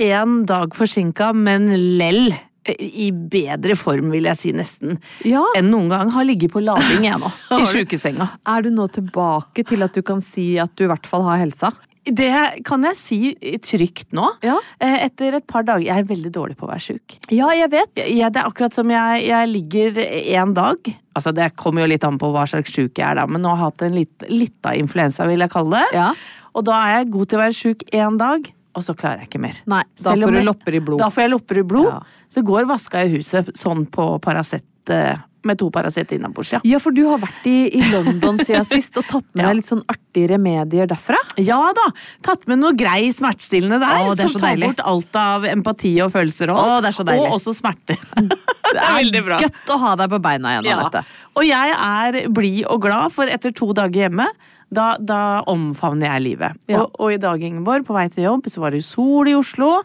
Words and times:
En 0.00 0.46
dag 0.48 0.72
forsinka, 0.76 1.32
men 1.36 1.68
lell. 1.98 2.30
I 2.70 3.08
bedre 3.10 3.74
form, 3.76 4.10
vil 4.14 4.28
jeg 4.28 4.38
si 4.38 4.50
nesten. 4.54 4.98
Ja. 5.26 5.42
Enn 5.58 5.70
noen 5.72 5.88
gang. 5.90 6.10
Har 6.12 6.26
ligget 6.28 6.52
på 6.52 6.60
lading, 6.62 7.04
jeg 7.08 7.18
nå. 7.20 7.30
I 7.56 7.66
sjukesenga. 7.68 8.26
Er 8.52 8.64
du 8.64 8.70
nå 8.72 8.86
tilbake 8.92 9.64
til 9.66 9.84
at 9.84 9.96
du 9.96 10.04
kan 10.06 10.20
si 10.24 10.52
at 10.60 10.72
du 10.78 10.84
i 10.86 10.90
hvert 10.90 11.08
fall 11.08 11.24
har 11.26 11.40
helsa? 11.42 11.72
Det 12.04 12.64
kan 12.64 12.84
jeg 12.88 12.96
si 12.96 13.18
trygt 13.64 14.14
nå. 14.16 14.24
Ja. 14.44 14.54
Eh, 14.80 15.02
Etter 15.04 15.36
et 15.36 15.44
par 15.48 15.66
dager 15.68 15.84
Jeg 15.84 16.00
er 16.00 16.06
veldig 16.08 16.30
dårlig 16.32 16.56
på 16.56 16.64
å 16.64 16.70
være 16.70 16.84
sjuk. 16.84 17.16
Ja, 17.28 17.50
jeg 17.56 17.68
vet. 17.74 18.04
Ja, 18.08 18.30
det 18.32 18.40
er 18.40 18.48
akkurat 18.48 18.76
som 18.76 18.88
jeg, 18.92 19.26
jeg 19.28 19.50
ligger 19.50 20.00
en 20.40 20.54
dag 20.56 20.88
Altså, 21.12 21.34
Det 21.36 21.50
kommer 21.60 21.84
jo 21.84 21.90
litt 21.92 22.06
an 22.08 22.16
på 22.20 22.30
hva 22.32 22.46
slags 22.48 22.72
sjuk 22.72 22.96
jeg 22.96 23.04
er, 23.04 23.18
da, 23.20 23.26
men 23.28 23.44
nå 23.44 23.52
har 23.52 23.66
jeg 23.66 23.74
hatt 23.74 23.84
en 23.90 23.98
litt, 23.98 24.26
litt 24.32 24.68
av 24.70 24.78
influensa, 24.80 25.26
vil 25.28 25.44
jeg 25.44 25.52
kalle 25.52 25.82
det. 25.82 25.98
Ja. 25.98 26.08
Og 26.56 26.64
da 26.70 26.78
er 26.86 26.94
jeg 27.00 27.12
god 27.12 27.28
til 27.30 27.38
å 27.38 27.42
være 27.42 27.56
sjuk 27.60 27.84
én 27.92 28.16
dag, 28.20 28.46
og 28.76 28.84
så 28.86 28.94
klarer 28.94 29.24
jeg 29.24 29.30
ikke 29.32 29.42
mer. 29.42 29.56
Nei, 29.70 29.82
da 30.04 30.14
får 30.14 30.36
du 30.36 30.42
lopper 30.46 30.76
i 30.78 30.82
blod. 30.84 31.00
Da 31.02 31.08
får 31.10 31.24
jeg 31.26 31.32
lopper 31.32 31.58
i 31.58 31.66
blod. 31.66 31.88
Ja. 31.90 32.26
Så 32.30 32.44
går 32.46 32.68
vaska 32.70 33.02
i 33.06 33.10
huset 33.16 33.50
sånn 33.58 33.86
på 33.90 34.12
Paracet 34.22 34.92
eh, 34.94 35.18
med 35.42 35.56
to 35.58 35.70
Paracet 35.72 36.10
innabords, 36.12 36.50
ja. 36.52 36.58
Ja, 36.68 36.76
for 36.78 36.92
du 36.92 37.00
har 37.08 37.16
vært 37.22 37.46
i, 37.48 37.70
i 37.78 37.80
London 37.90 38.36
siden 38.38 38.66
sist 38.68 38.98
og 39.00 39.06
tatt 39.08 39.24
med 39.32 39.40
Ja. 39.42 39.48
deg 39.48 39.56
litt 39.62 39.70
sånn 39.70 39.80
artige 39.88 40.28
remedier 40.34 40.86
derfra. 40.90 41.16
Ja 41.40 41.58
da! 41.74 41.86
Tatt 42.26 42.44
med 42.50 42.60
noe 42.60 42.74
grei 42.76 43.08
smertestillende 43.16 43.78
der, 43.80 44.04
Å, 44.04 44.12
det 44.14 44.26
er 44.26 44.28
som 44.28 44.34
så 44.36 44.42
tar 44.44 44.50
deilig. 44.52 44.68
bort 44.74 44.84
alt 44.92 45.18
av 45.22 45.48
empati 45.48 45.94
og 46.04 46.12
følelser 46.12 46.52
og 46.52 46.60
alt. 46.60 47.00
deilig. 47.08 47.24
Og 47.24 47.38
også 47.40 47.56
smerte. 47.56 47.96
det 48.20 48.76
er 48.76 48.94
veldig 49.00 49.24
bra. 49.30 49.40
Godt 49.40 49.74
å 49.74 49.80
ha 49.86 49.96
deg 50.02 50.12
på 50.12 50.20
beina 50.28 50.54
igjen, 50.58 50.70
Ja. 50.70 50.78
Anette. 50.84 51.04
Og 51.40 51.46
jeg 51.48 51.74
er 51.80 52.20
blid 52.28 52.64
og 52.68 52.82
glad, 52.84 53.10
for 53.16 53.26
etter 53.32 53.54
to 53.56 53.72
dager 53.72 54.06
hjemme, 54.10 54.28
da, 54.70 54.94
da 55.02 55.20
omfavner 55.50 56.12
jeg 56.14 56.22
livet. 56.28 56.58
Ja. 56.70 56.84
Og, 56.84 56.94
og 57.02 57.12
i 57.14 57.18
dag, 57.22 57.42
Ingeborg, 57.42 57.84
på 57.88 57.96
vei 57.96 58.06
til 58.12 58.24
jobb, 58.28 58.46
så 58.52 58.62
var 58.62 58.70
det 58.76 58.84
sol 58.86 59.28
i 59.30 59.34
Oslo. 59.34 59.80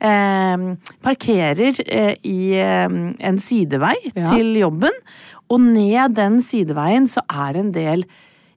Eh, 0.00 0.64
parkerer 1.04 1.78
eh, 1.84 2.14
i 2.24 2.52
eh, 2.56 2.88
en 3.28 3.38
sidevei 3.44 3.94
Ja. 4.14 4.30
til 4.32 4.54
jobben, 4.56 4.96
og 5.52 5.60
ned 5.60 6.14
den 6.16 6.40
sideveien 6.42 7.04
så 7.12 7.20
er 7.28 7.58
en 7.60 7.72
del 7.74 8.04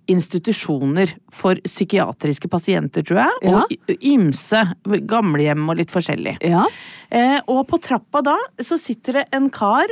institusjoner 0.08 1.10
for 1.34 1.58
psykiatriske 1.66 2.48
pasienter, 2.52 3.04
tror 3.06 3.24
jeg. 3.24 3.40
Ja. 3.50 3.64
Og 3.66 4.06
ymse 4.06 4.62
gamlehjem 5.10 5.66
og 5.74 5.80
litt 5.82 5.92
forskjellig. 5.94 6.38
Ja. 6.46 6.64
Eh, 7.10 7.40
og 7.52 7.66
på 7.72 7.80
trappa 7.84 8.22
da 8.26 8.36
så 8.62 8.78
sitter 8.80 9.20
det 9.22 9.26
en 9.36 9.50
kar 9.54 9.90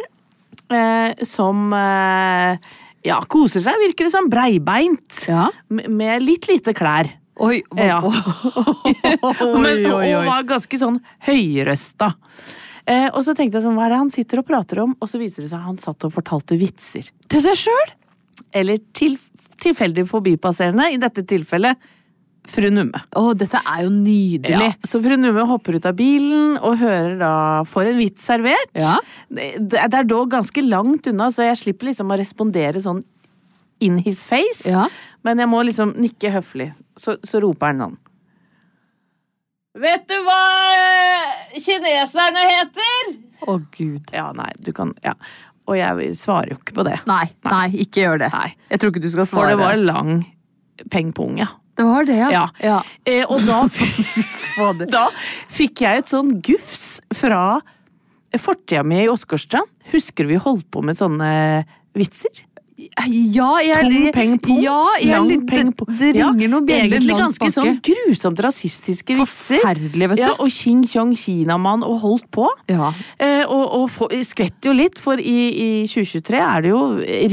eh, 0.70 1.12
som 1.28 1.74
eh, 1.74 2.58
ja, 3.06 3.19
koser 3.30 3.64
seg, 3.66 3.78
virker 3.81 4.08
det 4.08 4.14
som. 4.14 4.30
Breibeint. 4.31 5.18
Ja. 5.30 5.50
Med 5.69 6.24
litt 6.24 6.47
lite 6.50 6.74
klær. 6.78 7.09
Oi, 7.44 7.62
oi, 7.74 7.88
Ja. 7.88 7.97
oi, 8.06 8.94
Men, 9.64 9.86
oi, 9.90 10.12
Og 10.19 10.28
var 10.28 10.44
ganske 10.47 10.78
sånn 10.80 11.00
høyrøsta. 11.28 12.12
Eh, 12.86 13.08
og 13.16 13.22
så 13.25 13.34
tenkte 13.36 13.58
jeg 13.59 13.66
sånn, 13.66 13.78
hva 13.80 13.88
er 13.88 13.94
det 13.96 14.00
han 14.03 14.12
sitter 14.13 14.42
og 14.44 14.47
prater 14.47 14.84
om? 14.84 14.94
Og 15.00 15.09
så 15.09 15.19
viser 15.22 15.46
det 15.46 15.50
seg 15.53 15.62
at 15.62 15.69
han 15.72 15.80
satt 15.80 16.03
og 16.08 16.13
fortalte 16.13 16.58
vitser. 16.59 17.08
Til 17.31 17.44
seg 17.46 17.58
sjøl? 17.66 17.94
Eller 18.53 18.80
til, 18.94 19.16
tilfeldig 19.63 20.03
forbipasserende, 20.09 20.90
i 20.94 21.00
dette 21.02 21.24
tilfellet 21.30 21.80
fru 22.50 22.70
Numme. 22.74 23.00
Å, 23.16 23.24
dette 23.38 23.59
er 23.62 23.86
jo 23.86 23.92
nydelig. 23.94 24.70
Ja, 24.74 24.88
så 24.88 25.02
fru 25.04 25.16
Numme 25.20 25.46
hopper 25.50 25.78
ut 25.78 25.88
av 25.90 25.96
bilen 26.00 26.58
og 26.59 26.78
hører 26.81 27.16
da 27.22 27.34
Får 27.70 27.94
en 27.94 28.00
vits 28.02 28.26
servert. 28.28 28.72
Ja. 28.78 28.98
Det, 29.30 29.54
det 29.64 29.84
er 29.88 30.08
dog 30.08 30.31
ganske 30.34 30.64
langt 30.66 31.08
unna, 31.09 31.30
så 31.34 31.48
jeg 31.48 31.59
slipper 31.62 31.92
liksom 31.92 32.12
å 32.14 32.20
respondere 32.20 32.84
sånn 32.84 33.04
in 33.84 33.98
his 34.04 34.24
face. 34.28 34.68
Ja. 34.70 34.88
Men 35.24 35.40
jeg 35.40 35.52
må 35.52 35.62
liksom 35.66 35.96
nikke 36.00 36.31
høflig. 36.36 36.72
Så, 37.00 37.18
så 37.26 37.42
roper 37.44 37.72
han 37.72 37.86
sånn 37.88 38.00
Vet 39.81 40.04
du 40.06 40.14
hva 40.22 40.42
eh, 40.78 41.56
kineserne 41.58 42.44
heter? 42.46 43.08
Å, 43.50 43.56
gud. 43.74 44.12
Ja, 44.14 44.28
nei, 44.38 44.52
du 44.62 44.70
kan 44.75 44.94
Ja. 45.06 45.16
Og 45.64 45.78
jeg 45.80 46.12
svarer 46.20 46.52
jo 46.52 46.58
ikke 46.60 46.75
på 46.75 46.84
det. 46.84 46.98
Nei, 47.08 47.24
nei, 47.48 47.68
ikke 47.86 48.02
gjør 48.04 48.20
det. 48.25 48.30
Nei. 48.34 48.50
Jeg 48.68 48.81
tror 48.81 48.92
ikke 48.92 49.02
du 49.06 49.12
skal 49.14 49.28
For 49.30 49.48
det 49.48 49.56
var 49.62 49.78
lang 49.80 50.18
pengpung, 50.92 51.38
ja. 51.40 51.48
Det 51.74 51.86
var 51.88 52.06
det, 52.06 52.20
ja. 52.22 52.44
Ja. 52.62 52.80
Eh, 53.10 53.24
og 53.26 53.42
da, 53.48 53.64
da 54.96 55.08
fikk 55.50 55.82
jeg 55.82 56.04
et 56.04 56.12
sånn 56.12 56.36
gufs 56.46 57.02
fra 57.18 57.62
fortida 58.40 58.84
mi 58.86 59.04
i 59.04 59.10
Åsgårdstrand. 59.10 59.70
Husker 59.94 60.26
du 60.26 60.34
vi 60.36 60.42
holdt 60.42 60.70
på 60.74 60.84
med 60.86 60.98
sånne 60.98 61.32
vitser? 61.98 62.44
Ja, 63.34 63.50
jeg 63.64 63.90
Tung 63.90 64.08
peng 64.16 64.34
på. 64.44 64.56
Ja, 64.64 64.80
jeg, 65.02 65.40
det, 65.44 65.74
det 66.00 66.12
ringer 66.16 66.52
noen 66.52 66.66
bjeller 66.68 66.98
Egentlig 66.98 67.18
ganske 67.20 67.50
sånn 67.56 67.80
grusomt 67.86 68.42
rasistiske 68.46 69.18
vitser. 69.18 69.60
Forferdelig, 69.64 70.10
vet 70.14 70.22
du. 70.22 70.24
Ja, 70.24 70.32
og 70.38 70.52
Xing 70.54 70.84
Chong 70.90 71.14
Kinamann 71.18 71.84
og 71.88 72.00
holdt 72.04 72.28
på. 72.34 72.48
Ja. 72.72 72.92
Eh, 73.20 73.44
og 73.48 73.64
og 73.84 74.14
skvetter 74.26 74.70
jo 74.72 74.76
litt, 74.78 75.00
for 75.02 75.20
i, 75.20 75.38
i 75.54 75.70
2023 75.90 76.40
er 76.44 76.66
det 76.66 76.74
jo 76.74 76.82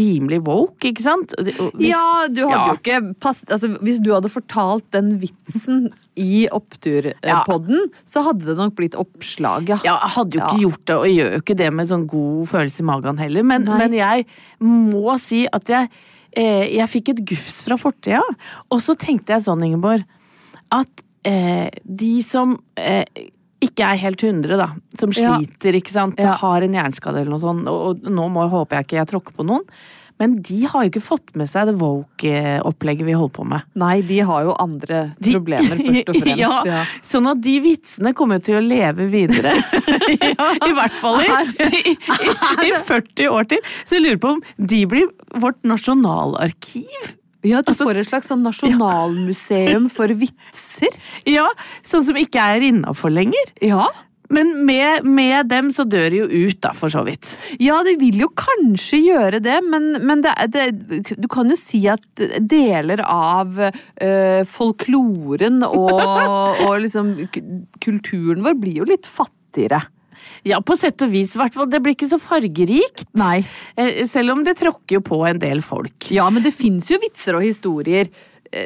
rimelig 0.00 0.40
woke, 0.46 0.90
ikke 0.92 1.04
sant? 1.04 1.34
Hvis- 1.38 1.90
ja, 1.90 2.26
du 2.28 2.42
hadde 2.46 2.50
Ja. 2.50 2.66
jo 2.72 2.78
ikke 2.80 3.00
pass, 3.20 3.44
altså, 3.48 3.74
Hvis 3.80 4.00
du 4.02 4.12
hadde 4.14 4.28
fortalt 4.32 4.84
den 4.92 5.18
vitsen 5.20 5.90
i 6.20 6.44
Oppturpodden, 6.52 7.88
så 8.04 8.22
hadde 8.26 8.44
det 8.50 8.56
nok 8.58 8.74
blitt 8.78 8.96
oppslag, 8.98 9.70
ja. 9.72 9.78
Ja, 9.86 9.96
jeg 10.04 10.14
hadde 10.16 10.36
jo 10.36 10.42
ikke 10.44 10.58
Ja. 10.60 10.62
gjort 10.68 10.84
det, 10.90 10.96
og 10.96 11.06
gjør 11.08 11.32
jo 11.36 11.40
ikke 11.42 11.56
det 11.56 11.70
med 11.72 11.88
sånn 11.88 12.06
god 12.10 12.46
følelse 12.50 12.80
i 12.84 12.88
magen 12.90 13.18
heller. 13.22 13.42
Men, 13.42 13.64
men 13.64 13.92
jeg 13.96 14.26
må 14.60 15.18
si 15.22 15.46
at 15.50 15.64
jeg, 15.72 15.90
eh, 16.36 16.66
jeg 16.76 16.88
fikk 16.92 17.08
et 17.14 17.24
gufs 17.32 17.62
fra 17.66 17.76
fortida. 17.80 18.22
Og 18.70 18.80
så 18.84 18.96
tenkte 19.00 19.34
jeg 19.36 19.46
sånn, 19.48 19.64
Ingeborg, 19.64 20.04
at 20.70 21.04
eh, 21.24 21.68
de 21.84 22.20
som 22.22 22.58
eh, 22.76 23.04
ikke 23.60 23.84
er 23.92 23.98
helt 24.00 24.22
hundre, 24.24 24.56
da, 24.56 24.70
som 24.96 25.10
Ja. 25.12 25.34
sliter, 25.36 25.74
ikke 25.76 25.92
sant, 25.92 26.18
Ja. 26.18 26.32
har 26.40 26.62
en 26.62 26.72
hjerneskade 26.72 27.20
eller 27.20 27.30
noe 27.34 27.42
sånt, 27.42 27.66
og, 27.68 27.80
og 28.04 28.08
nå 28.08 28.28
må, 28.32 28.48
håper 28.48 28.78
jeg 28.78 28.86
ikke 28.86 29.00
jeg 29.00 29.10
tråkker 29.10 29.36
på 29.36 29.44
noen, 29.44 29.64
men 30.20 30.36
de 30.44 30.58
har 30.68 30.84
jo 30.84 30.90
ikke 30.92 31.02
fått 31.02 31.32
med 31.40 31.48
seg 31.48 31.70
det 31.70 31.74
woke-opplegget 31.80 33.06
vi 33.08 33.14
holder 33.16 33.34
på 33.38 33.44
med. 33.48 33.64
Nei, 33.80 34.02
de 34.06 34.18
har 34.28 34.44
jo 34.44 34.54
andre 34.60 34.98
De- 35.18 35.32
problemer, 35.34 35.80
først 35.80 36.12
og 36.12 36.18
fremst. 36.22 36.42
ja, 36.44 36.52
ja. 36.68 36.82
Sånn 37.02 37.26
at 37.30 37.40
de 37.44 37.54
vitsene 37.64 38.12
kommer 38.18 38.42
til 38.44 38.58
å 38.60 38.64
leve 38.64 39.08
videre. 39.12 39.54
I 40.68 40.72
hvert 40.76 40.98
fall 41.00 41.18
i, 41.24 41.30
i, 41.64 41.94
i, 41.96 42.34
i 42.68 42.74
40 42.84 43.30
år 43.32 43.48
til. 43.54 43.64
Så 43.84 43.96
jeg 43.98 44.04
lurer 44.04 44.20
på 44.22 44.34
om 44.36 44.44
de 44.60 44.82
blir 44.92 45.08
vårt 45.40 45.58
nasjonalarkiv. 45.64 47.16
Ja, 47.42 47.62
du 47.64 47.70
Altså- 47.72 47.86
får 47.88 47.96
et 48.02 48.08
slags 48.10 48.28
sånn 48.28 48.42
nasjonalmuseum 48.44 49.86
for 49.88 50.12
vitser. 50.12 50.92
Ja, 51.24 51.46
Sånn 51.80 52.04
som 52.04 52.18
ikke 52.20 52.36
er 52.36 52.60
innafor 52.68 53.08
lenger. 53.14 53.54
Ja. 53.64 53.86
Men 54.30 54.52
med, 54.66 55.06
med 55.06 55.48
dem 55.50 55.70
så 55.74 55.84
dør 55.90 56.08
de 56.12 56.20
jo 56.22 56.28
ut, 56.30 56.58
da, 56.62 56.70
for 56.76 56.92
så 56.92 57.02
vidt. 57.06 57.32
Ja, 57.62 57.80
de 57.86 57.96
vil 58.00 58.20
jo 58.22 58.30
kanskje 58.38 59.00
gjøre 59.02 59.42
det, 59.42 59.58
men, 59.66 59.90
men 60.06 60.22
det, 60.24 60.34
det, 60.54 60.66
du 61.18 61.26
kan 61.30 61.50
jo 61.50 61.58
si 61.58 61.82
at 61.90 62.24
deler 62.38 63.02
av 63.06 63.58
øh, 63.58 64.42
folkloren 64.46 65.64
og, 65.66 66.02
og 66.66 66.76
liksom 66.84 67.16
kulturen 67.82 68.46
vår 68.46 68.60
blir 68.62 68.84
jo 68.84 68.90
litt 68.92 69.10
fattigere. 69.10 69.82
Ja, 70.46 70.60
på 70.64 70.76
sett 70.78 71.02
og 71.04 71.10
vis, 71.12 71.34
i 71.34 71.40
hvert 71.40 71.56
fall. 71.56 71.68
Det 71.68 71.80
blir 71.84 71.96
ikke 71.96 72.08
så 72.08 72.18
fargerikt. 72.20 73.08
Nei. 73.18 73.42
Eh, 73.76 74.04
Selv 74.08 74.36
om 74.36 74.44
det 74.46 74.56
tråkker 74.60 74.98
jo 74.98 75.04
på 75.04 75.20
en 75.28 75.40
del 75.42 75.60
folk. 75.64 76.10
Ja, 76.14 76.28
men 76.32 76.44
det 76.44 76.54
fins 76.56 76.88
jo 76.92 77.00
vitser 77.02 77.36
og 77.36 77.44
historier 77.44 78.08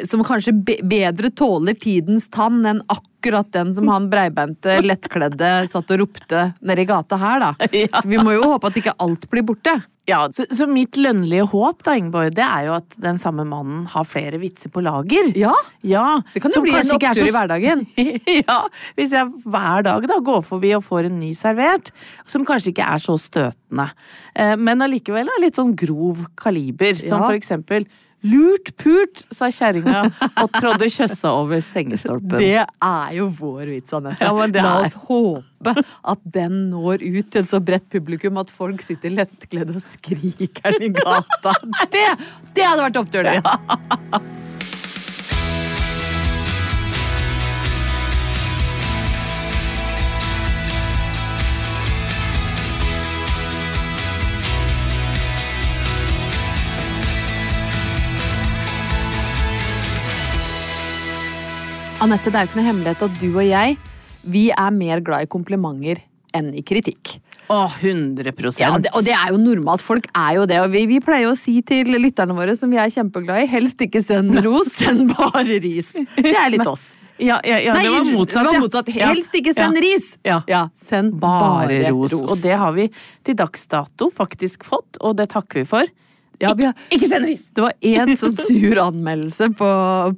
som 0.08 0.22
kanskje 0.24 0.54
bedre 0.82 1.30
tåler 1.36 1.76
tidens 1.76 2.30
tann 2.32 2.62
enn 2.66 2.80
akkurat 2.88 3.50
den 3.52 3.72
som 3.76 3.88
han 3.92 4.10
breibente, 4.12 4.78
lettkledde 4.84 5.66
satt 5.68 5.90
og 5.94 6.00
ropte 6.04 6.46
nede 6.64 6.84
i 6.84 6.88
gata 6.88 7.18
her, 7.20 7.40
da. 7.40 7.50
Ja. 7.84 8.00
Så 8.00 8.08
vi 8.08 8.20
må 8.20 8.32
jo 8.36 8.46
håpe 8.54 8.70
at 8.70 8.78
ikke 8.80 8.96
alt 9.04 9.28
blir 9.32 9.44
borte. 9.44 9.74
Ja, 10.04 10.26
så, 10.36 10.44
så 10.52 10.66
mitt 10.68 10.98
lønnlige 11.00 11.46
håp, 11.48 11.78
da, 11.86 11.94
Ingeborg, 11.96 12.34
det 12.36 12.44
er 12.44 12.66
jo 12.66 12.74
at 12.76 12.96
den 13.00 13.16
samme 13.20 13.46
mannen 13.48 13.86
har 13.88 14.04
flere 14.04 14.36
vitser 14.42 14.68
på 14.72 14.82
lager. 14.84 15.30
Ja, 15.40 15.54
Ja, 15.80 16.18
det 16.34 16.42
kan 16.44 16.52
jo 16.52 16.60
bli 16.64 16.74
en 16.76 16.92
opptur 16.92 17.08
opptur 17.08 17.28
i 17.30 17.32
hverdagen. 17.32 17.86
ja, 18.44 18.58
hvis 18.98 19.14
jeg 19.16 19.32
hver 19.48 19.84
dag 19.86 20.04
da 20.10 20.18
går 20.28 20.44
forbi 20.44 20.74
og 20.76 20.84
får 20.84 21.08
en 21.08 21.16
ny 21.22 21.32
servert, 21.38 21.88
som 22.28 22.44
kanskje 22.44 22.74
ikke 22.74 22.88
er 22.92 23.00
så 23.00 23.16
støtende, 23.20 23.88
eh, 24.36 24.52
men 24.60 24.84
allikevel 24.84 25.32
er 25.32 25.44
litt 25.46 25.56
sånn 25.56 25.72
grov 25.76 26.26
kaliber, 26.40 26.92
som 27.00 27.22
Ja. 27.24 27.30
for 27.30 27.40
eksempel 27.40 27.88
Lurt 28.24 28.70
pult, 28.80 29.24
sa 29.34 29.50
kjerringa 29.52 30.04
og 30.42 30.52
trådde 30.56 30.88
kjøssa 30.88 31.32
over 31.42 31.60
sengestolpen. 31.64 32.38
Det 32.40 32.64
er 32.64 33.16
jo 33.18 33.28
vår 33.40 33.68
vits, 33.74 33.92
Anette. 33.96 34.24
Ja, 34.24 34.32
La 34.64 34.76
oss 34.80 34.96
håpe 35.08 35.74
at 35.74 36.24
den 36.36 36.68
når 36.72 37.04
ut 37.04 37.32
til 37.32 37.42
et 37.42 37.50
så 37.50 37.60
bredt 37.64 37.86
publikum 37.92 38.40
at 38.40 38.52
folk 38.52 38.84
sitter 38.84 39.12
lettkledd 39.12 39.74
og 39.74 39.82
skriker 39.84 40.78
den 40.78 40.88
i 40.88 40.94
gata. 40.96 41.52
Det, 41.94 42.06
det 42.56 42.64
hadde 42.64 42.88
vært 42.88 42.98
opptur, 43.00 43.28
det! 43.28 44.40
Anette, 62.04 62.28
det 62.28 62.36
er 62.36 62.44
jo 62.44 62.50
ikke 62.50 62.58
noe 62.60 62.68
hemmelighet 62.68 63.02
at 63.06 63.20
du 63.20 63.28
og 63.30 63.44
jeg 63.46 63.76
vi 64.24 64.48
er 64.52 64.72
mer 64.74 65.00
glad 65.04 65.24
i 65.24 65.30
komplimenter 65.30 66.00
enn 66.34 66.50
i 66.56 66.64
kritikk. 66.66 67.18
Å, 67.52 67.68
100 67.68 68.32
Ja, 68.58 68.72
det, 68.80 68.90
Og 68.96 69.04
det 69.04 69.12
er 69.14 69.30
jo 69.34 69.38
normalt. 69.38 69.84
Folk 69.84 70.08
er 70.16 70.38
jo 70.38 70.46
det. 70.48 70.58
Og 70.64 70.72
vi, 70.72 70.86
vi 70.90 70.98
pleier 71.04 71.28
å 71.30 71.36
si 71.38 71.58
til 71.66 71.92
lytterne 72.00 72.34
våre, 72.36 72.56
som 72.56 72.72
vi 72.72 72.80
er 72.80 72.90
kjempeglade 72.90 73.44
i, 73.44 73.50
helst 73.52 73.84
ikke 73.84 74.02
send 74.02 74.32
ros, 74.44 74.72
send 74.80 75.12
bare 75.12 75.60
ris. 75.62 75.92
Det 76.16 76.32
er 76.32 76.52
litt 76.56 76.66
oss. 76.66 76.94
Ja, 77.20 77.36
ja, 77.46 77.60
ja, 77.62 77.76
det 77.78 77.92
var 77.92 78.08
motsatt. 78.10 78.42
Det 78.42 78.52
var 78.56 78.64
motsatt. 78.64 78.88
Helst 78.96 79.36
ikke 79.38 79.52
send 79.54 79.78
ris! 79.78 80.08
Ja. 80.26 80.40
send 80.74 81.14
Bare, 81.22 81.92
ros. 81.92 82.16
Og 82.18 82.40
det 82.42 82.56
har 82.58 82.74
vi 82.74 82.88
til 83.22 83.38
dags 83.38 83.68
dato 83.70 84.10
faktisk 84.10 84.66
fått, 84.66 84.98
og 84.98 85.14
det 85.20 85.28
takker 85.36 85.62
vi 85.62 85.68
for. 85.76 85.94
Ja, 86.42 86.52
vi 86.58 86.64
har, 86.66 86.74
Ikke 86.90 87.08
send 87.08 87.26
ris! 87.28 87.42
det 87.54 87.62
var 87.62 87.72
én 87.80 88.14
sånn 88.18 88.34
sur 88.48 88.80
anmeldelse 88.82 89.48
på, 89.58 89.68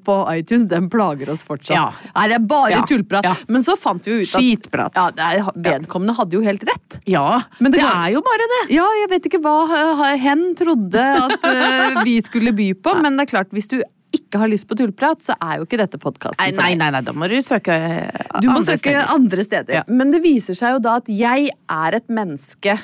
på 0.07 0.17
iTunes. 0.33 0.69
Den 0.71 0.89
plager 0.93 1.29
oss 1.35 1.43
fortsatt. 1.47 1.75
Ja. 1.77 2.11
Nei, 2.17 2.27
det 2.33 2.39
er 2.39 2.47
bare 2.49 2.71
Ja. 2.77 2.83
tullprat. 2.89 3.25
Ja. 3.29 3.35
Men 3.53 3.63
så 3.67 3.77
fant 3.81 4.07
vi 4.07 4.15
jo 4.15 4.23
ut 4.23 4.29
at 4.31 4.41
Skitprat. 4.41 4.97
ja, 4.97 5.51
vedkommende 5.55 6.15
hadde 6.17 6.39
jo 6.39 6.45
helt 6.47 6.65
rett. 6.69 7.01
Ja, 7.07 7.43
Men 7.61 7.73
det 7.73 7.81
det, 7.83 7.91
er 7.91 8.15
jo 8.17 8.23
bare 8.25 8.47
det. 8.55 8.63
Ja, 8.77 8.87
jeg 9.03 9.11
vet 9.13 9.29
ikke 9.31 9.43
hva 9.45 10.15
hen 10.23 10.47
trodde 10.59 11.05
at 11.27 11.45
uh, 11.45 12.01
vi 12.09 12.17
skulle 12.25 12.53
by 12.57 12.73
på, 12.81 12.97
men 13.03 13.17
det 13.21 13.27
er 13.29 13.33
klart, 13.37 13.53
hvis 13.53 13.69
du 13.69 13.79
ikke 14.17 14.39
har 14.41 14.49
lyst 14.49 14.65
på 14.71 14.77
tullprat, 14.79 15.21
så 15.21 15.35
er 15.43 15.59
jo 15.61 15.67
ikke 15.67 15.77
dette 15.83 15.99
podkasten 16.01 16.41
Nei, 16.41 16.53
for 16.55 16.63
deg. 16.65 16.79
nei, 16.81 16.89
nei, 16.95 17.01
da 17.05 17.13
må 17.13 17.27
du 17.29 17.35
søke 17.45 17.75
eh, 17.75 18.41
Du 18.41 18.47
må 18.49 18.61
andre 18.63 18.65
søke 18.73 18.79
steder. 18.95 19.11
andre 19.13 19.45
steder. 19.45 19.85
Men 19.93 20.11
det 20.15 20.23
viser 20.25 20.57
seg 20.57 20.77
jo 20.79 20.81
da 20.87 20.95
at 21.03 21.11
jeg 21.13 21.51
er 21.53 21.97
et 21.99 22.07
menneske 22.09 22.79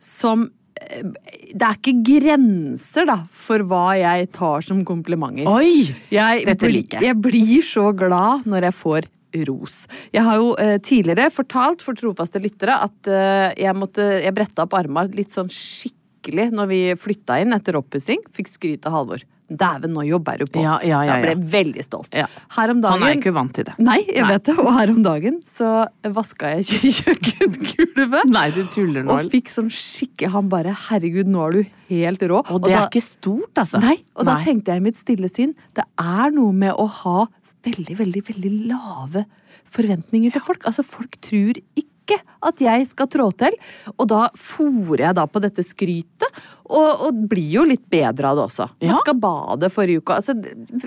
som 0.00 0.46
Det 1.52 1.66
er 1.66 1.78
ikke 1.78 1.94
grenser, 2.06 3.06
da, 3.08 3.18
for 3.32 3.64
hva 3.68 3.94
jeg 3.98 4.28
tar 4.36 4.64
som 4.66 4.82
komplimenter. 4.88 5.48
Oi! 5.50 5.88
Jeg, 6.12 6.44
Dette 6.48 6.70
liker 6.70 7.00
jeg. 7.00 7.10
jeg 7.10 7.20
blir 7.24 7.66
så 7.66 7.88
glad 7.96 8.46
når 8.48 8.68
jeg 8.68 8.78
får 8.78 9.10
ros. 9.48 9.86
Jeg 10.12 10.24
har 10.26 10.36
jo 10.40 10.52
eh, 10.60 10.76
tidligere 10.84 11.30
fortalt 11.32 11.82
for 11.84 11.96
trofaste 11.96 12.40
lyttere 12.42 12.76
at 12.84 13.08
eh, 13.08 13.48
jeg 13.64 13.76
måtte 13.78 14.04
Jeg 14.20 14.34
bretta 14.36 14.66
opp 14.66 14.76
armene 14.76 15.16
litt 15.16 15.32
sånn 15.32 15.48
skikkelig 15.52 16.50
når 16.52 16.68
vi 16.68 16.80
flytta 17.00 17.40
inn 17.42 17.56
etter 17.56 17.78
oppussing. 17.80 18.20
Fikk 18.36 18.52
skryt 18.52 18.88
av 18.88 18.98
Halvor. 18.98 19.24
Dæven, 19.56 19.92
nå 19.94 20.02
jobber 20.06 20.38
du 20.38 20.46
på. 20.46 20.62
Ja, 20.62 20.78
ja, 20.82 21.02
ja, 21.06 21.16
Jeg 21.20 21.22
ble 21.36 21.46
veldig 21.52 21.84
stolt. 21.84 22.14
Ja. 22.16 22.26
Her 22.56 22.70
om 22.70 22.80
dagen 22.80 23.00
Han 23.02 23.08
er 23.08 23.16
ikke 23.20 23.32
vant 23.34 23.52
til 23.54 23.64
det. 23.68 23.74
Nei, 23.78 23.98
jeg 24.06 24.22
Nei. 24.24 24.30
vet 24.32 24.44
det. 24.48 24.56
Og 24.58 24.70
her 24.76 24.90
om 24.94 25.02
dagen 25.02 25.40
så 25.44 25.70
vaska 26.02 26.54
jeg 26.56 26.64
kjø- 26.70 26.92
kjøkkengulvet. 26.98 28.30
Nei, 28.32 28.46
du 28.54 28.62
tuller 28.72 29.04
nå. 29.06 29.16
Og 29.18 29.30
fikk 29.32 29.50
sånn 29.52 29.70
skikke 29.72 30.30
Han 30.32 30.48
bare 30.52 30.72
'herregud, 30.74 31.26
nå 31.28 31.46
er 31.48 31.50
du 31.52 31.62
helt 31.90 32.20
rå'. 32.20 32.42
Og 32.50 32.62
det 32.64 32.72
da- 32.72 32.82
er 32.84 32.88
ikke 32.88 33.02
stort, 33.04 33.54
altså. 33.56 33.80
Nei, 33.80 33.96
og 34.16 34.24
da 34.26 34.36
Nei. 34.38 34.44
tenkte 34.44 34.72
jeg 34.72 34.76
i 34.82 34.86
mitt 34.88 34.96
stille 34.96 35.28
sinn 35.30 35.54
Det 35.74 35.84
er 35.98 36.30
noe 36.30 36.52
med 36.52 36.74
å 36.74 36.88
ha 36.88 37.26
veldig, 37.64 37.96
veldig, 37.96 38.22
veldig 38.26 38.52
lave 38.68 39.24
forventninger 39.72 40.32
til 40.32 40.40
folk. 40.44 40.64
Altså, 40.66 40.82
folk 40.84 41.16
tror 41.22 41.54
ikke 41.76 41.88
at 42.18 42.62
jeg 42.62 42.88
skal 42.90 43.10
trå 43.12 43.28
til. 43.38 43.56
Og 43.96 44.08
da 44.10 44.26
fòrer 44.38 45.08
jeg 45.08 45.18
da 45.18 45.26
på 45.30 45.42
dette 45.44 45.64
skrytet, 45.66 46.42
og, 46.72 47.06
og 47.08 47.24
blir 47.28 47.50
jo 47.58 47.64
litt 47.68 47.82
bedre 47.92 48.30
av 48.30 48.38
det 48.38 48.44
også. 48.46 48.68
Ja. 48.80 48.92
Jeg 48.92 49.02
skal 49.02 49.18
bade 49.20 49.68
forrige 49.72 50.00
uke. 50.00 50.16
Altså, 50.16 50.36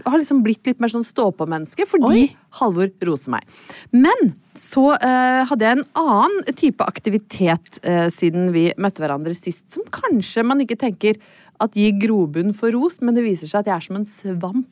har 0.06 0.18
liksom 0.18 0.42
blitt 0.45 0.66
litt 0.66 0.81
mer 0.81 0.92
sånn 0.92 1.06
stå-på-menneske 1.06 1.86
fordi 1.89 2.25
Oi. 2.25 2.25
Halvor 2.60 2.89
roser 3.06 3.36
meg. 3.36 3.56
Men 3.94 4.31
så 4.57 4.94
eh, 4.95 5.42
hadde 5.50 5.68
jeg 5.68 5.77
en 5.77 5.88
annen 6.00 6.56
type 6.56 6.86
aktivitet 6.88 7.81
eh, 7.83 8.07
siden 8.13 8.54
vi 8.56 8.69
møtte 8.81 9.04
hverandre 9.04 9.36
sist, 9.38 9.68
som 9.74 9.83
kanskje 9.94 10.45
man 10.48 10.63
ikke 10.63 10.80
tenker 10.80 11.19
at 11.63 11.75
gir 11.78 11.94
grobunn 12.02 12.54
for 12.56 12.72
ros, 12.75 13.00
men 13.02 13.16
det 13.16 13.24
viser 13.25 13.48
seg 13.48 13.62
at 13.63 13.69
jeg 13.69 13.75
er 13.75 13.86
som 13.86 14.00
en 14.00 14.06
svamp. 14.07 14.68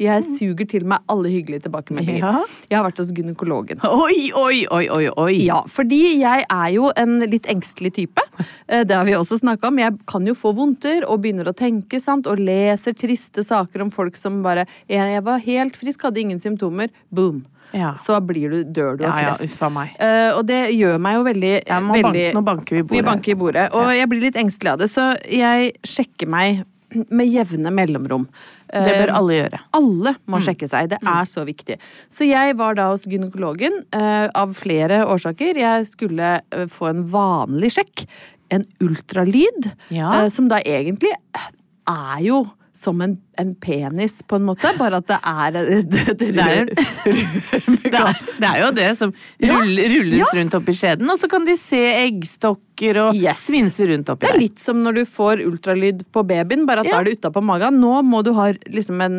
Jeg 0.00 0.24
suger 0.24 0.66
til 0.70 0.86
meg 0.88 1.02
alle 1.10 1.28
hyggelige 1.32 1.66
tilbakemeldinger. 1.66 2.22
Ja. 2.22 2.44
Jeg 2.70 2.78
har 2.78 2.86
vært 2.86 3.02
hos 3.02 3.10
gynekologen. 3.16 3.82
Oi, 3.84 4.30
oi, 4.36 4.62
oi, 4.72 4.84
oi, 4.94 5.04
oi. 5.20 5.34
Ja, 5.44 5.60
fordi 5.68 6.00
jeg 6.22 6.46
er 6.46 6.68
jo 6.74 6.90
en 6.96 7.18
litt 7.28 7.48
engstelig 7.50 7.92
type. 7.98 8.24
Eh, 8.68 8.84
Det 8.84 8.96
har 8.96 9.04
vi 9.04 9.12
også 9.18 9.40
snakka 9.42 9.68
om. 9.68 9.78
Jeg 9.82 9.98
kan 10.06 10.24
jo 10.26 10.34
få 10.38 10.54
vondter 10.56 11.04
og 11.08 11.20
begynner 11.22 11.50
å 11.50 11.56
tenke, 11.56 12.00
sant, 12.00 12.26
og 12.30 12.40
leser 12.40 12.96
triste 12.96 13.44
saker 13.44 13.82
om 13.84 13.90
folk 13.90 14.16
som 14.16 14.42
bare 14.42 14.66
Jeg 14.88 15.10
jeg 15.16 15.22
var 15.26 15.38
helt 15.44 15.76
frisk, 15.76 16.02
hadde 16.06 16.20
ingen 16.20 16.38
symptomer. 16.38 16.88
Boom. 17.12 17.44
Ja. 17.76 17.92
Så 18.00 18.16
blir 18.26 18.50
du, 18.50 18.64
dør 18.64 18.96
du 18.98 19.04
av 19.06 19.14
Ja, 19.18 19.30
ja, 19.30 19.36
kreft. 19.38 19.62
meg. 19.74 19.94
Uh, 20.00 20.38
og 20.38 20.46
det 20.48 20.62
gjør 20.74 20.98
meg 20.98 21.18
jo 21.18 21.22
veldig, 21.28 21.54
veldig 21.68 22.02
bank, 22.02 22.34
nå 22.34 22.42
banker 22.50 22.76
vi 22.76 22.82
bordet. 22.82 22.96
Vi 22.98 23.06
banker 23.06 23.32
i 23.32 23.38
bordet. 23.44 23.68
Og 23.78 23.92
jeg 23.94 24.08
blir 24.10 24.20
litt 24.26 24.36
engstelig 24.40 24.72
av 24.72 24.78
det, 24.82 24.90
så 24.90 25.10
jeg 25.30 25.72
sjekker 25.86 26.28
meg 26.30 26.64
med 27.18 27.30
jevne 27.30 27.70
mellomrom. 27.70 28.26
Det 28.70 28.92
bør 28.94 29.08
Eh, 29.10 29.16
alle 29.18 29.34
gjøre. 29.34 29.58
alle 29.74 30.12
må 30.30 30.38
sjekke 30.42 30.66
seg. 30.70 30.90
Det 30.92 30.98
er 31.02 31.24
så 31.26 31.42
viktig. 31.46 31.76
Så 32.10 32.26
jeg 32.28 32.54
var 32.58 32.74
da 32.78 32.88
hos 32.92 33.02
gynekologen 33.10 33.80
eh, 33.94 34.28
av 34.34 34.52
flere 34.54 35.00
årsaker. 35.10 35.58
Jeg 35.58 35.86
skulle 35.90 36.36
få 36.70 36.90
en 36.92 37.00
vanlig 37.10 37.72
sjekk. 37.74 38.04
En 38.54 38.62
ultralyd. 38.82 39.72
Ja. 39.90 40.28
som 40.30 40.48
da 40.50 40.58
egentlig 40.66 41.10
er 41.90 42.22
jo 42.22 42.44
som 42.72 43.00
en, 43.02 43.16
en 43.38 43.54
penis, 43.54 44.20
på 44.22 44.36
en 44.38 44.44
måte. 44.46 44.70
Bare 44.78 45.00
at 45.02 45.06
det 45.10 45.18
er 45.26 45.56
et, 45.60 45.94
et, 46.12 46.18
Det 46.18 46.28
er, 46.38 46.68
det, 46.70 47.98
er, 47.98 48.18
det 48.40 48.48
er 48.48 48.58
jo 48.62 48.70
det 48.76 48.88
som 48.98 49.12
ruller, 49.42 49.88
rulles 49.96 50.20
Ja. 50.20 50.28
rundt 50.38 50.54
oppi 50.58 50.74
skjeden, 50.78 51.10
og 51.10 51.18
så 51.20 51.28
kan 51.32 51.44
de 51.48 51.56
se 51.58 51.80
eggstokker 52.06 53.00
og 53.02 53.18
Yes. 53.18 53.46
svinse 53.50 53.86
rundt 53.90 54.08
oppi 54.12 54.24
Det 54.26 54.30
er 54.30 54.36
der. 54.38 54.40
litt 54.44 54.58
som 54.62 54.80
når 54.84 55.00
du 55.00 55.04
får 55.08 55.42
ultralyd 55.46 56.04
på 56.14 56.22
babyen, 56.26 56.64
bare 56.68 56.80
at 56.84 56.86
Ja. 56.86 56.92
da 56.92 57.00
er 57.00 57.04
det 57.10 57.18
utapå 57.20 57.42
magen. 57.44 57.80
Nå 57.82 58.02
må 58.06 58.22
du 58.24 58.32
ha 58.38 58.52
liksom 58.70 59.00
en 59.04 59.18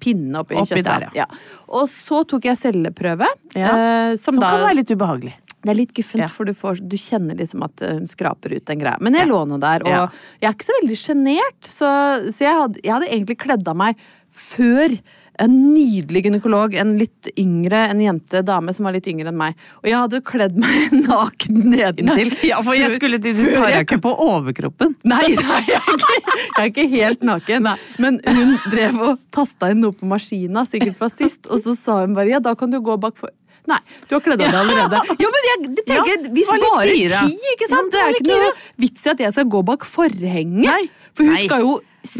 pinne 0.00 0.42
oppi, 0.42 0.54
Oppi 0.58 0.74
kjøttet. 0.82 0.84
der, 0.84 1.08
ja. 1.14 1.26
Og 1.68 1.86
så 1.88 2.24
tok 2.26 2.44
jeg 2.50 2.56
celleprøve, 2.56 3.26
Ja. 3.54 4.10
eh, 4.10 4.16
som, 4.16 4.34
Som 4.34 4.40
da 4.42 4.50
kan 4.50 4.66
være 4.68 4.76
litt 4.82 4.90
ubehagelig. 4.90 5.34
Det 5.62 5.72
er 5.72 5.74
litt 5.80 5.92
guffent, 5.94 6.22
Ja. 6.22 6.28
for 6.30 6.44
du, 6.46 6.52
får, 6.54 6.78
du 6.88 6.96
kjenner 6.96 7.34
liksom 7.38 7.64
at 7.66 7.80
hun 7.82 8.06
skraper 8.06 8.54
ut 8.56 8.64
den 8.70 8.78
greia. 8.78 8.96
Men 9.00 9.14
jeg 9.14 9.26
Ja. 9.26 9.32
lå 9.32 9.44
nå 9.48 9.58
der, 9.60 9.82
og 9.82 9.90
Ja. 9.90 10.08
jeg 10.40 10.48
er 10.50 10.54
ikke 10.54 10.68
så 10.70 10.80
veldig 10.82 10.98
sjenert, 11.04 11.60
så, 11.62 11.88
så 12.30 12.40
jeg, 12.46 12.54
hadde, 12.54 12.80
jeg 12.84 12.92
hadde 12.92 13.08
egentlig 13.10 13.38
kledd 13.38 13.66
av 13.68 13.76
meg 13.76 13.96
før 14.30 14.98
En 15.40 15.52
nydelig 15.72 16.24
gynekolog. 16.24 16.74
En 16.74 16.96
litt 16.98 17.28
yngre, 17.38 17.84
en 17.92 18.00
jente, 18.02 18.40
dame 18.42 18.72
som 18.74 18.88
var 18.88 18.92
litt 18.96 19.06
yngre 19.06 19.28
enn 19.30 19.36
meg. 19.38 19.54
Og 19.84 19.86
jeg 19.86 19.94
hadde 19.94 20.20
kledd 20.26 20.56
meg 20.58 20.90
naken 21.06 21.60
nedentil. 21.62 22.32
Ja, 22.42 22.58
for 22.60 22.74
jeg 22.74 22.90
skulle 22.96 23.20
til 23.22 23.36
Du 23.38 23.44
tar 23.54 23.68
jeg 23.70 23.86
ikke 23.86 24.00
på 24.02 24.16
overkroppen. 24.18 24.96
Nei, 25.04 25.20
nei 25.38 25.60
jeg, 25.68 25.78
er 25.78 25.94
ikke, 25.94 26.18
jeg 26.34 26.58
er 26.58 26.72
ikke 26.72 26.88
helt 26.90 27.22
naken. 27.22 27.62
Nei. 27.68 27.76
Men 28.02 28.18
hun 28.26 28.56
drev 28.72 28.98
og 29.12 29.20
tasta 29.30 29.70
inn 29.70 29.78
noe 29.86 29.94
på 29.94 30.10
maskina, 30.10 30.66
sikkert 30.66 30.98
fra 30.98 31.06
sist, 31.08 31.46
og 31.46 31.62
så 31.62 31.76
sa 31.78 32.00
hun 32.02 32.18
bare 32.18 32.34
ja, 32.34 32.40
da 32.42 32.56
kan 32.58 32.74
du 32.74 32.80
gå 32.82 32.98
bak 32.98 33.14
for 33.16 33.30
Nei, 33.68 33.78
du 34.08 34.14
har 34.16 34.22
kledd 34.24 34.40
av 34.40 34.48
deg 34.48 34.58
allerede. 34.62 35.00
Ja, 35.20 35.28
men 35.34 35.46
jeg 35.48 35.58
tenker, 35.84 36.12
Ja, 36.24 36.32
Vi 36.34 36.44
sparer 36.48 36.92
tid, 36.94 37.42
ikke 37.54 37.68
sant? 37.68 37.90
det 37.92 38.00
er 38.00 38.16
ikke 38.16 38.28
noe 38.38 38.52
vits 38.80 39.04
i 39.06 39.10
at 39.12 39.18
jeg 39.26 39.34
skal 39.36 39.48
gå 39.52 39.60
bak 39.68 39.84
forhenget. 39.84 40.64
Nei. 40.70 40.84
For 41.12 41.26
hun 41.28 41.34
Nei. 41.34 41.44
skal 41.46 41.60
jo 41.66 41.74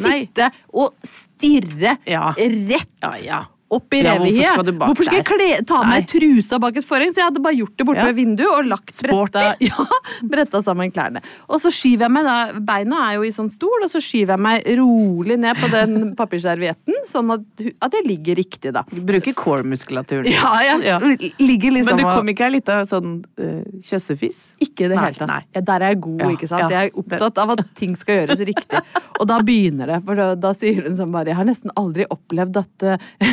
Nei. 0.04 0.18
sitte 0.28 0.50
og 0.74 0.94
stirre 1.08 1.96
Ja. 2.06 2.32
rett 2.36 2.92
Ja, 3.02 3.14
ja. 3.24 3.40
Opp 3.70 3.92
i 3.94 4.00
Ja, 4.02 4.14
hvorfor 4.16 4.70
Hvorfor 4.78 5.04
skal 5.04 5.18
jeg 5.20 5.26
kle, 5.28 5.48
ta 5.68 5.82
Nei. 5.84 5.98
med 6.00 6.06
trusa 6.08 6.58
bak 6.62 6.76
et 6.80 6.86
forheng? 6.88 7.10
Så 7.12 7.20
jeg 7.20 7.26
hadde 7.28 7.42
bare 7.44 7.56
gjort 7.58 7.74
det 7.76 7.86
borte 7.86 8.00
Ja. 8.00 8.06
ved 8.08 8.16
vinduet 8.16 8.48
og 8.54 8.64
lagt 8.70 8.94
bretta, 9.04 9.42
ja, 9.68 9.84
bretta 10.24 10.62
sammen 10.64 10.90
klærne. 10.94 11.20
Og 11.48 11.60
så 11.60 11.68
skyver 11.74 12.06
jeg 12.06 12.14
meg 12.14 12.24
da, 12.24 12.36
beina 12.60 13.00
er 13.10 13.18
jo 13.18 13.26
i 13.28 13.32
sånn 13.34 13.50
stol, 13.52 13.84
og 13.84 13.90
så 13.92 14.00
skyver 14.00 14.34
jeg 14.36 14.40
meg 14.46 14.68
rolig 14.80 15.36
ned 15.38 15.56
på 15.60 15.68
den 15.72 16.14
papirservietten, 16.20 17.02
sånn 17.08 17.34
at, 17.34 17.44
at 17.84 17.92
jeg 17.98 18.06
ligger 18.08 18.38
riktig, 18.40 18.72
da. 18.76 18.84
Du 18.88 19.02
bruker 19.08 19.36
core-muskulaturen. 19.36 20.24
Ja, 20.38 20.54
jeg 20.64 20.84
Ja. 20.88 20.98
ligger 21.38 21.72
liksom 21.74 21.96
Men 21.96 22.04
du 22.04 22.08
kom 22.08 22.28
ikke 22.32 22.46
ei 22.48 22.52
lita 22.56 22.80
sånn 22.88 23.18
uh, 23.40 23.62
kjøssefis? 23.84 24.38
Ikke 24.64 24.86
i 24.86 24.90
det 24.92 24.98
hele 24.98 25.18
tatt. 25.18 25.48
Ja, 25.54 25.60
der 25.60 25.84
er 25.84 25.92
jeg 25.92 26.00
god, 26.06 26.24
ikke 26.32 26.48
sant. 26.48 26.70
Jeg 26.72 26.90
er 26.92 26.98
opptatt 27.02 27.38
av 27.42 27.52
at 27.56 27.62
ting 27.78 27.96
skal 27.98 28.22
gjøres 28.22 28.40
riktig. 28.48 28.80
Og 29.18 29.26
da 29.28 29.40
begynner 29.44 29.90
det. 29.92 29.98
For 30.06 30.14
da, 30.18 30.28
da 30.38 30.52
sier 30.56 30.84
hun 30.86 30.94
sånn 30.96 31.10
bare 31.12 31.32
Jeg 31.32 31.36
har 31.40 31.48
nesten 31.48 31.72
aldri 31.76 32.06
opplevd 32.08 32.56
at 32.62 32.86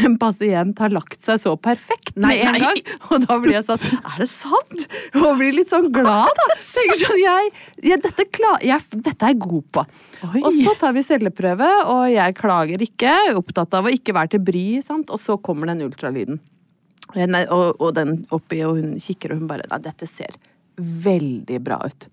en 0.04 0.18
pasient 0.26 0.82
har 0.84 0.94
lagt 0.94 1.22
seg 1.24 1.40
så 1.42 1.54
perfekt 1.58 2.16
med 2.18 2.28
Nei, 2.30 2.38
en 2.42 2.56
nei. 2.58 2.62
gang. 2.64 2.82
Og 3.12 3.26
da 3.26 3.38
blir 3.44 3.56
jeg 3.58 3.68
sånn 3.68 3.86
Er 4.02 4.18
det 4.24 4.30
sant? 4.32 4.88
Og 5.22 5.38
blir 5.40 5.56
litt 5.56 5.72
sånn 5.72 5.88
glad, 5.94 6.34
da. 6.42 6.48
Tenker 6.76 7.02
sånn, 7.02 7.22
jeg, 7.22 7.54
jeg, 7.86 8.02
dette, 8.04 8.28
klar, 8.36 8.60
jeg, 8.66 8.82
dette 9.06 9.30
er 9.30 9.36
jeg 9.36 9.42
god 9.46 9.70
på. 9.78 9.86
Oi. 10.32 10.42
Og 10.42 10.52
så 10.56 10.76
tar 10.82 10.96
vi 10.96 11.06
celleprøve, 11.06 11.70
og 11.94 12.04
jeg 12.12 12.36
klager 12.40 12.84
ikke. 12.86 13.14
Opptatt 13.40 13.78
av 13.78 13.88
å 13.88 13.94
ikke 13.94 14.16
være 14.18 14.36
til 14.36 14.44
bry, 14.48 14.66
sant? 14.86 15.12
og 15.14 15.22
så 15.22 15.38
kommer 15.42 15.72
den 15.72 15.86
ultralyden. 15.86 16.42
Og, 17.16 17.80
og 17.80 17.94
den 17.96 18.18
oppi, 18.36 18.60
og 18.68 18.80
hun 18.82 18.96
kikker, 19.00 19.36
og 19.36 19.44
hun 19.44 19.50
bare 19.50 19.68
Nei, 19.72 19.80
dette 19.86 20.08
ser 20.10 20.36
veldig 20.76 21.60
bra 21.64 21.80
ut. 21.86 22.08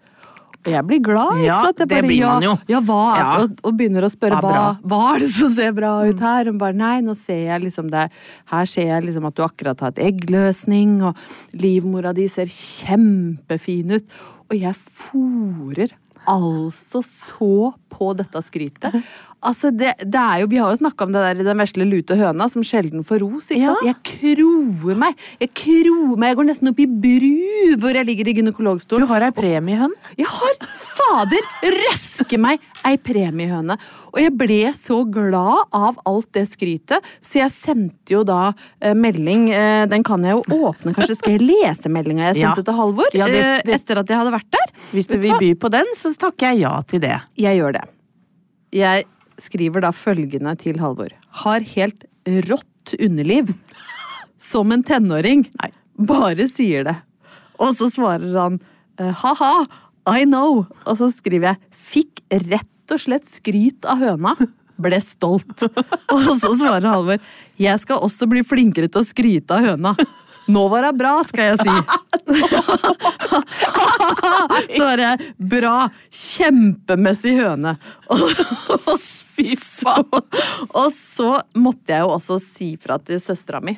Jeg 0.70 0.86
blir 0.86 1.00
glad, 1.02 1.40
ikke 1.42 1.56
sant? 1.58 1.80
Det 1.80 2.02
blir 2.04 2.26
man 2.26 2.44
jo. 2.46 2.52
Ja, 2.70 2.80
hva? 2.86 3.00
Ja. 3.18 3.30
Og, 3.42 3.56
og 3.66 3.78
begynner 3.78 4.06
å 4.06 4.10
spørre 4.12 4.38
hva. 4.44 4.52
Mm. 4.52 4.84
hva 4.92 5.00
er 5.14 5.24
det 5.24 5.30
som 5.34 5.54
ser 5.56 5.72
bra 5.74 5.94
ut 6.06 6.22
her? 6.22 6.52
Og 6.52 6.60
bare 6.60 6.78
nei, 6.78 6.94
nå 7.02 7.16
ser 7.18 7.40
jeg 7.48 7.64
liksom 7.64 7.90
det 7.92 8.04
Her 8.52 8.68
ser 8.70 8.92
jeg 8.92 9.06
liksom 9.08 9.26
at 9.26 9.38
du 9.38 9.42
akkurat 9.46 9.82
har 9.82 9.94
et 9.94 10.04
eggløsning, 10.06 11.00
og 11.08 11.58
livmora 11.58 12.14
di 12.16 12.28
ser 12.30 12.50
kjempefin 12.50 13.96
ut. 13.96 14.22
Og 14.52 14.56
jeg 14.60 14.78
fòrer 14.78 15.96
altså 16.30 17.00
så 17.02 17.72
på 17.90 18.12
dette 18.18 18.42
skrytet. 18.46 19.02
Altså, 19.42 19.70
det, 19.74 19.94
det 20.06 20.20
er 20.20 20.40
jo, 20.42 20.46
Vi 20.52 20.56
har 20.62 20.70
jo 20.70 20.78
snakka 20.78 21.02
om 21.06 21.12
det 21.12 21.22
der 21.24 21.40
i 21.42 21.46
den 21.48 21.58
vesle 21.58 21.84
lute 21.88 22.14
høna 22.16 22.48
som 22.52 22.62
sjelden 22.62 23.02
får 23.04 23.20
ros. 23.24 23.48
ikke 23.50 23.62
Ja. 23.62 23.74
sant? 23.74 23.86
Jeg 23.88 23.96
kroer 24.36 24.96
meg. 24.96 25.16
Jeg 25.40 25.50
kroer 25.54 26.16
meg. 26.16 26.28
Jeg 26.30 26.36
går 26.38 26.48
nesten 26.50 26.68
opp 26.70 26.78
i 26.78 26.86
bru 26.86 27.76
hvor 27.82 27.94
jeg 27.98 28.06
ligger 28.06 28.28
i 28.30 28.34
gynekologstolen. 28.38 29.06
Du 29.06 29.10
har 29.10 29.22
ei 29.26 29.30
premiehøne? 29.34 29.94
Jeg 30.16 30.26
har 30.26 30.54
fader 30.68 31.42
røske 31.74 32.38
meg 32.38 32.60
ei 32.86 32.96
premiehøne. 32.96 33.76
Og 34.12 34.20
jeg 34.20 34.34
ble 34.36 34.60
så 34.76 35.00
glad 35.10 35.64
av 35.72 35.98
alt 36.06 36.28
det 36.36 36.44
skrytet, 36.50 37.00
så 37.24 37.38
jeg 37.40 37.50
sendte 37.54 38.12
jo 38.12 38.22
da 38.28 38.52
eh, 38.80 38.92
melding. 38.94 39.48
Eh, 39.50 39.86
den 39.88 40.02
kan 40.04 40.22
jeg 40.22 40.36
jo 40.36 40.42
åpne, 40.68 40.92
kanskje 40.94 41.16
skal 41.16 41.38
jeg 41.38 41.46
lese 41.48 41.88
meldinga 41.90 42.28
jeg 42.32 42.42
Ja. 42.42 42.52
sendte 42.52 42.66
til 42.68 42.74
Halvor? 42.78 43.08
Ja, 43.14 43.26
det- 43.26 43.42
eh, 43.44 43.60
det- 43.64 43.74
etter 43.80 43.98
at 43.98 44.06
jeg 44.08 44.18
hadde 44.18 44.32
vært 44.36 44.50
der? 44.52 44.68
Hvis 44.92 45.06
du 45.08 45.16
vil 45.18 45.34
by 45.38 45.54
på 45.54 45.70
den, 45.70 45.84
så 45.96 46.12
takker 46.16 46.52
jeg 46.52 46.60
ja 46.60 46.80
til 46.82 47.00
det. 47.00 47.20
Jeg 47.36 47.58
gjør 47.58 47.72
det. 47.72 47.84
Jeg 48.72 49.04
skriver 49.40 49.84
da 49.84 49.92
følgende 49.94 50.54
til 50.60 50.80
Halvor. 50.82 51.12
Har 51.44 51.64
helt 51.74 52.04
rått 52.48 52.94
underliv. 52.98 53.52
Som 54.42 54.72
en 54.74 54.82
tenåring. 54.82 55.46
Nei. 55.60 55.70
Bare 56.02 56.48
sier 56.50 56.86
det. 56.88 56.96
Og 57.62 57.76
så 57.78 57.88
svarer 57.92 58.34
han 58.34 58.58
eh, 58.98 59.12
ha-ha, 59.22 59.52
I 60.10 60.26
know. 60.26 60.64
Og 60.86 60.98
så 60.98 61.10
skriver 61.14 61.52
jeg 61.52 61.78
fikk 61.92 62.24
rett 62.48 62.94
og 62.94 63.00
slett 63.00 63.28
skryt 63.28 63.86
av 63.88 64.02
høna. 64.02 64.34
Ble 64.82 64.98
stolt. 65.04 65.62
Og 66.12 66.28
så 66.40 66.56
svarer 66.58 66.88
Halvor 66.90 67.20
jeg 67.60 67.78
skal 67.78 68.02
også 68.02 68.26
bli 68.26 68.42
flinkere 68.46 68.88
til 68.90 69.02
å 69.02 69.06
skryte 69.06 69.54
av 69.54 69.68
høna. 69.68 69.92
Nå 70.46 70.68
var 70.68 70.82
det 70.86 70.92
bra, 70.98 71.24
skal 71.26 71.44
jeg 71.52 71.58
si. 71.62 71.72
Så 74.76 74.84
var 74.84 74.96
det 75.00 75.18
bra. 75.38 75.88
Kjempemessig 76.10 77.36
høne. 77.38 77.76
Og, 80.72 80.92
så 80.96 81.42
måtte 81.54 81.92
jeg 81.94 82.00
jo 82.04 82.08
også 82.16 82.38
si 82.42 82.76
fra 82.80 82.98
til 83.02 83.20
søstera 83.22 83.60
mi. 83.64 83.76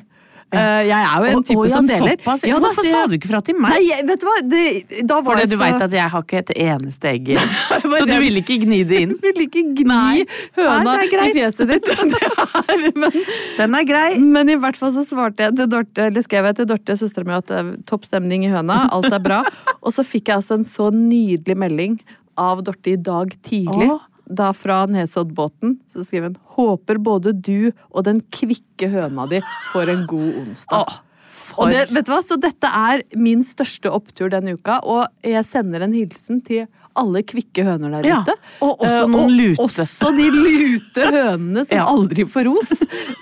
Eh, 0.55 0.81
Jeg 0.87 1.01
er 1.05 1.25
jo 1.25 1.37
en 1.37 1.43
type 1.43 1.57
å, 1.59 1.65
ja, 1.67 1.75
som 1.75 1.87
deler. 1.89 2.15
såpass. 2.17 2.43
Ja, 2.47 2.59
Hvorfor 2.59 2.83
så 2.83 2.91
sa 2.91 3.01
du 3.11 3.15
ikke 3.17 3.29
fra 3.31 3.41
til 3.41 3.55
meg? 3.59 3.71
Nei, 3.75 3.81
jeg- 3.89 4.05
vet 4.07 4.19
du 4.19 4.25
hva? 4.25 4.35
Det, 4.41 4.63
Fordi 5.09 5.39
jeg 5.43 5.49
du 5.49 5.55
så 5.55 5.59
veit 5.61 5.81
at 5.85 5.91
jeg 5.91 6.09
har 6.15 6.23
ikke 6.23 6.39
et 6.43 6.51
eneste 6.55 7.09
egg 7.11 7.29
i. 7.29 7.35
Så 7.95 8.05
du 8.07 8.13
ville 8.19 8.41
ikke 8.41 8.57
gni 8.63 8.79
det 8.87 9.01
inn? 9.05 9.15
Jeg 9.21 9.21
vil 9.35 9.45
ikke 9.47 9.63
gni 9.75 9.85
Nei. 9.91 10.25
høna 10.57 10.83
Nei, 10.95 11.05
i 11.05 11.31
fjeset 11.35 11.67
ditt. 11.67 11.85
Det 12.15 12.21
er, 12.23 12.91
men, 12.95 13.11
Den 13.57 13.75
er 13.75 13.83
grei. 13.87 14.17
men 14.19 14.49
i 14.49 14.55
hvert 14.55 14.77
fall 14.77 14.91
så 14.95 15.03
svarte 15.05 15.45
jeg 15.49 15.55
til 15.57 15.67
Dorte, 15.71 16.07
eller 16.09 16.21
skrev 16.25 16.45
jeg 16.49 16.55
til 16.61 16.65
Dorte, 16.73 16.95
søstera 16.99 17.25
mi, 17.27 17.33
at 17.37 17.47
det 17.47 17.57
er 17.61 17.71
topp 17.87 18.05
stemning 18.07 18.45
i 18.45 18.51
høna, 18.53 18.89
alt 18.95 19.11
er 19.13 19.19
bra. 19.23 19.43
Og 19.81 19.91
så 19.95 20.03
fikk 20.05 20.29
jeg 20.31 20.37
altså 20.41 20.57
en 20.59 20.63
så 20.67 20.89
nydelig 20.93 21.55
melding 21.57 21.99
av 22.37 22.63
Dorte 22.67 22.93
i 22.93 22.97
dag 22.99 23.31
tidlig. 23.45 23.89
Åh. 23.91 23.99
Da 24.27 24.51
fra 24.53 24.85
Nesoddbåten. 24.89 25.77
Så 25.91 26.03
skriver 26.05 26.31
hun 26.33 26.37
håper 26.57 26.97
både 26.97 27.33
du 27.33 27.71
og 27.91 28.03
den 28.07 28.21
kvikke 28.33 28.89
høna 28.89 29.27
di 29.29 29.41
får 29.73 29.89
en 29.93 30.05
god 30.09 30.39
onsdag. 30.47 30.85
Åh, 30.87 31.01
Og 31.61 31.69
det, 31.69 31.83
vet 31.93 32.05
du 32.07 32.11
hva? 32.11 32.21
Så 32.25 32.39
dette 32.41 32.65
er 32.65 33.03
min 33.21 33.43
største 33.45 33.91
opptur 33.93 34.31
denne 34.33 34.55
uka, 34.57 34.79
og 34.83 35.05
jeg 35.23 35.45
sender 35.45 35.83
en 35.85 35.93
hilsen 35.93 36.39
til 36.43 36.65
alle 36.97 37.21
kvikke 37.27 37.61
høner 37.67 37.91
der 37.91 38.07
Ja, 38.07 38.21
ute. 38.23 38.33
og 38.63 38.79
også 38.79 39.03
Eh, 39.03 39.07
noen 39.11 39.33
lute. 39.35 39.61
Også 39.61 40.09
de 40.15 40.29
lute 40.31 41.05
hønene 41.11 41.65
som 41.67 41.77
Ja. 41.81 41.83
aldri 41.91 42.23
får 42.25 42.47
ros. 42.47 42.71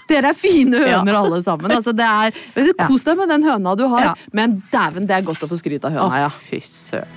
Dere 0.08 0.30
er 0.30 0.38
fine 0.38 0.78
Ja. 0.80 1.00
høner 1.02 1.18
alle 1.20 1.42
sammen. 1.42 1.72
Altså, 1.74 1.92
det 1.92 2.06
er, 2.06 2.32
vet 2.56 2.70
du, 2.70 2.86
Kos 2.88 3.04
deg 3.04 3.18
med 3.18 3.28
den 3.34 3.44
høna 3.44 3.76
du 3.76 3.88
har, 3.90 4.02
Ja. 4.04 4.14
men 4.32 4.62
dæven, 4.72 5.08
det 5.08 5.18
er 5.18 5.22
godt 5.26 5.44
å 5.44 5.50
få 5.50 5.58
skryt 5.60 5.84
av 5.84 5.92
høna, 5.92 6.16
ja. 6.24 6.30
fy 6.30 6.62
søren. 6.62 7.08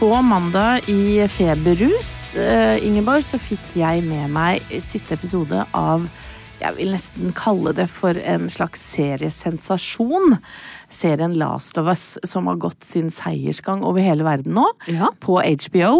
På 0.00 0.22
mandag 0.22 0.88
i 0.88 1.28
Feberrus, 1.28 2.36
eh, 2.36 2.86
Ingeborg, 2.86 3.20
så 3.28 3.36
fikk 3.36 3.74
jeg 3.76 4.00
med 4.06 4.30
meg 4.32 4.70
siste 4.80 5.12
episode 5.12 5.60
av 5.76 6.06
jeg 6.62 6.76
vil 6.78 6.94
nesten 6.94 7.34
kalle 7.36 7.74
det 7.76 7.84
for 7.92 8.16
en 8.16 8.46
slags 8.48 8.80
seriesensasjon. 8.94 10.38
Serien 10.88 11.36
Last 11.36 11.76
of 11.76 11.90
Us, 11.92 12.16
som 12.24 12.48
har 12.48 12.56
gått 12.64 12.80
sin 12.84 13.12
seiersgang 13.12 13.84
over 13.84 14.00
hele 14.00 14.24
verden 14.24 14.56
nå. 14.56 14.70
Ja. 14.88 15.12
På 15.20 15.36
HBO. 15.44 15.92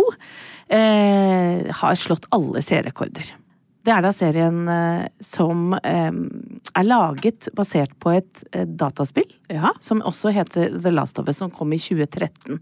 Eh, 0.72 1.68
har 1.68 2.00
slått 2.00 2.24
alle 2.32 2.64
seerrekorder. 2.64 3.34
Det 3.86 3.92
er 3.94 4.04
da 4.04 4.10
serien 4.12 4.64
eh, 4.68 5.06
som 5.24 5.72
eh, 5.78 6.10
er 6.12 6.86
laget 6.86 7.48
basert 7.56 7.94
på 8.02 8.12
et 8.18 8.42
eh, 8.52 8.66
dataspill. 8.68 9.28
Ja. 9.48 9.72
Som 9.80 10.02
også 10.04 10.34
heter 10.36 10.76
The 10.76 10.92
Last 10.92 11.20
of 11.20 11.30
Us, 11.30 11.40
som 11.40 11.52
kom 11.54 11.72
i 11.72 11.80
2013. 11.80 12.60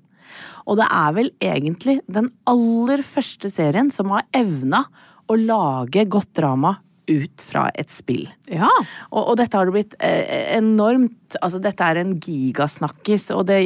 Og 0.68 0.78
det 0.78 0.86
er 0.92 1.14
vel 1.16 1.30
egentlig 1.42 1.98
den 2.06 2.30
aller 2.48 3.02
første 3.06 3.50
serien 3.50 3.90
som 3.94 4.12
har 4.14 4.28
evna 4.36 4.84
å 5.28 5.36
lage 5.40 6.06
godt 6.08 6.36
drama 6.38 6.76
ut 7.08 7.42
fra 7.44 7.68
et 7.78 7.90
spill. 7.92 8.26
Ja. 8.52 8.68
Og, 9.10 9.22
og 9.22 9.36
dette 9.40 9.56
har 9.56 9.68
det 9.68 9.74
blitt 9.76 9.96
eh, 9.98 10.56
enormt 10.58 11.14
Altså, 11.44 11.58
dette 11.60 11.84
er 11.84 11.98
en 12.00 12.14
gigasnakkis, 12.24 13.26
og 13.36 13.42
det, 13.50 13.58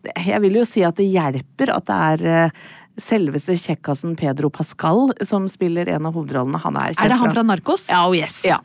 det 0.00 0.14
Jeg 0.24 0.40
vil 0.40 0.54
jo 0.56 0.62
si 0.64 0.80
at 0.86 0.96
det 0.96 1.04
hjelper 1.10 1.72
at 1.74 1.84
det 1.88 1.98
er 2.12 2.22
eh, 2.32 2.62
selveste 2.98 3.54
kjekkasen 3.58 4.16
Pedro 4.18 4.50
Pascal 4.50 5.12
som 5.26 5.46
spiller 5.48 5.88
en 5.88 6.06
av 6.06 6.14
hovedrollene. 6.18 6.58
Han 6.64 6.76
er, 6.76 6.94
Er 6.98 7.08
det 7.08 7.18
han 7.20 7.30
fra 7.32 7.42
Narkos? 7.46 7.88
Ja, 7.88 8.06
oh 8.08 8.16
yes. 8.16 8.42
Ja. 8.48 8.58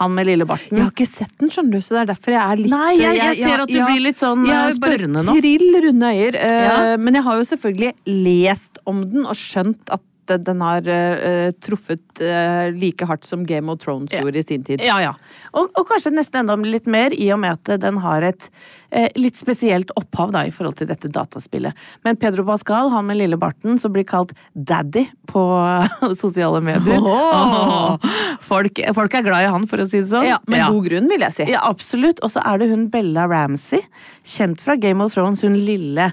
Han 0.00 0.14
med 0.16 0.24
lille 0.26 0.46
barten. 0.48 0.72
Jeg 0.78 0.86
har 0.86 0.92
ikke 0.94 1.04
sett 1.06 1.34
den, 1.38 1.50
skjønner 1.52 1.72
du, 1.76 1.82
så 1.84 1.92
det 1.98 2.00
er 2.00 2.06
derfor 2.14 2.32
jeg 2.32 2.40
er 2.40 2.56
litt 2.62 2.70
Nei, 2.72 2.92
jeg- 2.96 3.16
jeg 3.18 3.36
ser 3.42 3.60
at 3.60 3.68
du 3.68 3.80
blir 3.84 4.00
litt 4.00 4.16
sånn, 4.22 4.46
jeg 4.46 4.54
eh, 4.56 4.62
bare 4.62 4.72
spørrende 4.78 5.24
nå. 5.26 5.34
Trill 5.40 5.82
runde 5.84 6.12
øyer. 6.16 6.38
Uh, 6.38 6.62
Ja. 6.62 6.96
Men 6.96 7.14
jeg 7.14 7.22
har 7.26 7.36
jo 7.36 7.44
selvfølgelig 7.50 7.92
lest 8.06 8.78
om 8.86 9.02
den 9.04 9.26
og 9.26 9.36
skjønt 9.36 9.92
at 9.92 10.00
at 10.36 10.44
den 10.46 10.62
har 10.64 10.86
uh, 10.86 11.50
truffet 11.64 12.22
uh, 12.24 12.68
like 12.74 13.06
hardt 13.08 13.26
som 13.28 13.44
Game 13.46 13.72
of 13.72 13.80
Thrones 13.82 14.12
gjorde 14.12 14.38
i 14.38 14.44
sin 14.44 14.64
tid. 14.66 14.82
Ja, 14.84 14.98
ja. 15.02 15.12
Og, 15.52 15.70
og 15.78 15.86
kanskje 15.88 16.14
nesten 16.14 16.42
enda 16.42 16.56
litt 16.66 16.88
mer, 16.90 17.14
i 17.14 17.28
og 17.34 17.40
med 17.42 17.58
at 17.58 17.82
den 17.82 18.00
har 18.02 18.24
et 18.26 18.48
uh, 18.48 19.08
litt 19.18 19.38
spesielt 19.40 19.92
opphav 19.98 20.34
da, 20.34 20.44
i 20.48 20.52
forhold 20.54 20.78
til 20.80 20.90
dette 20.90 21.10
dataspillet. 21.12 21.78
Men 22.06 22.18
Pedro 22.20 22.46
Pascal, 22.48 22.90
han 22.94 23.08
med 23.08 23.20
lille 23.20 23.38
barten, 23.40 23.78
som 23.82 23.94
blir 23.94 24.06
kalt 24.08 24.34
daddy 24.52 25.06
på 25.30 25.44
sosiale 26.22 26.62
medier 26.64 27.00
Åh! 27.00 28.10
folk, 28.42 28.82
folk 28.96 29.16
er 29.18 29.26
glad 29.26 29.46
i 29.46 29.54
han, 29.54 29.66
for 29.70 29.82
å 29.84 29.88
si 29.88 30.02
det 30.02 30.10
sånn. 30.12 30.28
Ja, 30.28 30.42
Med 30.50 30.66
god 30.66 30.90
grunn, 30.90 31.08
vil 31.12 31.26
jeg 31.28 31.38
si. 31.38 31.48
Ja, 31.52 31.64
absolutt. 31.70 32.22
Og 32.24 32.34
så 32.34 32.44
er 32.46 32.62
det 32.62 32.72
hun 32.72 32.88
Bella 32.92 33.26
Ramsey, 33.30 33.82
kjent 34.26 34.62
fra 34.62 34.76
Game 34.80 35.04
of 35.04 35.14
Thrones, 35.14 35.44
hun 35.44 35.58
lille 35.58 36.12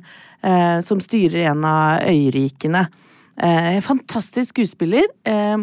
som 0.88 1.02
styrer 1.04 1.50
en 1.50 1.66
av 1.68 2.06
øyrikene. 2.08 2.86
Eh, 3.40 3.80
fantastisk 3.86 4.52
skuespiller. 4.58 5.08
Eh, 5.24 5.58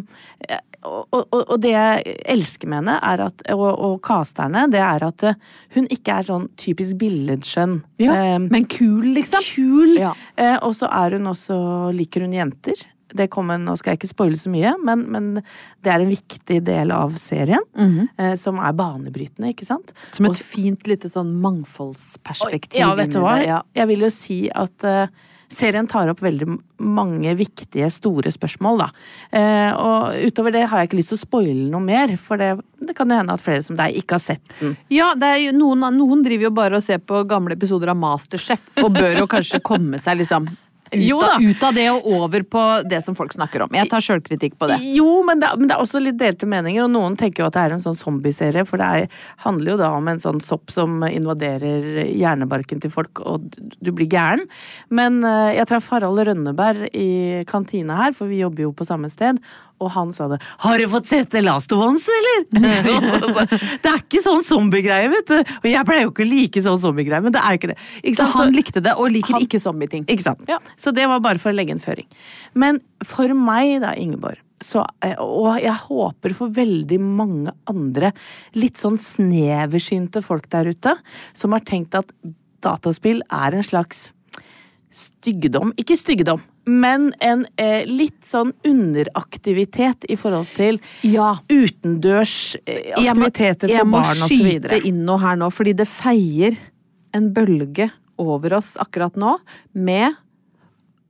og, 0.87 1.09
og, 1.11 1.33
og 1.51 1.57
det 1.61 1.73
jeg 1.73 2.17
elsker 2.31 2.69
med 2.71 2.79
henne, 2.85 2.97
er 3.03 3.25
at, 3.27 3.43
og, 3.53 3.65
og 3.75 3.97
casterne, 4.07 4.67
det 4.71 4.79
er 4.81 5.03
at 5.09 5.25
eh, 5.27 5.39
hun 5.75 5.89
ikke 5.91 6.19
er 6.21 6.27
sånn 6.29 6.49
typisk 6.61 6.99
billedskjønn. 7.03 7.81
Ja, 8.01 8.15
Eh, 8.17 8.37
men 8.43 8.65
kul, 8.71 9.09
liksom. 9.17 9.43
kul. 9.45 9.97
Ja. 9.99 10.13
Eh, 10.39 10.57
og 10.63 10.77
så 10.79 10.89
er 10.93 11.19
hun 11.19 11.27
også 11.33 11.57
Liker 11.97 12.25
hun 12.27 12.33
jenter? 12.37 12.87
Det 13.17 13.29
kommer, 13.31 13.57
Nå 13.63 13.77
skal 13.79 13.93
jeg 13.95 14.01
ikke 14.01 14.11
spoile 14.11 14.37
så 14.39 14.51
mye, 14.51 14.73
men, 14.85 15.05
men 15.15 15.29
det 15.85 15.93
er 15.93 16.03
en 16.03 16.11
viktig 16.11 16.59
del 16.67 16.91
av 16.93 17.15
serien. 17.21 17.63
eh, 18.19 18.35
som 18.37 18.59
er 18.59 18.75
banebrytende, 18.77 19.53
ikke 19.55 19.65
sant? 19.69 19.93
Som 20.13 20.27
et 20.27 20.41
fint 20.43 20.87
lite 20.91 21.09
sånn 21.13 21.31
mangfoldsperspektiv. 21.41 22.79
ja, 22.81 22.91
vet 22.99 23.13
du 23.15 23.21
hva? 23.23 23.37
det, 23.39 23.47
Ja. 23.49 23.63
Jeg 23.75 23.89
vil 23.93 24.01
jo 24.07 24.11
si 24.13 24.39
at 24.51 24.85
serien 25.53 25.87
tar 25.89 26.11
opp 26.11 26.23
veldig 26.25 26.49
mange 26.83 27.33
viktige, 27.39 27.89
store 27.93 28.33
spørsmål, 28.35 28.83
da. 28.83 28.89
Eh, 29.31 29.71
og 29.79 30.19
utover 30.29 30.55
det 30.55 30.67
har 30.67 30.83
jeg 30.83 30.91
ikke 30.91 31.01
lyst 31.01 31.15
til 31.15 31.19
å 31.21 31.23
spoile 31.25 31.69
noe 31.73 31.85
mer, 31.85 32.13
for 32.21 32.41
det, 32.41 32.53
det 32.83 32.97
kan 32.99 33.11
jo 33.11 33.21
hende 33.21 33.37
at 33.37 33.45
flere 33.45 33.65
som 33.65 33.79
deg 33.79 33.97
ikke 34.03 34.19
har 34.19 34.25
sett 34.25 34.45
den. 34.61 34.77
Ja, 34.93 35.13
jo 35.41 35.55
noen, 35.57 35.87
noen 35.97 36.25
driver 36.27 36.49
jo 36.49 36.55
bare 36.57 36.81
og 36.81 36.85
ser 36.87 37.01
på 37.03 37.23
gamle 37.29 37.57
episoder 37.57 37.95
av 37.95 38.01
Masterchef, 38.01 38.69
og 38.85 38.93
bør 38.99 39.23
jo 39.23 39.31
kanskje 39.31 39.63
komme 39.65 40.03
seg 40.03 40.21
liksom 40.21 40.51
ut, 40.93 41.01
Jo 41.03 41.21
da. 41.21 41.35
av, 41.37 41.43
ut 41.43 41.63
av 41.63 41.75
det 41.75 41.87
og 41.91 42.07
over 42.07 42.43
på 42.43 42.63
det 42.89 43.03
som 43.05 43.15
folk 43.15 43.33
snakker 43.33 43.63
om. 43.63 43.69
Jeg 43.73 43.89
tar 43.91 44.01
sjølkritikk 44.01 44.57
på 44.59 44.69
det. 44.71 44.79
Jo, 44.83 45.23
men 45.27 45.41
det, 45.41 45.49
men 45.59 45.69
det 45.69 45.77
er 45.77 45.83
også 45.83 46.01
litt 46.03 46.17
delte 46.21 46.47
meninger, 46.47 46.85
og 46.85 46.91
noen 46.95 47.17
tenker 47.17 47.43
jo 47.43 47.47
at 47.51 47.55
det 47.59 47.65
er 47.67 47.73
en 47.77 47.83
sånn 47.83 47.97
zombieserie, 47.99 48.65
for 48.67 48.77
det 48.79 48.87
er, 48.87 49.09
handler 49.45 49.73
jo 49.73 49.77
da 49.83 49.91
om 49.97 50.09
en 50.09 50.19
sånn 50.23 50.41
sopp 50.41 50.71
som 50.71 51.03
invaderer 51.09 52.05
hjernebarken 52.15 52.81
til 52.83 52.91
folk, 52.91 53.21
og 53.27 53.51
du- 53.51 53.71
du 53.83 53.93
blir 53.93 54.09
gæren. 54.09 54.47
Men 54.91 55.23
eh, 55.25 55.55
jeg 55.57 55.67
traff 55.69 55.89
Harald 55.91 56.19
Rønneberg 56.27 56.89
i 56.95 57.43
kantina 57.47 57.97
her, 57.97 58.13
for 58.13 58.27
vi 58.27 58.39
jobber 58.43 58.63
jo 58.69 58.73
på 58.73 58.87
samme 58.87 59.11
sted, 59.11 59.39
og 59.79 59.91
han 59.93 60.11
sa 60.13 60.27
det 60.29 60.39
'Har 60.59 60.79
du 60.79 60.87
fått 60.89 61.05
sett 61.07 61.29
The 61.31 61.41
Last 61.43 61.71
of 61.73 61.83
Us, 61.85 62.09
eller?' 62.09 62.47
Det 63.83 63.91
er 63.91 63.99
ikke 64.01 64.23
sånn 64.25 64.43
zombiegreie, 64.43 65.09
vet 65.13 65.27
du. 65.29 65.37
Og 65.37 65.67
jeg 65.69 65.85
pleier 65.85 66.03
jo 66.07 66.11
ikke 66.13 66.25
å 66.25 66.29
like 66.31 66.63
sånn 66.65 66.79
zombiegreie, 66.81 67.23
men 67.23 67.33
det 67.35 67.43
er 67.45 67.59
ikke 67.59 67.69
det. 67.73 67.77
Ikke 68.03 68.17
Så 68.17 68.27
han 68.39 68.53
likte 68.57 68.81
det, 68.83 68.95
og 68.97 69.11
liker 69.13 69.35
Han- 69.37 69.43
ikke 69.45 69.61
zombieting. 69.61 70.07
Ikke 70.09 70.23
sant? 70.23 70.45
Ja. 70.49 70.59
Så 70.77 70.93
det 70.95 71.07
var 71.09 71.21
bare 71.25 71.41
for 71.41 71.53
å 71.53 71.57
legge 71.57 71.73
en 71.73 71.81
føring. 71.83 72.07
Men 72.55 72.81
for 73.05 73.33
meg 73.35 73.81
da, 73.81 73.95
Ingeborg, 73.97 74.39
så, 74.63 74.87
eh, 75.05 75.15
og 75.21 75.59
jeg 75.61 75.75
håper 75.87 76.35
for 76.37 76.49
veldig 76.49 76.99
mange 77.01 77.53
andre 77.69 78.13
litt 78.57 78.77
sånn 78.81 78.97
sneversynte 79.01 80.23
folk 80.25 80.49
der 80.53 80.71
ute, 80.73 80.95
som 81.37 81.53
har 81.53 81.61
tenkt 81.61 81.95
at 81.99 82.13
dataspill 82.65 83.21
er 83.31 83.55
en 83.59 83.63
slags 83.67 84.11
styggedom. 84.97 85.73
Ikke 85.77 85.97
styggedom, 85.99 86.41
men 86.67 87.11
en 87.21 87.45
eh, 87.61 87.85
litt 87.87 88.23
sånn 88.25 88.53
underaktivitet 88.65 90.07
i 90.09 90.17
forhold 90.17 90.49
til 90.57 90.81
Ja. 91.05 91.35
utendørs 91.49 92.57
eh, 92.67 92.93
Jeg 92.97 93.15
må- 93.17 93.27
aktiviteter 93.29 93.69
jeg 93.69 93.81
for 93.81 93.91
barn 93.91 94.03
barn 94.03 94.23
og 94.23 94.29
så 94.31 94.41
skyte 94.41 94.85
inn 94.87 95.05
noe 95.05 95.19
her 95.19 95.37
nå, 95.37 95.51
fordi 95.53 95.75
det 95.77 95.87
feier 95.89 96.57
en 97.13 97.33
bølge 97.33 97.91
over 98.19 98.55
oss 98.57 98.77
akkurat 98.81 99.15
nå 99.17 99.39
med 99.75 100.17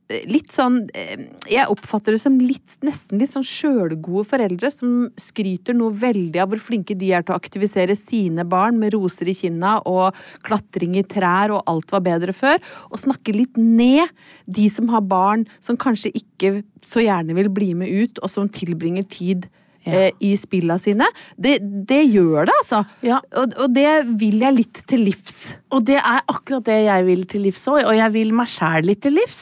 litt 0.07 0.53
sånn 0.55 0.79
eh, 0.95 1.25
Jeg 1.51 1.67
oppfatter 1.71 2.15
det 2.15 2.21
som 2.21 2.37
litt, 2.39 2.77
nesten 2.85 3.19
litt 3.19 3.31
sånn 3.33 3.45
sjølgode 3.45 4.23
foreldre 4.29 4.71
som 4.71 5.09
skryter 5.19 5.75
noe 5.75 5.95
veldig 5.95 6.39
av 6.43 6.51
hvor 6.51 6.61
flinke 6.63 6.95
de 6.97 7.11
er 7.15 7.25
til 7.25 7.35
å 7.35 7.39
aktivisere 7.39 7.95
sine 7.99 8.45
barn 8.47 8.79
med 8.79 8.95
roser 8.95 9.27
i 9.27 9.35
kinna 9.37 9.77
og 9.89 10.15
klatring 10.47 10.95
i 10.99 11.05
trær 11.07 11.55
og 11.57 11.67
alt 11.67 11.91
var 11.91 12.05
bedre 12.05 12.35
før, 12.35 12.61
og 12.91 13.01
snakker 13.03 13.35
litt 13.35 13.59
ned 13.59 14.07
de 14.45 14.67
som 14.71 14.87
har 14.93 15.03
barn 15.03 15.45
som 15.59 15.79
kanskje 15.79 16.13
ikke 16.15 16.57
så 16.85 17.03
gjerne 17.03 17.35
vil 17.37 17.51
bli 17.51 17.73
med 17.77 17.91
ut, 17.91 18.21
og 18.23 18.31
som 18.31 18.47
tilbringer 18.51 19.07
tid 19.11 19.49
Ja. 19.87 20.03
eh, 20.07 20.11
i 20.27 20.33
spillene 20.39 20.77
sine. 20.81 21.07
Det, 21.39 21.57
det 21.87 22.01
gjør 22.11 22.49
det, 22.49 22.55
altså. 22.61 22.81
Ja. 23.05 23.21
Og, 23.39 23.55
og 23.63 23.73
det 23.75 23.87
vil 24.19 24.39
jeg 24.43 24.57
litt 24.57 24.81
til 24.89 25.05
livs. 25.07 25.37
Og 25.73 25.85
det 25.87 25.97
er 25.99 26.21
akkurat 26.27 26.65
det 26.67 26.77
jeg 26.85 27.07
vil 27.07 27.23
til 27.31 27.45
livs 27.47 27.67
òg, 27.71 27.81
og 27.85 27.95
jeg 27.97 28.13
vil 28.15 28.35
meg 28.37 28.51
sjæl 28.51 28.87
litt 28.89 29.01
til 29.05 29.17
livs. 29.17 29.41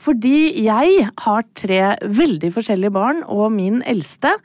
Fordi 0.00 0.36
jeg 0.64 1.08
har 1.24 1.48
tre 1.58 1.80
veldig 2.04 2.52
forskjellige 2.54 2.94
barn, 2.94 3.24
og 3.26 3.50
min 3.56 3.82
eldste 3.88 4.36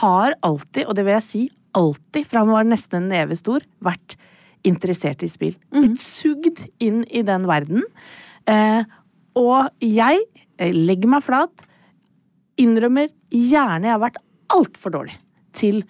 har 0.00 0.36
alltid, 0.46 0.84
og 0.86 0.96
det 0.98 1.06
vil 1.06 1.16
jeg 1.18 1.26
si 1.28 1.44
alltid, 1.78 2.26
fra 2.26 2.42
han 2.44 2.52
var 2.52 2.66
nesten 2.68 3.04
en 3.04 3.12
neve 3.12 3.38
stor, 3.38 3.64
vært 3.84 4.18
interessert 4.66 5.22
i 5.24 5.30
spill. 5.30 5.54
Blitt 5.72 6.00
sugd 6.02 6.60
inn 6.82 7.04
i 7.08 7.22
den 7.24 7.46
verden. 7.48 7.86
Eh, 8.50 8.82
og 9.38 9.70
jeg 9.80 10.20
legger 10.60 11.08
meg 11.14 11.24
flat, 11.24 11.64
innrømmer 12.60 13.08
gjerne 13.32 13.88
jeg 13.88 13.94
har 13.94 14.02
vært 14.02 14.20
altfor 14.56 14.94
dårlig 14.94 15.16
til 15.56 15.82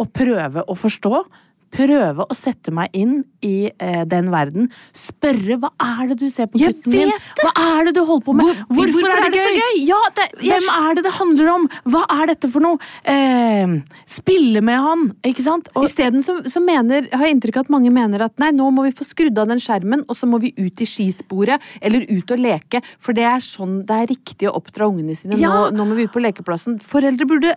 å 0.00 0.06
prøve 0.08 0.64
å 0.64 0.76
forstå. 0.78 1.22
Prøve 1.70 2.24
å 2.26 2.34
sette 2.34 2.72
meg 2.74 2.90
inn 2.98 3.20
i 3.46 3.70
eh, 3.70 4.02
den 4.10 4.30
verden. 4.32 4.68
Spørre 4.96 5.56
hva 5.62 5.70
er 5.80 6.08
det 6.10 6.16
du 6.20 6.26
ser 6.32 6.48
på 6.50 6.58
gutten 6.58 6.90
min? 6.92 7.12
Hva 7.40 7.52
er 7.78 7.84
det 7.88 7.94
du 7.94 8.02
holder 8.04 8.24
på 8.26 8.34
med? 8.34 8.46
Hvor- 8.66 8.90
hvorfor 8.90 9.12
er 9.20 9.30
det 9.30 9.40
så 9.44 9.52
gøy? 9.54 9.76
Ja, 9.86 10.00
det- 10.16 10.28
jeg- 10.42 10.60
Hvem 10.60 10.90
er 10.90 10.94
det 10.98 11.04
det 11.04 11.12
handler 11.14 11.48
om? 11.54 11.68
Hva 11.86 12.04
er 12.10 12.26
dette 12.32 12.50
for 12.50 12.60
noe? 12.60 12.78
Eh, 13.04 13.76
spille 14.06 14.60
med 14.62 14.78
han, 14.78 15.14
ikke 15.24 15.42
sant? 15.46 15.68
Og, 15.76 15.84
Isteden 15.84 16.20
så, 16.22 16.40
så 16.50 16.60
mener, 16.64 17.08
har 17.12 17.26
jeg 17.26 17.36
inntrykk 17.38 17.56
av 17.56 17.64
at 17.66 17.70
mange 17.70 17.90
mener 17.92 18.22
at 18.22 18.36
nei, 18.42 18.50
nå 18.50 18.70
må 18.74 18.82
vi 18.88 18.90
få 18.92 19.06
skrudd 19.06 19.38
av 19.38 19.46
den 19.48 19.58
skjermen, 19.62 20.04
og 20.08 20.16
så 20.16 20.26
må 20.28 20.40
vi 20.40 20.52
ut 20.58 20.80
i 20.82 20.84
skisporet, 20.88 21.60
eller 21.80 22.00
ut 22.10 22.30
og 22.34 22.38
leke, 22.38 22.82
for 22.98 23.12
det 23.16 23.24
er 23.24 23.38
sånn 23.38 23.86
det 23.86 23.96
er 23.96 24.06
riktig 24.10 24.48
å 24.50 24.56
oppdra 24.58 24.88
ungene 24.90 25.16
sine. 25.16 25.38
Ja. 25.38 25.70
Nå, 25.70 25.76
nå 25.76 25.86
må 25.86 25.94
vi 25.96 26.04
ut 26.08 26.12
på 26.12 26.20
lekeplassen. 26.22 26.78
Foreldre 26.82 27.26
burde 27.26 27.54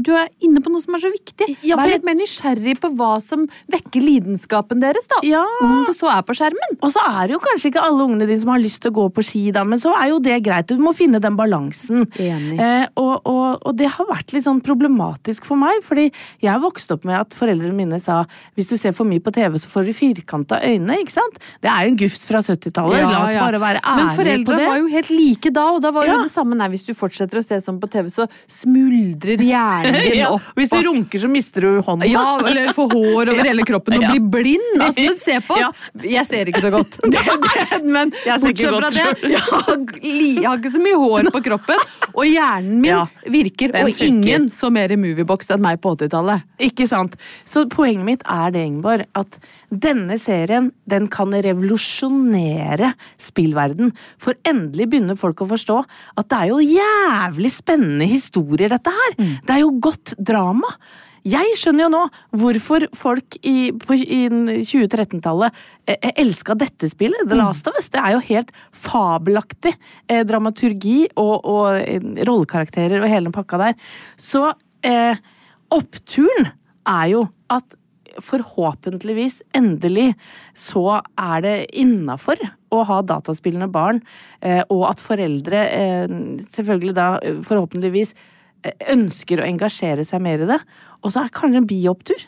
Du 0.00 0.12
er 0.16 0.28
inne 0.42 0.60
på 0.62 0.70
noe 0.72 0.80
som 0.80 0.94
er 0.96 0.98
så 1.04 1.10
viktig. 1.12 1.46
Ja, 1.62 1.76
Vær 1.76 1.86
litt 1.90 2.04
mer 2.04 2.14
nysgjerrig 2.14 2.78
på 2.80 2.90
hva 2.96 3.20
som 3.22 3.46
vekker 3.72 4.02
lidenskapen 4.04 4.80
deres, 4.82 5.06
da. 5.10 5.20
Ja. 5.26 5.44
Om 5.64 5.84
det 5.88 5.94
så 5.96 6.08
er 6.12 6.22
på 6.26 6.34
skjermen. 6.36 6.78
Og 6.82 6.92
så 6.94 7.02
er 7.06 7.28
det 7.30 7.36
jo 7.36 7.42
kanskje 7.44 7.70
ikke 7.72 7.82
alle 7.84 8.04
ungene 8.06 8.26
dine 8.28 8.40
som 8.42 8.52
har 8.54 8.62
lyst 8.62 8.82
til 8.84 8.92
å 8.92 8.96
gå 9.00 9.06
på 9.16 9.24
ski, 9.26 9.44
da, 9.54 9.64
men 9.64 9.78
så 9.82 9.92
er 9.98 10.10
jo 10.12 10.18
det 10.22 10.38
greit. 10.46 10.68
Du 10.70 10.78
må 10.82 10.92
finne 10.96 11.20
den 11.22 11.36
balansen. 11.38 12.06
Eh, 12.20 12.86
og, 13.00 13.26
og, 13.26 13.60
og 13.66 13.76
det 13.78 13.88
har 13.96 14.08
vært 14.10 14.32
litt 14.34 14.44
sånn 14.46 14.60
problematisk 14.64 15.44
for 15.48 15.60
meg, 15.60 15.82
fordi 15.86 16.08
jeg 16.44 16.62
vokste 16.62 16.96
opp 16.96 17.04
med 17.08 17.18
at 17.20 17.34
foreldrene 17.38 17.74
mine 17.76 17.98
sa 18.02 18.22
hvis 18.56 18.70
du 18.70 18.76
ser 18.80 18.92
for 18.96 19.08
mye 19.08 19.22
på 19.24 19.32
TV, 19.34 19.56
så 19.60 19.70
får 19.72 19.88
du 19.90 19.92
firkanta 19.96 20.60
øyne, 20.66 20.98
ikke 21.02 21.14
sant? 21.18 21.38
Det 21.62 21.70
er 21.70 21.86
jo 21.86 21.92
en 21.94 22.00
gufs 22.04 22.24
fra 22.28 22.40
70-tallet. 22.44 23.02
La 23.04 23.22
oss 23.24 23.34
Ja, 23.34 23.40
ja. 23.40 23.44
bare 23.46 23.60
være 23.62 23.80
Men 23.84 23.90
ærlige 23.90 24.10
på 24.10 24.16
foreldra 24.20 24.54
foreldrene 24.56 24.70
var 24.70 24.80
jo 24.82 24.90
helt 24.94 25.10
like 25.14 25.52
da, 25.56 25.66
og 25.76 25.80
da 25.84 25.90
var 25.94 26.06
Ja. 26.08 26.14
jo 26.16 26.22
det 26.26 26.32
samme. 26.32 26.56
Nei, 26.60 26.68
hvis 26.72 26.84
du 26.86 26.92
fortsetter 26.96 27.40
å 27.40 27.44
se 27.44 27.58
sånn 27.64 27.78
på 27.82 27.88
TV, 27.90 28.08
så 28.12 28.26
smuldrer 28.50 29.40
hjernen 29.44 29.98
din 30.04 30.18
Ja, 30.20 30.30
opp. 30.36 30.46
hvis 30.58 30.70
du 30.72 30.78
runker, 30.86 31.20
så 31.22 31.30
mister 31.30 31.66
du 31.66 31.80
hånda. 31.86 32.08
Ja, 32.10 32.38
eller 32.46 32.72
får 32.76 32.92
hår 32.94 33.32
over 33.40 33.48
hele 33.50 33.64
kroppen 33.68 33.96
og 33.98 34.04
Ja. 34.04 34.10
bli 34.14 34.20
blind. 34.36 34.68
Altså, 34.80 35.04
men 35.08 35.16
se 35.20 35.38
på 35.48 35.56
oss! 35.56 35.82
Jeg 36.04 36.26
ser 36.28 36.50
ikke 36.52 36.62
så 36.62 36.70
godt. 36.74 36.98
Det, 37.10 37.24
det, 37.24 37.80
men 37.84 38.10
bortsett 38.12 38.70
fra 38.70 38.88
det, 38.92 39.06
jeg 39.32 39.40
har, 39.40 39.80
jeg 40.00 40.44
har 40.46 40.58
ikke 40.60 40.72
så 40.72 40.80
mye 40.82 40.98
hår 41.00 41.30
på 41.34 41.40
kroppen, 41.48 41.82
og 42.14 42.24
hjernen 42.28 42.80
min 42.84 43.32
virker. 43.32 43.72
Og 43.82 44.02
ingen 44.06 44.46
så 44.54 44.70
mer 44.72 44.92
i 44.94 44.98
moviebox 45.00 45.50
enn 45.54 45.62
meg 45.64 45.80
på 45.82 45.94
80-tallet. 45.96 46.44
Ikke 46.70 46.86
sant? 46.90 47.16
Så 47.48 47.64
poenget 47.72 48.06
mitt 48.06 48.24
er 48.30 48.52
det, 48.54 48.62
Ingeborg, 48.68 49.06
at 49.18 49.40
denne 49.70 50.16
serien 50.20 50.70
den 50.90 51.08
kan 51.12 51.32
revolusjonere 51.34 52.92
spillverden. 53.20 53.92
For 54.20 54.36
endelig 54.48 54.88
begynner 54.92 55.18
folk 55.18 55.42
å 55.44 55.50
forstå 55.50 55.78
at 56.20 56.30
det 56.30 56.40
er 56.44 56.50
jo 56.52 56.60
jævlig 56.64 57.52
spennende 57.54 58.08
historier, 58.10 58.70
dette 58.72 58.92
her. 58.94 59.16
Det 59.18 59.56
er 59.56 59.62
jo 59.64 59.74
godt 59.82 60.14
drama. 60.18 60.70
Jeg 61.26 61.56
skjønner 61.58 61.84
jo 61.84 61.90
nå 61.92 62.02
hvorfor 62.40 62.86
folk 62.96 63.36
i, 63.44 63.72
på, 63.76 63.96
i 63.98 64.22
2013-tallet 64.64 65.58
eh, 65.90 66.12
elska 66.22 66.56
dette 66.58 66.88
spillet. 66.90 67.26
The 67.28 67.36
Last 67.38 67.68
of 67.68 67.76
Us. 67.76 67.90
Det 67.92 68.00
er 68.00 68.14
jo 68.16 68.22
helt 68.30 68.54
fabelaktig 68.76 69.74
eh, 70.08 70.22
dramaturgi 70.28 71.10
og, 71.20 71.34
og 71.44 71.80
eh, 71.82 72.00
rollekarakterer 72.24 73.02
og 73.02 73.10
hele 73.10 73.28
den 73.28 73.36
pakka 73.36 73.60
der. 73.60 73.92
Så 74.16 74.46
eh, 74.86 75.20
oppturen 75.74 76.50
er 76.88 77.12
jo 77.12 77.26
at 77.52 77.76
forhåpentligvis, 78.20 79.40
endelig, 79.54 80.14
så 80.58 81.00
er 81.20 81.44
det 81.44 81.54
innafor 81.78 82.40
å 82.74 82.82
ha 82.88 82.98
dataspillende 83.06 83.70
barn, 83.72 84.00
eh, 84.42 84.62
og 84.68 84.88
at 84.90 85.02
foreldre 85.02 85.62
eh, 85.68 86.18
selvfølgelig 86.50 86.96
da 86.96 87.08
eh, 87.22 87.40
forhåpentligvis 87.46 88.14
eh, 88.16 88.28
ønsker 88.92 89.40
å 89.40 89.48
engasjere 89.48 90.04
seg 90.06 90.22
mer 90.24 90.44
i 90.44 90.48
det. 90.50 90.60
Og 91.00 91.14
så 91.14 91.24
er 91.24 91.34
kanskje 91.34 91.62
en 91.62 91.68
biopptur. 91.70 92.24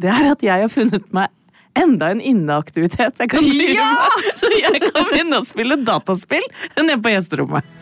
Det 0.00 0.10
er 0.10 0.32
at 0.32 0.44
jeg 0.44 0.64
har 0.64 0.72
funnet 0.72 1.08
meg 1.14 1.32
enda 1.78 2.10
en 2.12 2.20
inneaktivitet 2.20 3.20
jeg 3.22 3.30
kan 3.32 3.44
drive 3.44 3.86
med. 3.86 4.26
Så 4.40 4.50
jeg 4.52 4.80
kan 4.84 5.06
begynne 5.08 5.40
å 5.40 5.46
spille 5.48 5.78
dataspill 5.80 6.44
nede 6.76 6.98
på 7.02 7.14
gjesterommet. 7.14 7.78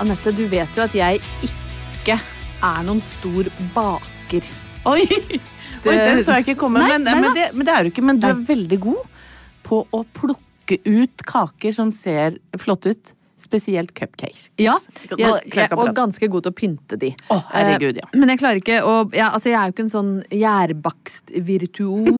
Anette, 0.00 0.32
du 0.32 0.46
vet 0.48 0.76
jo 0.76 0.84
at 0.86 0.94
jeg 0.96 1.20
ikke 1.44 2.16
er 2.16 2.84
noen 2.86 3.02
stor 3.04 3.48
baker. 3.74 4.46
Oi! 4.88 5.02
Oi, 5.88 5.94
den 5.96 6.20
så 6.24 6.38
jeg 6.38 6.46
ikke 6.46 6.58
komme. 6.60 6.80
Nei, 6.80 6.92
men, 6.94 7.04
nei 7.08 7.20
men, 7.24 7.36
det, 7.36 7.46
men 7.56 7.68
det 7.68 7.72
er 7.74 7.84
du 7.84 7.90
ikke. 7.90 8.04
Men 8.04 8.20
du 8.20 8.26
er 8.28 8.40
veldig 8.48 8.78
god 8.84 9.20
på 9.64 9.80
å 9.96 10.02
plukke 10.16 10.78
ut 10.84 11.24
kaker 11.28 11.76
som 11.76 11.92
ser 11.92 12.36
flotte 12.60 12.94
ut. 12.94 13.12
Spesielt 13.40 13.94
cupcakes. 13.96 14.50
Ja, 14.60 14.74
jeg, 15.16 15.30
jeg, 15.48 15.68
og 15.72 15.94
ganske 15.96 16.28
god 16.28 16.44
til 16.44 16.52
å 16.52 16.56
pynte 16.58 16.98
de. 17.00 17.14
Å, 17.32 17.38
herregud, 17.54 17.96
ja. 18.02 18.08
Eh, 18.10 18.18
Men 18.20 18.34
jeg 18.34 18.42
klarer 18.42 18.60
ikke 18.60 18.82
å 18.84 18.98
ja, 19.16 19.30
altså 19.32 19.48
Jeg 19.48 19.56
er 19.56 19.70
jo 19.70 19.76
ikke 19.76 19.86
en 19.86 19.94
sånn 19.94 20.10
gjærbakstvirtuos. 20.42 22.19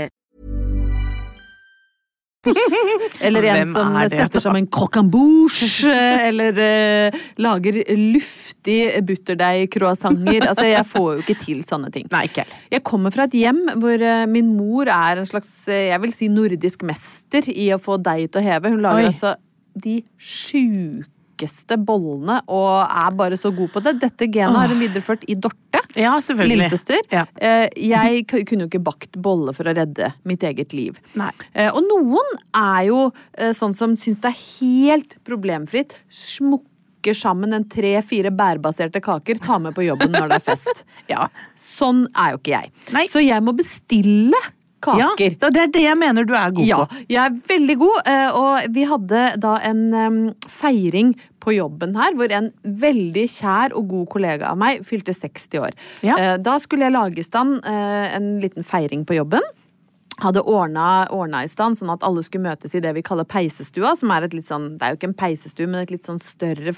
Eller 3.21 3.45
en 3.45 3.59
Hvem 3.59 3.69
som 3.69 3.97
er 3.99 4.09
setter 4.09 4.41
sammen 4.41 4.65
croque 4.73 5.01
en 5.01 5.09
bouche, 5.13 5.91
eller 6.29 6.57
uh, 6.57 7.19
lager 7.41 7.77
luftig 7.99 8.79
butterdeig-croissanter. 9.05 10.47
Altså, 10.49 10.65
jeg 10.71 10.87
får 10.89 11.07
jo 11.13 11.21
ikke 11.21 11.37
til 11.43 11.61
sånne 11.67 11.91
ting. 11.93 12.09
Nei, 12.13 12.25
ikke 12.29 12.45
heller. 12.45 12.65
Jeg 12.73 12.85
kommer 12.87 13.13
fra 13.13 13.29
et 13.29 13.37
hjem 13.37 13.61
hvor 13.83 14.07
uh, 14.07 14.25
min 14.31 14.49
mor 14.57 14.89
er 14.89 15.21
en 15.21 15.29
slags 15.29 15.53
uh, 15.69 15.77
jeg 15.77 16.01
vil 16.01 16.15
si 16.15 16.31
nordisk 16.33 16.85
mester 16.87 17.45
i 17.53 17.69
å 17.75 17.79
få 17.81 18.01
deig 18.01 18.31
til 18.31 18.41
å 18.41 18.47
heve. 18.49 18.73
Hun 18.73 18.81
lager 18.87 19.05
Oi. 19.05 19.09
altså 19.13 19.35
de 19.81 20.01
sjukeste 21.41 21.77
bollene 21.85 22.39
og 22.51 22.87
er 22.87 23.11
bare 23.17 23.37
så 23.39 23.51
god 23.55 23.71
på 23.73 23.81
det. 23.83 23.95
Dette 24.01 24.27
genet 24.31 24.57
har 24.57 24.67
hun 24.71 24.79
videreført 24.81 25.23
i 25.29 25.35
Dorte. 25.35 25.81
Ja. 25.95 26.13
Lillesøster. 26.19 27.01
Ja. 27.11 27.25
Eh, 27.35 27.67
Jeg 27.75 28.25
kunne 28.27 28.65
jo 28.65 28.69
ikke 28.69 28.83
bakt 28.83 29.17
bolle 29.21 29.53
for 29.53 29.65
å 29.65 29.73
redde 29.75 30.13
mitt 30.25 30.41
eget 30.43 30.73
liv. 30.73 30.99
Nei. 31.19 31.31
Eh, 31.53 31.69
Og 31.71 31.83
noen 31.83 32.37
er 32.55 32.85
jo 32.89 33.11
eh, 33.37 33.51
sånn 33.53 33.73
som 33.75 33.95
syns 33.97 34.21
det 34.21 34.31
er 34.31 34.41
helt 34.61 35.17
problemfritt. 35.27 35.97
Smukke 36.09 37.15
sammen 37.17 37.53
en 37.53 37.65
tre-fire 37.65 38.29
bærbaserte 38.31 39.01
kaker, 39.01 39.39
ta 39.41 39.57
med 39.59 39.73
på 39.75 39.83
jobben 39.87 40.11
når 40.13 40.29
det 40.29 40.41
er 40.41 40.47
fest. 40.51 40.85
Ja. 41.11 41.27
Sånn 41.59 42.05
er 42.15 42.35
jo 42.35 42.37
ikke 42.39 42.53
jeg. 42.55 42.71
Nei. 42.95 43.07
Så 43.11 43.19
jeg 43.23 43.43
må 43.43 43.51
bestille 43.57 44.37
Ja, 44.97 45.09
det 45.51 45.61
er 45.61 45.67
det 45.71 45.83
jeg 45.83 45.97
mener 45.97 46.25
du 46.25 46.33
er 46.33 46.51
god 46.51 46.65
Ja, 46.65 46.77
på. 46.85 47.01
jeg 47.07 47.21
er 47.25 47.35
veldig 47.47 47.77
god, 47.77 48.01
eh, 48.07 48.31
og 48.37 48.73
vi 48.73 48.83
hadde 48.89 49.21
da 49.39 49.55
en 49.63 50.33
feiring 50.47 51.13
på 51.41 51.53
jobben 51.55 51.95
her, 51.97 52.13
hvor 52.13 52.31
en 52.31 52.51
veldig 52.65 53.23
kjær 53.29 53.73
og 53.77 53.87
god 53.89 54.07
kollega 54.13 54.51
av 54.51 54.57
meg 54.61 54.83
fylte 54.85 55.13
60 55.13 55.59
år. 55.59 55.71
Ja. 56.05 56.17
Eh, 56.17 56.37
Da 56.37 56.57
skulle 56.59 56.85
jeg 56.89 56.93
lage 56.93 57.19
i 57.19 57.23
stand 57.25 57.61
eh, 57.65 58.15
en 58.15 58.39
liten 58.41 58.63
feiring 58.63 59.05
på 59.05 59.15
jobben. 59.17 59.41
Hadde 60.21 60.43
ordna, 60.45 61.41
i 61.41 61.49
stand 61.49 61.79
sånn 61.79 61.89
at 61.93 62.03
alle 62.05 62.21
skulle 62.25 62.45
møtes 62.45 62.75
i 62.77 62.81
det 62.83 62.91
vi 62.93 63.01
kaller 63.05 63.25
peisestua, 63.25 63.95
som 63.97 64.11
er 64.13 64.27
et 64.27 64.35
litt 64.37 64.45
sånn, 64.45 64.75
det 64.77 64.85
er 64.85 64.93
jo 64.93 64.99
ikke 64.99 65.09
en 65.09 65.17
peisestue, 65.17 65.69
men 65.69 65.81
et 65.81 65.93
litt 65.93 66.05
sånn 66.05 66.19
større 66.21 66.75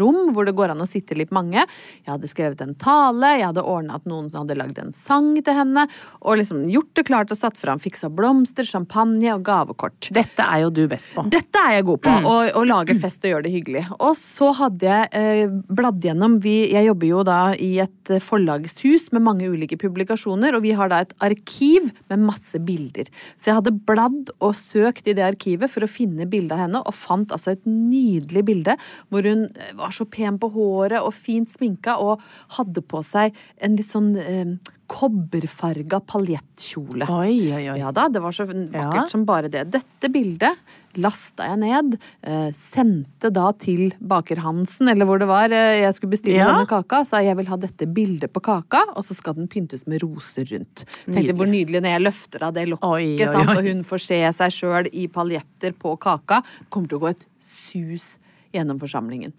rom, 0.00 0.34
hvor 0.36 0.44
det 0.44 0.54
går 0.58 0.74
an 0.74 0.84
å 0.84 0.88
sitte 0.88 1.16
litt 1.16 1.32
mange. 1.34 1.62
Jeg 2.02 2.10
hadde 2.10 2.28
skrevet 2.28 2.60
en 2.60 2.74
tale, 2.76 3.38
jeg 3.38 3.46
hadde 3.48 3.64
ordna 3.64 3.96
at 3.96 4.08
noen 4.10 4.28
hadde 4.34 4.58
lagd 4.58 4.80
en 4.82 4.92
sang 4.92 5.32
til 5.38 5.56
henne, 5.56 5.86
og 6.20 6.40
liksom 6.40 6.66
gjort 6.72 6.92
det 6.98 7.06
klart 7.08 7.32
og 7.32 7.40
satt 7.40 7.60
fram, 7.60 7.80
fiksa 7.80 8.10
blomster, 8.12 8.68
champagne 8.68 9.32
og 9.32 9.46
gavekort. 9.48 10.10
Dette 10.14 10.44
er 10.44 10.66
jo 10.66 10.74
du 10.74 10.84
best 10.90 11.08
på. 11.14 11.24
Dette 11.32 11.64
er 11.64 11.78
jeg 11.78 11.88
god 11.88 12.04
på, 12.04 12.18
å, 12.28 12.36
å 12.60 12.66
lage 12.68 12.98
fest 13.00 13.24
og 13.24 13.34
gjøre 13.34 13.48
det 13.48 13.54
hyggelig. 13.56 13.86
Og 13.96 14.12
så 14.20 14.50
hadde 14.60 14.90
jeg 14.90 15.08
eh, 15.16 15.56
bladd 15.72 16.04
gjennom 16.04 16.36
vi, 16.44 16.54
Jeg 16.74 16.88
jobber 16.90 17.08
jo 17.08 17.24
da 17.26 17.40
i 17.56 17.72
et 17.84 18.14
forlagshus 18.20 19.10
med 19.14 19.24
mange 19.24 19.48
ulike 19.48 19.78
publikasjoner, 19.80 20.56
og 20.56 20.64
vi 20.66 20.74
har 20.76 20.92
da 20.92 21.00
et 21.04 21.16
arkiv 21.24 21.88
med 22.12 22.28
masse 22.28 22.60
bilder. 22.60 22.73
Så 22.78 23.50
jeg 23.50 23.58
hadde 23.58 23.74
bladd 23.86 24.32
og 24.38 24.54
søkt 24.58 25.08
i 25.08 25.16
det 25.16 25.24
arkivet 25.26 25.70
for 25.72 25.84
å 25.84 25.90
finne 25.90 26.28
bilde 26.30 26.56
av 26.56 26.64
henne, 26.64 26.82
og 26.82 26.96
fant 26.96 27.32
altså 27.34 27.54
et 27.54 27.66
nydelig 27.68 28.44
bilde 28.46 28.76
hvor 29.12 29.26
hun 29.28 29.46
eh, 29.52 29.74
var 29.78 29.94
så 29.94 30.06
pen 30.08 30.38
på 30.40 30.50
håret 30.54 31.00
og 31.00 31.14
fint 31.16 31.50
sminka 31.50 31.98
og 32.02 32.22
hadde 32.58 32.84
på 32.84 33.02
seg 33.06 33.34
en 33.64 33.78
litt 33.78 33.90
sånn 33.90 34.14
eh, 34.20 34.54
kobberfarga 34.90 36.00
paljettkjole. 36.06 37.06
Oi, 37.08 37.36
oi, 37.54 37.66
oi. 37.72 37.78
Ja 37.80 37.90
da, 37.94 38.08
det 38.12 38.20
var 38.22 38.32
så 38.36 38.44
vakkert 38.46 38.74
Ja. 38.74 39.06
som 39.10 39.24
bare 39.24 39.48
det. 39.48 39.64
Dette 39.72 40.10
bildet 40.12 40.56
lasta 40.96 41.48
jeg 41.48 41.58
ned, 41.58 41.96
eh, 42.22 42.50
sendte 42.54 43.30
da 43.32 43.48
til 43.52 43.92
baker 44.00 44.36
Hansen, 44.44 44.88
eller 44.88 45.04
hvor 45.08 45.18
det 45.18 45.26
var 45.26 45.50
eh, 45.50 45.80
jeg 45.82 45.94
skulle 45.96 46.10
bestille 46.14 46.36
Ja. 46.38 46.52
denne 46.52 46.68
kaka. 46.70 47.04
Sa 47.04 47.18
jeg 47.18 47.36
vil 47.36 47.46
ha 47.46 47.56
dette 47.56 47.86
bildet 47.86 48.32
på 48.32 48.40
kaka, 48.42 48.84
og 48.94 49.02
så 49.04 49.14
skal 49.14 49.34
den 49.34 49.48
pyntes 49.48 49.86
med 49.88 50.02
roser 50.02 50.44
rundt. 50.52 50.84
Tenkte 50.84 51.10
Nydelig. 51.16 51.34
hvor 51.36 51.46
nydelig 51.50 51.82
når 51.82 51.90
jeg 51.96 52.04
løfter 52.06 52.42
av 52.42 52.52
det 52.54 52.68
lokket, 52.68 53.32
sant? 53.32 53.56
og 53.56 53.64
hun 53.66 53.82
får 53.82 54.00
se 54.00 54.20
seg 54.32 54.50
sjøl 54.52 54.88
i 54.92 55.08
paljetter 55.08 55.72
på 55.72 55.98
kaka. 55.98 56.42
Kommer 56.70 56.88
til 56.88 56.98
å 56.98 57.00
gå 57.00 57.10
et 57.10 57.26
sus 57.40 58.18
gjennom 58.54 58.78
forsamlingen. 58.78 59.32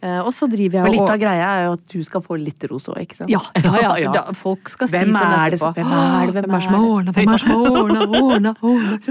Eh, 0.00 0.18
og 0.20 0.32
så 0.36 0.48
driver 0.50 0.80
jeg 0.80 0.86
Men 0.88 0.94
litt 0.96 1.12
av 1.14 1.20
greia 1.22 1.50
er 1.50 1.64
jo 1.66 1.76
at 1.76 1.84
du 1.94 2.02
skal 2.06 2.24
få 2.24 2.38
litt 2.40 2.66
ros 2.70 2.88
òg, 2.92 2.98
ikke 3.04 3.20
sant? 3.20 3.32
ja, 3.32 3.40
ja, 3.62 3.92
ja, 4.02 4.12
da, 4.12 4.24
folk 4.36 4.68
skal 4.72 4.90
si 4.90 5.00
sånn 5.00 5.16
er 5.16 5.54
etterpå. 5.54 5.72
hvem 5.78 5.94
er 5.96 6.26
det, 6.26 6.34
hvem 6.34 6.44
Hvem 6.44 6.58
er 6.58 6.66
som 6.66 6.76
har 6.76 6.88
ordna, 6.90 7.16
hvem 7.16 7.34
er 7.34 7.44
som 7.44 7.54
har 7.54 7.80
ordna, 7.82 8.04
ordna, 8.20 8.54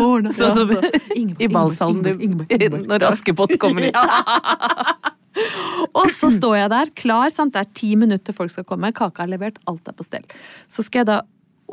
ordna. 0.07 0.35
Sånn 0.37 0.59
som 0.59 1.41
i 1.41 1.49
ballsalen 1.51 2.87
når 2.89 3.07
Askepott 3.09 3.57
kommer 3.61 3.89
inn. 3.89 3.97
Og 5.93 6.03
Og 6.03 6.11
så 6.13 6.29
står 6.33 6.57
jeg 6.57 6.69
der 6.73 6.91
klar, 6.97 7.31
sant? 7.33 7.55
det 7.55 7.63
er 7.63 7.71
ti 7.73 7.95
minutter 7.97 8.35
folk 8.37 8.51
skal 8.53 8.65
komme, 8.69 8.91
kaka 8.95 9.25
er 9.25 9.33
levert, 9.33 9.57
alt 9.69 9.89
er 9.89 9.95
på 9.97 10.05
stell. 10.05 10.25
Så 10.69 10.85
skal 10.85 11.03
jeg 11.03 11.09
da 11.09 11.19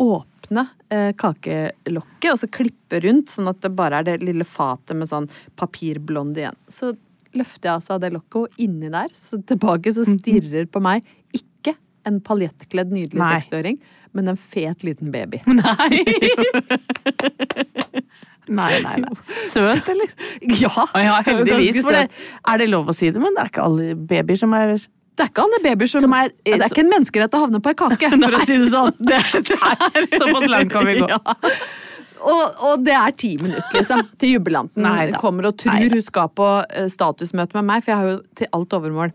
åpne 0.00 0.64
eh, 0.92 1.10
kakelokket 1.18 2.32
og 2.32 2.40
så 2.40 2.48
klippe 2.52 3.02
rundt, 3.04 3.32
sånn 3.34 3.50
at 3.50 3.60
det 3.64 3.72
bare 3.76 4.00
er 4.00 4.08
det 4.08 4.16
lille 4.24 4.46
fatet 4.48 4.96
med 4.96 5.10
sånn 5.10 5.28
papirblond 5.60 6.38
igjen. 6.40 6.56
Så 6.72 6.94
løfter 7.36 7.68
jeg 7.70 7.74
altså 7.78 7.96
av 7.96 8.00
det 8.02 8.12
lokket, 8.14 8.36
og 8.42 8.62
inni 8.62 8.90
der, 8.92 9.12
så 9.14 9.38
tilbake, 9.46 9.92
så 9.94 10.04
stirrer 10.08 10.66
på 10.70 10.82
meg 10.82 11.04
ikke 11.36 11.76
en 12.08 12.20
paljettkledd 12.24 12.90
nydelig 12.94 13.22
seksåring, 13.36 13.78
men 14.16 14.28
en 14.32 14.38
fet 14.40 14.82
liten 14.86 15.12
baby. 15.14 15.38
Nei! 15.60 16.00
nei, 18.50 18.70
nei, 18.82 18.96
nei. 19.04 19.12
Søt, 19.46 19.86
eller? 19.92 20.10
Ja, 20.58 20.86
Ja, 20.98 21.20
heldigvis. 21.26 21.84
Det, 21.86 22.06
er 22.50 22.58
det 22.62 22.70
lov 22.72 22.90
å 22.90 22.96
si 22.96 23.10
det, 23.14 23.20
men 23.22 23.36
det 23.36 23.44
er 23.44 23.52
ikke 23.52 23.66
alle 23.66 23.92
babyer 23.94 24.40
som 24.40 24.54
er 24.58 24.72
Det 24.74 25.26
er 25.26 25.30
ikke 25.30 25.44
alle 25.44 25.60
babyer 25.62 25.90
som, 25.92 26.02
Som 26.06 26.16
er- 26.18 26.32
Det 26.32 26.56
er 26.56 26.66
ikke 26.66 26.82
en 26.82 26.90
menneskerett 26.96 27.36
å 27.38 27.44
havne 27.44 27.60
på 27.62 27.70
ei 27.70 27.78
kake, 27.78 28.10
for 28.24 28.38
å 28.40 28.42
si 28.42 28.58
det 28.58 28.70
sånn. 28.72 28.90
Det, 29.10 29.20
det 29.46 29.60
er, 29.60 30.10
Såpass 30.18 30.48
langt 30.50 30.72
kan 30.74 30.88
vi 30.88 30.98
gå. 30.98 31.06
Ja. 31.10 31.20
Og, 32.20 32.60
og 32.68 32.84
det 32.84 32.92
er 32.92 33.14
ti 33.16 33.36
minutter, 33.40 33.72
liksom, 33.78 34.02
til 34.20 34.34
jubilanten 34.36 34.84
kommer 35.22 35.46
og 35.50 35.56
tror 35.60 35.72
Neida. 35.78 35.94
hun 35.94 36.02
skal 36.04 36.28
på 36.36 36.48
eh, 36.68 36.88
statusmøte 36.92 37.56
med 37.56 37.64
meg, 37.70 37.82
for 37.84 37.94
jeg 37.94 38.00
har 38.02 38.10
jo 38.12 38.20
til 38.36 38.50
alt 38.58 38.76
overmål 38.80 39.12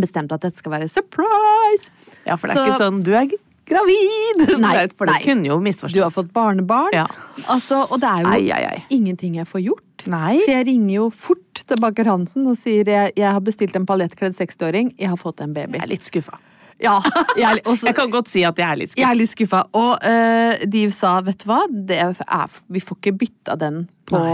bestemt 0.00 0.32
at 0.32 0.40
dette 0.46 0.56
skal 0.56 0.72
være 0.78 0.88
surprise. 0.88 1.90
Ja, 2.24 2.36
for 2.36 2.46
det 2.48 2.56
er 2.56 2.60
Så- 2.60 2.66
ikke 2.70 2.80
sånn 2.80 3.02
'du 3.04 3.12
er 3.12 3.26
gravid'! 3.70 4.58
Nei, 4.64 4.86
Det 4.86 4.96
for 4.96 5.06
det 5.06 5.14
nei. 5.18 5.22
kunne 5.24 5.46
jo 5.46 5.58
misforstås. 5.60 5.92
Du 5.94 6.02
har 6.02 6.10
fått 6.14 6.32
barnebarn. 6.32 6.92
Ja. 6.94 7.06
Altså, 7.48 7.84
og 7.90 8.00
det 8.00 8.08
er 8.08 8.22
jo 8.24 8.32
ei, 8.32 8.50
ei, 8.50 8.64
ei. 8.72 8.84
ingenting 8.90 9.34
jeg 9.36 9.46
får 9.46 9.62
gjort. 9.66 10.06
Nei. 10.06 10.38
Så 10.40 10.54
jeg 10.54 10.66
ringer 10.66 10.94
jo 10.94 11.10
fort 11.10 11.62
til 11.66 11.76
baker 11.76 12.04
Hansen 12.08 12.46
og 12.48 12.56
sier 12.56 12.84
jeg, 12.88 13.12
jeg 13.16 13.30
har 13.32 13.40
bestilt 13.40 13.76
en 13.76 13.84
paljettkledd 13.86 14.32
60-åring, 14.32 14.94
jeg 14.98 15.08
har 15.12 15.16
fått 15.20 15.40
en 15.44 15.52
baby. 15.52 15.76
Jeg 15.78 15.82
er 15.82 15.92
litt 15.92 16.02
skuffa. 16.08 16.38
Ja, 16.80 16.96
jeg, 17.36 17.60
også, 17.68 17.90
Jeg 17.90 17.96
kan 17.98 18.12
godt 18.12 18.30
si 18.30 18.44
at 18.46 18.58
jeg 18.58 18.66
er 18.66 18.80
litt 18.80 18.96
Jeg 18.98 19.08
er 19.10 19.18
litt 19.18 19.32
skuffa. 19.32 19.66
Og 19.76 19.92
uh, 20.00 20.64
de 20.72 20.86
sa, 20.96 21.18
vet 21.26 21.44
du 21.44 21.50
hva, 21.50 21.60
det 21.68 22.00
er, 22.00 22.58
vi 22.72 22.82
får 22.84 23.00
ikke 23.02 23.16
bytta 23.20 23.56
den 23.60 23.84
på, 24.10 24.24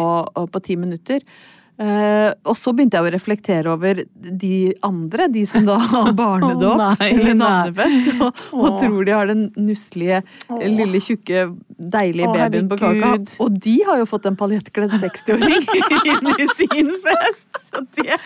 på 0.52 0.64
ti 0.64 0.78
minutter. 0.80 1.24
Uh, 1.76 2.30
og 2.48 2.54
så 2.56 2.72
begynte 2.72 2.96
jeg 2.96 3.04
å 3.04 3.10
reflektere 3.12 3.68
over 3.68 3.98
de 4.16 4.70
andre, 4.86 5.26
de 5.28 5.42
som 5.44 5.66
da 5.66 5.74
har 5.90 6.14
barnedåp 6.16 6.80
oh, 6.80 7.02
eller 7.04 7.36
navnefest, 7.36 8.14
og, 8.16 8.40
og 8.56 8.78
tror 8.80 9.04
de 9.04 9.12
har 9.12 9.28
den 9.28 9.42
nusselige, 9.60 10.22
lille, 10.62 11.02
tjukke, 11.04 11.50
deilige 11.76 12.30
babyen 12.32 12.70
på 12.70 12.80
kaka. 12.80 13.12
Og 13.44 13.60
de 13.60 13.76
har 13.90 14.00
jo 14.00 14.08
fått 14.08 14.30
en 14.30 14.40
paljettkledd 14.40 14.96
60-åring 15.02 15.68
inn 16.14 16.32
i 16.32 16.48
sin 16.56 16.94
fest! 17.04 17.50
Så 17.66 17.84
det, 17.98 18.16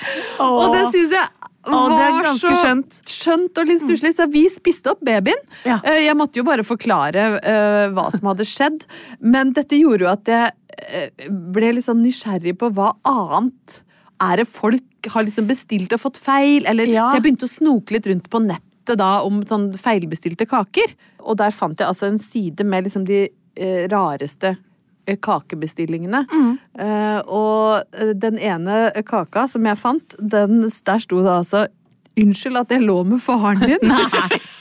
og 0.46 0.70
det 0.76 0.86
syns 0.94 1.18
jeg 1.18 1.39
Å, 1.68 1.80
det 1.92 1.98
er 2.00 2.14
var 2.16 2.38
så 2.40 2.52
skjønt. 2.56 3.00
skjønt 3.04 3.58
og 3.60 3.68
litt 3.68 3.82
stusslig, 3.82 4.14
så 4.16 4.24
vi 4.32 4.46
spiste 4.48 4.94
opp 4.94 5.02
babyen. 5.04 5.36
Ja. 5.68 5.80
Eh, 5.84 6.06
Jeg 6.06 6.16
måtte 6.16 6.40
jo 6.40 6.44
bare 6.46 6.64
forklare 6.64 7.26
uh, 7.36 7.90
hva 7.92 8.06
som 8.14 8.30
hadde 8.30 8.46
skjedd, 8.48 8.86
men 9.20 9.52
dette 9.56 9.76
gjorde 9.76 10.06
jo 10.06 10.10
at 10.12 10.30
jeg 10.32 10.54
eh, 10.88 11.28
ble 11.28 11.74
litt 11.76 11.84
sånn 11.84 12.00
nysgjerrig 12.04 12.56
på 12.60 12.70
hva 12.72 12.94
annet 13.04 13.82
er 14.20 14.40
det 14.40 14.48
folk 14.48 15.10
har 15.12 15.24
liksom 15.24 15.46
bestilt 15.48 15.92
og 15.96 16.00
fått 16.02 16.20
feil, 16.20 16.64
eller 16.68 16.88
Ja. 16.88 17.06
Så 17.08 17.18
jeg 17.18 17.26
begynte 17.28 17.48
å 17.48 17.52
snoke 17.52 17.96
litt 17.96 18.08
rundt 18.08 18.28
på 18.32 18.40
nettet 18.44 18.98
da 19.00 19.20
om 19.24 19.42
sånn 19.48 19.70
feilbestilte 19.76 20.48
kaker, 20.48 20.96
og 21.20 21.36
der 21.40 21.52
fant 21.52 21.78
jeg 21.80 21.88
altså 21.88 22.08
en 22.08 22.18
side 22.20 22.64
med 22.64 22.88
liksom 22.88 23.04
de 23.08 23.26
eh, 23.28 23.84
rareste 23.92 24.56
eh, 25.06 25.18
kakebestillingene. 25.22 26.24
Eh, 26.78 27.20
og 27.26 27.82
eh, 27.96 28.14
den 28.14 28.38
ene 28.38 28.90
kaka 29.06 29.46
som 29.50 29.66
jeg 29.66 29.78
fant, 29.80 30.16
den, 30.18 30.64
der 30.68 31.04
sto 31.04 31.22
det 31.24 31.36
altså 31.40 31.66
Unnskyld 32.20 32.58
at 32.58 32.72
jeg 32.74 32.82
lå 32.82 32.98
med 33.06 33.20
faren 33.22 33.62
din. 33.62 33.92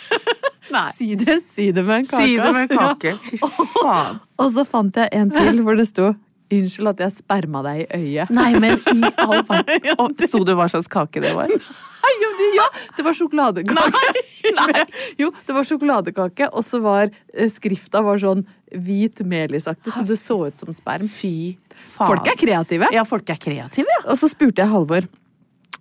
Nei. 0.74 0.92
Si 0.96 1.16
det, 1.18 1.42
si 1.50 1.72
det 1.72 1.84
med 1.84 2.04
en 2.04 2.08
kake. 2.08 2.24
Si 2.24 2.38
det 2.38 2.54
med 2.54 2.72
en 2.72 2.78
kake. 2.78 3.16
Fy 3.26 3.40
faen. 3.84 4.20
Og 4.40 4.52
så 4.54 4.66
fant 4.68 5.00
jeg 5.02 5.12
en 5.18 5.32
til 5.34 5.62
hvor 5.66 5.80
det 5.80 5.90
sto 5.90 6.14
Unnskyld 6.50 6.90
at 6.90 7.02
jeg 7.04 7.14
sperma 7.14 7.60
deg 7.62 7.84
i 7.84 8.00
øyet. 8.00 8.32
Nei, 8.34 8.56
men 8.58 8.80
i 8.90 9.12
all 9.22 9.44
verden. 9.46 10.16
Så 10.26 10.42
du 10.42 10.56
hva 10.58 10.66
slags 10.72 10.90
kake 10.90 11.22
det 11.22 11.36
var? 11.38 11.46
Nei, 11.46 12.14
jo, 12.24 12.30
det, 12.40 12.48
ja, 12.56 12.66
det 12.98 13.06
var 13.06 13.18
sjokoladekake. 13.20 14.82
Jo, 15.20 15.30
det 15.46 15.54
var 15.54 15.68
sjokoladekake, 15.70 16.48
og 16.50 16.66
så 16.66 16.80
var 16.82 17.12
skrifta 17.54 18.02
var 18.02 18.18
sånn 18.24 18.42
hvit 18.76 19.24
melisaktig, 19.26 19.94
så 19.96 20.04
det 20.06 20.20
så 20.22 20.42
ut 20.48 20.60
som 20.60 20.74
sperm. 20.76 21.08
Fy 21.10 21.56
faen. 21.74 22.06
Folk 22.12 22.30
er 22.30 22.38
kreative. 22.40 22.92
Ja, 22.94 23.06
folk 23.08 23.30
er 23.30 23.40
kreative, 23.42 23.88
ja. 23.90 24.04
Og 24.10 24.20
så 24.20 24.30
spurte 24.32 24.64
jeg 24.64 24.72
Halvor 24.72 25.08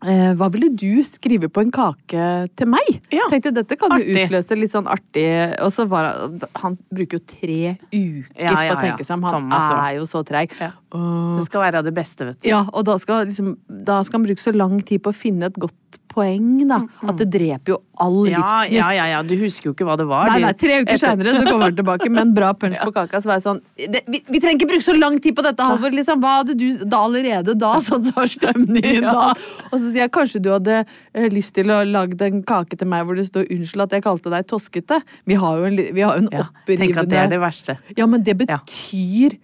eh, 0.07 0.33
hva 0.39 0.49
ville 0.53 0.71
du 0.79 1.03
skrive 1.07 1.51
på 1.53 1.63
en 1.65 1.73
kake 1.75 2.27
til 2.59 2.71
meg? 2.71 2.91
Ja. 3.15 3.27
Tenkte 3.33 3.53
Dette 3.57 3.79
kan 3.81 3.97
jo 3.99 4.05
utløse 4.05 4.59
litt 4.59 4.73
sånn 4.73 4.89
artig 4.91 5.27
Og 5.65 5.73
så 5.75 5.87
var 5.91 6.11
han 6.13 6.39
Han 6.63 6.77
bruker 6.95 7.19
jo 7.19 7.25
tre 7.29 7.75
uker 7.93 8.45
Ja, 8.45 8.53
ja, 8.53 8.73
på 8.73 8.79
å 8.79 8.83
tenke 8.83 9.07
seg 9.07 9.19
om. 9.19 9.27
Han 9.29 9.39
Thomas 9.39 9.73
er 9.75 9.97
jo 9.99 10.07
så 10.09 10.23
treig. 10.27 10.55
Det 10.59 11.47
skal 11.49 11.65
være 11.67 11.83
det 11.87 11.95
beste, 11.97 12.29
vet 12.29 12.43
du. 12.43 12.51
Ja, 12.51 12.65
og 12.73 12.87
da 12.89 12.99
skal, 13.03 13.27
liksom, 13.29 13.57
da 13.67 14.01
skal 14.07 14.21
han 14.21 14.29
bruke 14.29 14.45
så 14.45 14.55
lang 14.55 14.79
tid 14.87 15.03
på 15.05 15.13
å 15.13 15.17
finne 15.17 15.51
et 15.51 15.59
godt 15.61 16.01
poeng, 16.19 16.51
da. 16.69 16.83
At 17.09 17.23
det 17.23 17.29
dreper 17.33 17.75
jo 17.77 17.79
all 17.99 18.19
Ja, 18.29 18.39
livsgnist. 18.39 18.75
ja, 18.79 18.89
ja, 18.95 19.07
ja, 19.15 19.23
du 19.27 19.33
husker 19.41 19.71
jo 19.71 19.73
ikke 19.75 19.87
hva 19.89 19.97
det 19.99 20.07
var. 20.11 20.29
Nei, 20.31 20.41
nei, 20.45 20.53
Tre 20.59 20.77
uker 20.85 20.99
seinere 21.01 21.33
så 21.35 21.45
kommer 21.49 21.71
han 21.71 21.79
tilbake 21.79 22.11
med 22.11 22.21
en 22.27 22.35
bra 22.37 22.53
punch 22.59 22.79
på 22.87 22.93
kaka. 22.95 23.21
Så 23.23 23.31
var 23.31 23.39
jeg 23.41 23.47
sånn 23.47 23.61
det, 23.95 24.03
vi, 24.11 24.21
vi 24.29 24.41
trenger 24.43 24.59
ikke 24.61 24.69
bruke 24.75 24.87
så 24.87 24.95
lang 24.99 25.19
tid 25.25 25.37
på 25.39 25.45
dette, 25.47 25.63
Halvor! 25.67 25.95
Liksom. 25.97 26.21
Hva 26.23 26.35
hadde 26.41 26.55
du 26.59 26.67
da 26.85 27.01
allerede 27.09 27.55
da? 27.59 27.73
Sånn 27.89 28.05
så 28.07 28.13
var 28.19 28.31
stemningen 28.31 29.07
da. 29.19 29.33
Og 29.71 29.75
så 29.79 29.85
sier 29.89 30.05
jeg 30.05 30.13
kanskje 30.15 30.43
du 30.45 30.51
hadde 30.55 30.79
eh, 30.85 31.29
lyst 31.35 31.55
til 31.59 31.71
å 31.75 31.81
lage 31.89 32.19
en 32.29 32.43
kake 32.47 32.77
til 32.79 32.89
meg 32.91 33.07
hvor 33.09 33.19
det 33.19 33.27
står 33.31 33.47
'unnskyld 33.49 33.87
at 33.89 33.97
jeg 33.99 34.07
kalte 34.07 34.31
deg 34.35 34.47
toskete'. 34.51 35.01
Vi 35.29 35.35
har 35.41 35.59
jo 35.63 35.65
en, 35.71 35.77
vi 35.95 36.01
har 36.07 36.17
en 36.19 36.29
Ja, 36.33 36.47
opprivende 36.51 36.87
tenk 36.87 37.03
at 37.05 37.09
det 37.13 37.19
er 37.25 37.29
det 37.35 37.41
verste. 37.43 37.79
Ja, 37.97 38.07
men 38.07 38.23
det 38.27 38.37
betyr 38.41 39.39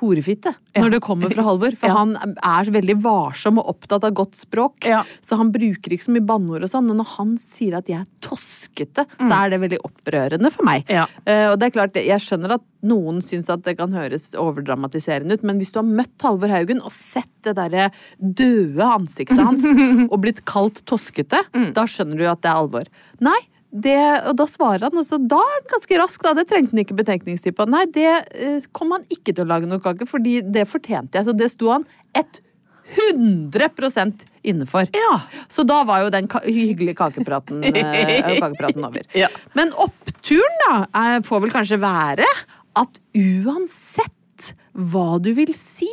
horefitte 0.00 0.52
når 0.76 0.90
det 0.92 1.00
kommer 1.04 1.32
fra 1.32 1.44
Halvor. 1.46 1.72
For 1.78 1.88
Ja. 1.92 1.94
han 1.96 2.14
er 2.36 2.70
veldig 2.74 2.96
varsom 3.04 3.58
og 3.62 3.70
opptatt 3.72 4.04
av 4.04 4.12
godt 4.18 4.36
språk. 4.36 4.84
Ja. 4.84 5.02
Så 5.24 5.38
han 5.40 5.52
bruker 5.54 5.94
ikke 5.94 6.04
så 6.04 6.12
mye 6.12 6.26
banneord 6.28 6.66
og 6.66 6.70
sånn. 6.72 6.86
Men 6.90 6.98
når 7.00 7.08
han 7.16 7.34
sier 7.40 7.78
at 7.78 7.88
jeg 7.88 8.02
er 8.02 8.10
toskete, 8.26 9.06
så 9.16 9.30
er 9.38 9.54
det 9.54 9.60
veldig 9.62 9.78
opprørende 9.86 10.50
for 10.52 10.66
meg. 10.68 10.84
Mm. 10.88 10.94
Ja. 10.98 11.06
Eh, 11.24 11.46
og 11.52 11.58
det 11.62 11.70
er 11.70 11.76
klart, 11.78 11.96
jeg 11.96 12.20
skjønner 12.24 12.56
at 12.58 12.64
noen 12.86 13.22
syns 13.24 13.48
at 13.50 13.64
det 13.66 13.76
kan 13.80 13.94
høres 13.96 14.28
overdramatiserende 14.38 15.34
ut, 15.38 15.42
men 15.48 15.58
hvis 15.58 15.72
du 15.74 15.80
har 15.80 15.88
møtt 15.88 16.22
Halvor 16.22 16.52
Haugen 16.52 16.82
og 16.84 16.92
sett 16.94 17.30
det 17.46 17.56
derre 17.58 17.88
døde 18.20 18.84
ansiktet 18.86 19.40
hans 19.40 19.64
og 20.12 20.18
blitt 20.22 20.44
kalt 20.48 20.84
toskete, 20.86 21.40
Mm. 21.56 21.70
da 21.76 21.86
skjønner 21.88 22.18
du 22.20 22.24
at 22.28 22.40
det 22.44 22.50
er 22.50 22.58
alvor. 22.60 22.88
Nei, 23.24 23.38
det, 23.70 24.22
og 24.30 24.36
da 24.38 24.46
svarer 24.48 24.82
han, 24.86 24.96
altså, 24.96 25.18
da 25.18 25.36
er 25.42 25.54
han 25.58 25.70
ganske 25.72 25.98
rask, 26.00 26.22
da. 26.24 26.34
Det 26.38 26.46
trengte 26.48 26.72
han 26.74 26.84
ikke 26.84 27.00
betenkningstid 27.00 27.54
på. 27.58 27.64
Nei, 27.70 27.84
det 27.92 28.12
eh, 28.32 28.60
kom 28.76 28.88
han 28.94 29.04
ikke 29.12 29.32
til 29.34 29.44
å 29.44 29.50
lage 29.50 29.66
noe 29.68 29.80
kake, 29.82 30.04
fordi 30.08 30.34
det 30.42 30.70
fortjente 30.70 31.18
jeg. 31.18 31.24
Så 31.28 31.34
det 31.36 31.48
sto 31.52 31.66
han 31.74 31.84
100% 32.16 34.26
innenfor. 34.46 34.84
Ja. 34.94 35.20
Så 35.48 35.62
da 35.66 35.84
var 35.88 35.98
jo 36.04 36.10
den 36.14 36.28
ka 36.30 36.38
hyggelige 36.46 36.94
kakepraten, 36.98 37.64
eh, 37.66 38.38
kakepraten 38.42 38.84
over. 38.86 39.02
Ja. 39.18 39.28
Men 39.58 39.68
oppturen 39.82 40.56
da, 40.66 40.74
får 41.26 41.38
vel 41.44 41.52
kanskje 41.54 41.78
være 41.82 42.26
at 42.76 43.00
uansett 43.16 44.12
hva 44.76 45.16
du 45.22 45.30
vil 45.36 45.54
si, 45.56 45.88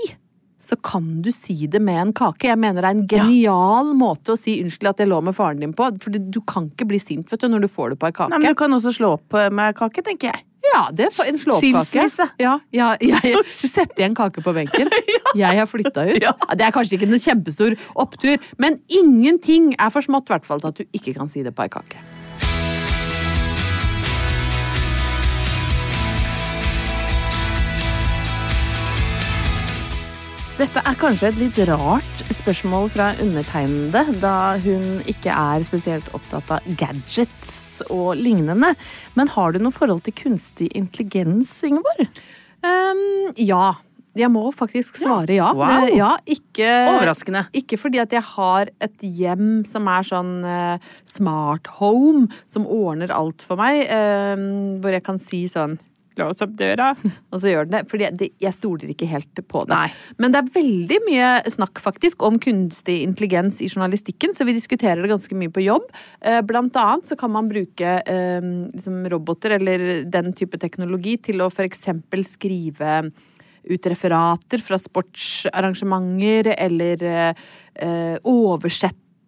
så 0.64 0.78
kan 0.80 1.22
du 1.22 1.32
si 1.36 1.68
det 1.68 1.82
med 1.84 2.00
en 2.00 2.14
kake. 2.16 2.48
Jeg 2.48 2.60
mener 2.60 2.82
det 2.86 2.90
er 2.90 2.98
en 2.98 3.08
genial 3.12 3.92
måte 4.00 4.34
å 4.34 4.40
si 4.40 4.56
'unnskyld 4.64 4.94
at 4.94 5.04
jeg 5.04 5.12
lå 5.12 5.20
med 5.24 5.36
faren 5.36 5.60
din' 5.60 5.76
på. 5.76 5.90
For 6.02 6.10
du 6.14 6.40
kan 6.48 6.70
ikke 6.72 6.88
bli 6.88 7.00
sint 7.00 7.30
vet 7.32 7.44
du, 7.44 7.50
når 7.52 7.68
du 7.68 7.68
får 7.68 7.94
det 7.94 8.00
på 8.00 8.08
ei 8.08 8.16
kake. 8.16 8.32
Nei, 8.32 8.40
men 8.40 8.56
du 8.56 8.60
kan 8.60 8.72
også 8.72 8.96
slå 8.96 9.14
opp 9.20 9.34
eh, 9.34 9.50
med 9.50 9.76
kake, 9.76 10.04
tenker 10.06 10.32
jeg. 10.32 10.46
Ja, 10.74 10.88
det 10.96 11.10
er 11.12 11.28
en 11.28 11.38
slåoppkake. 11.38 11.84
Skilsmisse. 11.84 12.30
Ja, 12.40 12.56
ja, 12.72 12.94
jeg, 13.04 13.36
du 13.36 13.68
setter 13.68 14.00
igjen 14.00 14.16
kake 14.16 14.42
på 14.42 14.54
benken. 14.56 14.90
Jeg 15.36 15.58
har 15.58 15.66
flytta 15.66 16.06
ut. 16.06 16.22
Ja. 16.22 16.32
Ja, 16.38 16.56
Det 16.56 16.66
er 16.68 16.74
kanskje 16.76 17.00
ikke 17.00 17.10
en 17.10 17.18
kjempestor 17.20 17.74
opptur, 17.98 18.38
men 18.62 18.78
ingenting 18.88 19.74
er 19.82 19.90
for 19.90 20.06
smått 20.06 20.30
i 20.30 20.36
hvert 20.36 20.46
fall 20.46 20.62
til 20.62 20.70
at 20.70 20.78
du 20.78 20.84
ikke 20.94 21.16
kan 21.18 21.28
si 21.28 21.42
det 21.42 21.56
på 21.58 21.66
ei 21.66 21.72
kake. 21.74 21.98
Dette 30.54 30.84
er 30.86 30.98
kanskje 31.02 31.32
et 31.32 31.38
litt 31.42 31.58
rart 31.66 32.20
spørsmål 32.30 32.92
fra 32.94 33.08
undertegnede, 33.24 34.04
da 34.22 34.54
hun 34.62 35.00
ikke 35.10 35.34
er 35.34 35.64
spesielt 35.66 36.12
opptatt 36.14 36.52
av 36.54 36.68
gadgets 36.78 37.82
og 37.88 38.20
lignende. 38.20 38.76
Men 39.18 39.32
har 39.34 39.56
du 39.56 39.58
noe 39.64 39.74
forhold 39.74 40.04
til 40.06 40.14
kunstig 40.20 40.68
intelligens, 40.78 41.56
Ingeborg? 41.66 42.06
Um, 42.62 43.34
ja. 43.42 43.72
Jeg 44.14 44.30
må 44.30 44.44
faktisk 44.54 45.00
svare 45.02 45.40
ja. 45.40 45.48
Wow. 45.58 45.88
Ja 45.90 46.12
ikke, 46.30 46.68
Overraskende. 46.92 47.48
Ikke 47.58 47.80
fordi 47.82 47.98
at 48.04 48.14
jeg 48.14 48.22
har 48.28 48.70
et 48.86 49.02
hjem 49.02 49.64
som 49.66 49.90
er 49.90 50.06
sånn 50.06 50.36
uh, 50.46 50.92
smart 51.10 51.72
home, 51.80 52.28
som 52.46 52.70
ordner 52.70 53.10
alt 53.10 53.42
for 53.42 53.58
meg, 53.58 53.88
Uh, 53.90 54.78
hvor 54.86 54.94
jeg 54.94 55.06
kan 55.10 55.18
si 55.18 55.48
sånn 55.50 55.80
Lås 56.20 56.44
opp 56.46 56.54
døra. 56.60 56.92
Og 57.34 57.42
så 57.42 57.52
gjør 57.52 57.68
den 57.68 57.78
det. 57.78 57.84
For 57.92 58.02
jeg 58.04 58.56
stoler 58.56 58.94
ikke 58.94 59.10
helt 59.10 59.44
på 59.50 59.66
det. 59.68 59.74
Nei. 59.74 59.90
Men 60.22 60.36
det 60.36 60.44
er 60.44 60.54
veldig 60.56 61.00
mye 61.08 61.32
snakk 61.54 61.82
faktisk 61.84 62.24
om 62.28 62.40
kunstig 62.42 63.00
intelligens 63.06 63.62
i 63.64 63.70
journalistikken, 63.72 64.36
så 64.36 64.48
vi 64.48 64.56
diskuterer 64.58 65.02
det 65.04 65.12
ganske 65.12 65.38
mye 65.38 65.54
på 65.54 65.66
jobb. 65.66 65.90
Eh, 66.22 66.42
Blant 66.46 66.78
annet 66.80 67.10
så 67.10 67.18
kan 67.20 67.34
man 67.34 67.50
bruke 67.52 67.98
eh, 68.00 68.50
liksom 68.74 69.04
roboter 69.12 69.58
eller 69.58 70.04
den 70.10 70.34
type 70.38 70.60
teknologi 70.62 71.18
til 71.30 71.44
å 71.44 71.52
eksempel 71.64 72.26
skrive 72.28 73.00
ut 73.64 73.88
referater 73.88 74.60
fra 74.60 74.80
sportsarrangementer, 74.82 76.52
eller 76.58 77.04
eh, 77.08 77.44
eh, 77.76 78.18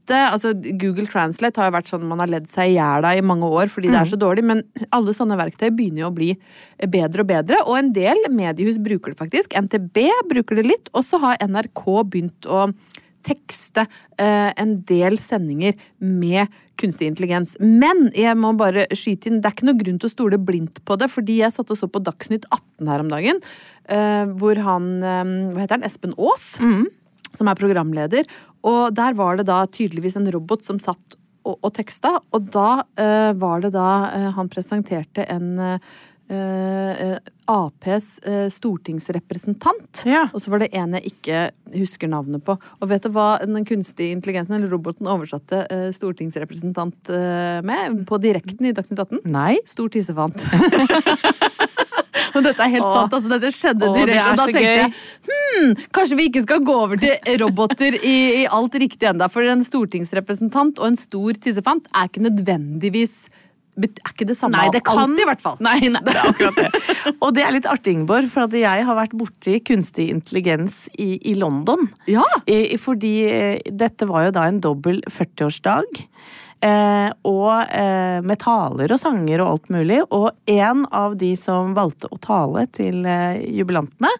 oversette 0.06 0.32
Altså, 0.32 0.54
Google 0.78 1.08
Translate 1.08 1.60
har 1.60 1.70
jo 1.70 1.76
vært 1.76 1.90
sånn 1.90 2.08
man 2.08 2.20
har 2.20 2.30
ledd 2.30 2.48
seg 2.48 2.72
i 2.72 2.78
hjel 2.78 3.06
av 3.06 3.18
i 3.18 3.22
mange 3.26 3.46
år 3.46 3.68
fordi 3.68 3.90
det 3.90 4.00
er 4.00 4.10
så 4.10 4.18
dårlig, 4.18 4.44
men 4.44 4.64
alle 4.92 5.14
sånne 5.14 5.38
verktøy 5.38 5.72
begynner 5.72 6.06
jo 6.06 6.10
å 6.10 6.16
bli 6.16 6.34
bedre 6.88 7.24
og 7.24 7.30
bedre, 7.30 7.62
og 7.66 7.78
en 7.78 7.94
del 7.94 8.18
mediehus 8.30 8.78
bruker 8.78 9.14
det 9.14 9.20
faktisk. 9.20 9.54
NTB 9.56 10.10
bruker 10.30 10.56
det 10.56 10.66
litt, 10.68 10.90
og 10.94 11.06
så 11.06 11.20
har 11.24 11.42
NRK 11.42 11.84
begynt 12.12 12.46
å 12.46 12.68
tekste 13.26 13.88
eh, 14.22 14.52
en 14.54 14.76
del 14.86 15.18
sendinger 15.18 15.74
med 15.98 16.52
kunstig 16.78 17.08
intelligens. 17.10 17.56
Men 17.60 18.12
jeg 18.14 18.36
må 18.38 18.52
bare 18.58 18.86
skyte 18.94 19.32
inn, 19.32 19.40
det 19.42 19.50
er 19.50 19.56
ikke 19.56 19.70
noe 19.70 19.80
grunn 19.80 19.98
til 20.02 20.12
å 20.12 20.14
stole 20.14 20.38
blindt 20.38 20.84
på 20.86 20.98
det, 21.02 21.10
fordi 21.10 21.40
jeg 21.40 21.56
satt 21.56 21.72
og 21.74 21.80
så 21.80 21.90
på 21.90 22.04
Dagsnytt 22.06 22.46
18 22.52 22.92
her 22.92 23.02
om 23.02 23.10
dagen, 23.10 23.42
eh, 23.90 24.28
hvor 24.38 24.62
han 24.68 24.92
eh, 25.02 25.34
Hva 25.56 25.64
heter 25.64 25.80
han? 25.80 25.88
Espen 25.88 26.14
Aas, 26.20 26.52
som 27.38 27.52
er 27.52 27.60
programleder, 27.60 28.26
og 28.66 28.96
der 28.98 29.16
var 29.18 29.40
det 29.40 29.48
da 29.50 29.62
tydeligvis 29.70 30.18
en 30.20 30.32
robot 30.34 30.66
som 30.66 30.82
satt 30.82 31.20
og, 31.46 31.60
og 31.62 31.72
teksta, 31.78 32.18
og 32.34 32.52
da 32.54 32.82
eh, 33.00 33.32
var 33.38 33.64
det 33.66 33.76
da 33.76 33.90
eh, 34.16 34.28
han 34.36 34.50
presenterte 34.52 35.26
en 35.30 35.52
eh, 35.62 35.96
eh, 36.34 37.18
Aps 37.46 38.08
eh, 38.26 38.48
stortingsrepresentant. 38.50 40.02
Ja. 40.10 40.24
Og 40.34 40.42
så 40.42 40.50
var 40.50 40.64
det 40.64 40.72
en 40.74 40.96
jeg 40.98 41.12
ikke 41.12 41.44
husker 41.76 42.10
navnet 42.10 42.42
på. 42.46 42.56
Og 42.82 42.90
vet 42.90 43.06
du 43.06 43.12
hva 43.14 43.36
den 43.44 43.68
kunstige 43.70 44.16
intelligensen 44.16 44.58
eller 44.58 44.74
roboten 44.74 45.10
oversatte 45.12 45.62
eh, 45.70 45.92
stortingsrepresentant 45.94 47.14
med 47.66 48.02
på 48.10 48.22
direkten 48.24 48.72
i 48.72 48.74
Dagsnytt 48.74 49.06
18? 49.06 49.22
Nei. 49.30 49.60
Stor 49.70 49.94
tissefant. 49.94 50.42
Og 52.36 52.44
dette 52.48 52.62
er 52.68 52.74
helt 52.76 52.86
Åh. 52.88 52.94
sant. 53.00 53.16
altså 53.18 53.32
Dette 53.36 53.52
skjedde 53.56 53.90
Åh, 53.90 53.96
direkte. 54.02 54.28
Og 54.28 54.38
da 54.42 54.46
tenkte 54.50 54.66
gøy. 54.66 54.82
jeg 54.82 54.92
hmm, 55.30 55.74
kanskje 55.96 56.20
vi 56.20 56.28
ikke 56.30 56.44
skal 56.46 56.62
gå 56.68 56.76
over 56.86 57.00
til 57.02 57.40
roboter 57.46 57.98
i, 58.02 58.16
i 58.42 58.46
alt 58.52 58.76
riktig 58.82 59.10
enda. 59.10 59.30
For 59.32 59.48
en 59.48 59.64
stortingsrepresentant 59.66 60.80
og 60.84 60.92
en 60.92 61.00
stor 61.00 61.40
tissefant 61.42 61.88
er 61.96 62.12
ikke 62.12 62.24
nødvendigvis 62.28 63.18
Er 63.76 63.90
ikke 64.14 64.24
det 64.30 64.38
samme 64.40 64.56
Nei, 64.56 64.70
det 64.72 64.80
kan 64.88 65.02
alltid, 65.02 65.20
i 65.20 65.28
hvert 65.28 65.42
fall. 65.44 65.58
Nei, 65.60 65.90
nei, 65.92 66.00
det 66.08 66.14
er 66.16 66.30
akkurat 66.30 66.60
det. 66.62 67.16
Og 67.20 67.34
det 67.36 67.44
er 67.44 67.52
litt 67.58 67.66
artig, 67.68 67.92
Ingeborg, 67.98 68.30
for 68.32 68.46
at 68.48 68.54
jeg 68.56 68.86
har 68.88 68.96
vært 68.96 69.16
borti 69.20 69.58
kunstig 69.68 70.06
intelligens 70.14 70.78
i, 70.96 71.18
i 71.28 71.34
London. 71.36 71.84
Ja. 72.08 72.24
I, 72.48 72.62
i- 72.72 72.80
fordi 72.80 73.12
eh, 73.28 73.60
dette 73.76 74.08
var 74.08 74.30
jo 74.30 74.32
da 74.38 74.46
en 74.48 74.62
dobbel 74.64 75.02
40-årsdag. 75.12 76.06
Eh, 76.66 77.10
og 77.30 77.70
eh, 77.70 78.20
med 78.26 78.40
taler 78.42 78.94
og 78.94 79.02
sanger 79.02 79.44
og 79.44 79.52
alt 79.52 79.72
mulig. 79.76 80.02
Og 80.16 80.32
en 80.50 80.86
av 80.96 81.18
de 81.20 81.32
som 81.40 81.76
valgte 81.78 82.10
å 82.10 82.20
tale 82.22 82.66
til 82.74 83.06
eh, 83.06 83.44
jubilantene, 83.54 84.12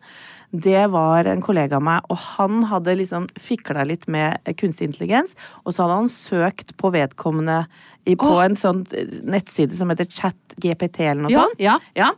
det 0.56 0.86
var 0.94 1.28
en 1.28 1.42
kollega 1.44 1.80
av 1.80 1.84
meg, 1.84 2.06
og 2.08 2.20
han 2.38 2.62
hadde 2.70 2.94
liksom 2.96 3.26
fikla 3.42 3.84
litt 3.90 4.06
med 4.12 4.40
kunstig 4.60 4.88
intelligens. 4.88 5.34
Og 5.66 5.74
så 5.76 5.84
hadde 5.84 5.98
han 6.04 6.12
søkt 6.12 6.76
på 6.80 6.94
vedkommende 6.96 7.66
i, 8.06 8.14
på 8.14 8.30
oh. 8.30 8.44
en 8.46 8.56
sånn 8.60 8.86
nettside 9.26 9.76
som 9.76 9.92
heter 9.92 10.08
ChatGPT 10.08 11.02
eller 11.10 11.26
noe 11.26 11.34
Ja, 11.34 11.48
sånt. 11.50 11.64
ja. 11.66 11.80
Ja. 11.98 12.14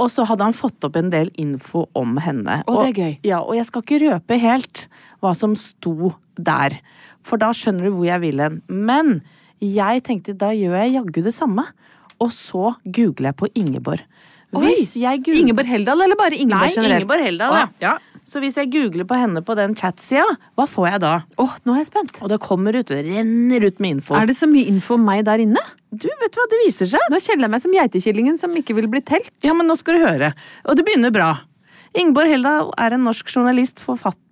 Og 0.00 0.10
så 0.12 0.26
hadde 0.28 0.48
han 0.48 0.56
fått 0.56 0.84
opp 0.84 0.96
en 0.98 1.12
del 1.12 1.30
info 1.40 1.86
om 1.96 2.18
henne. 2.20 2.60
Å, 2.66 2.76
det 2.82 2.90
er 2.90 3.00
gøy. 3.00 3.16
Ja, 3.30 3.40
og 3.44 3.56
jeg 3.56 3.68
skal 3.68 3.84
ikke 3.86 4.02
røpe 4.02 4.40
helt 4.40 4.86
hva 5.22 5.32
som 5.36 5.54
sto 5.58 6.14
der, 6.40 6.76
for 7.24 7.40
da 7.40 7.52
skjønner 7.56 7.88
du 7.88 7.94
hvor 7.94 8.08
jeg 8.08 8.24
vil 8.24 8.40
hen. 8.42 8.60
Men 8.68 9.20
jeg 9.64 10.04
tenkte 10.06 10.36
da 10.38 10.50
gjør 10.56 10.76
jeg 10.80 10.96
jaggu 10.98 11.22
det 11.24 11.34
samme. 11.36 11.66
Og 12.20 12.32
så 12.34 12.74
googler 12.84 13.30
jeg 13.30 13.38
på 13.40 13.48
Ingeborg. 13.56 14.04
Oi! 14.50 14.64
Hvis 14.66 14.96
jeg 14.98 15.22
googler 15.22 15.44
Ingeborg 15.44 15.70
Heldal, 15.70 16.04
eller 16.04 16.18
bare 16.18 16.36
Ingeborg 16.36 16.68
Nei, 16.68 16.74
generelt? 16.74 17.04
Ingeborg 17.04 17.26
Heldal, 17.28 17.56
ja. 17.56 17.66
ja. 17.84 18.20
Så 18.26 18.42
hvis 18.42 18.58
jeg 18.58 18.68
googler 18.70 19.06
på 19.08 19.16
henne 19.16 19.40
på 19.46 19.54
den 19.58 19.72
chatsida, 19.78 20.26
hva 20.58 20.66
får 20.68 20.88
jeg 20.90 21.02
da? 21.02 21.12
Åh, 21.40 21.54
nå 21.64 21.74
er 21.74 21.80
jeg 21.80 21.88
spent. 21.88 22.18
Og 22.22 22.30
det 22.32 22.38
kommer 22.44 22.76
ut, 22.76 22.90
det 22.90 23.00
renner 23.06 23.64
ut 23.66 23.80
med 23.82 23.96
info. 23.96 24.16
Er 24.18 24.28
det 24.28 24.36
så 24.38 24.48
mye 24.50 24.68
info 24.70 24.98
om 24.98 25.06
meg 25.06 25.24
der 25.26 25.42
inne? 25.46 25.62
Du, 25.90 26.06
vet 26.06 26.34
du 26.34 26.40
hva, 26.42 26.48
det 26.52 26.60
viser 26.66 26.90
seg. 26.92 27.06
Nå 27.10 27.18
kjeller 27.22 27.48
jeg 27.48 27.54
meg 27.54 27.64
som 27.64 27.74
geitekillingen 27.74 28.40
som 28.42 28.54
ikke 28.60 28.76
vil 28.78 28.90
bli 28.92 29.02
telt. 29.06 29.32
Ja, 29.46 29.54
men 29.56 29.70
nå 29.70 29.78
skal 29.80 29.98
du 29.98 30.04
høre. 30.04 30.32
Og 30.68 30.78
det 30.78 30.86
begynner 30.86 31.14
bra. 31.14 31.32
Ingeborg 31.98 32.30
Heldal 32.30 32.70
er 32.78 32.94
en 32.94 33.06
norsk 33.08 33.30
journalist, 33.32 33.82
forfatter 33.82 34.29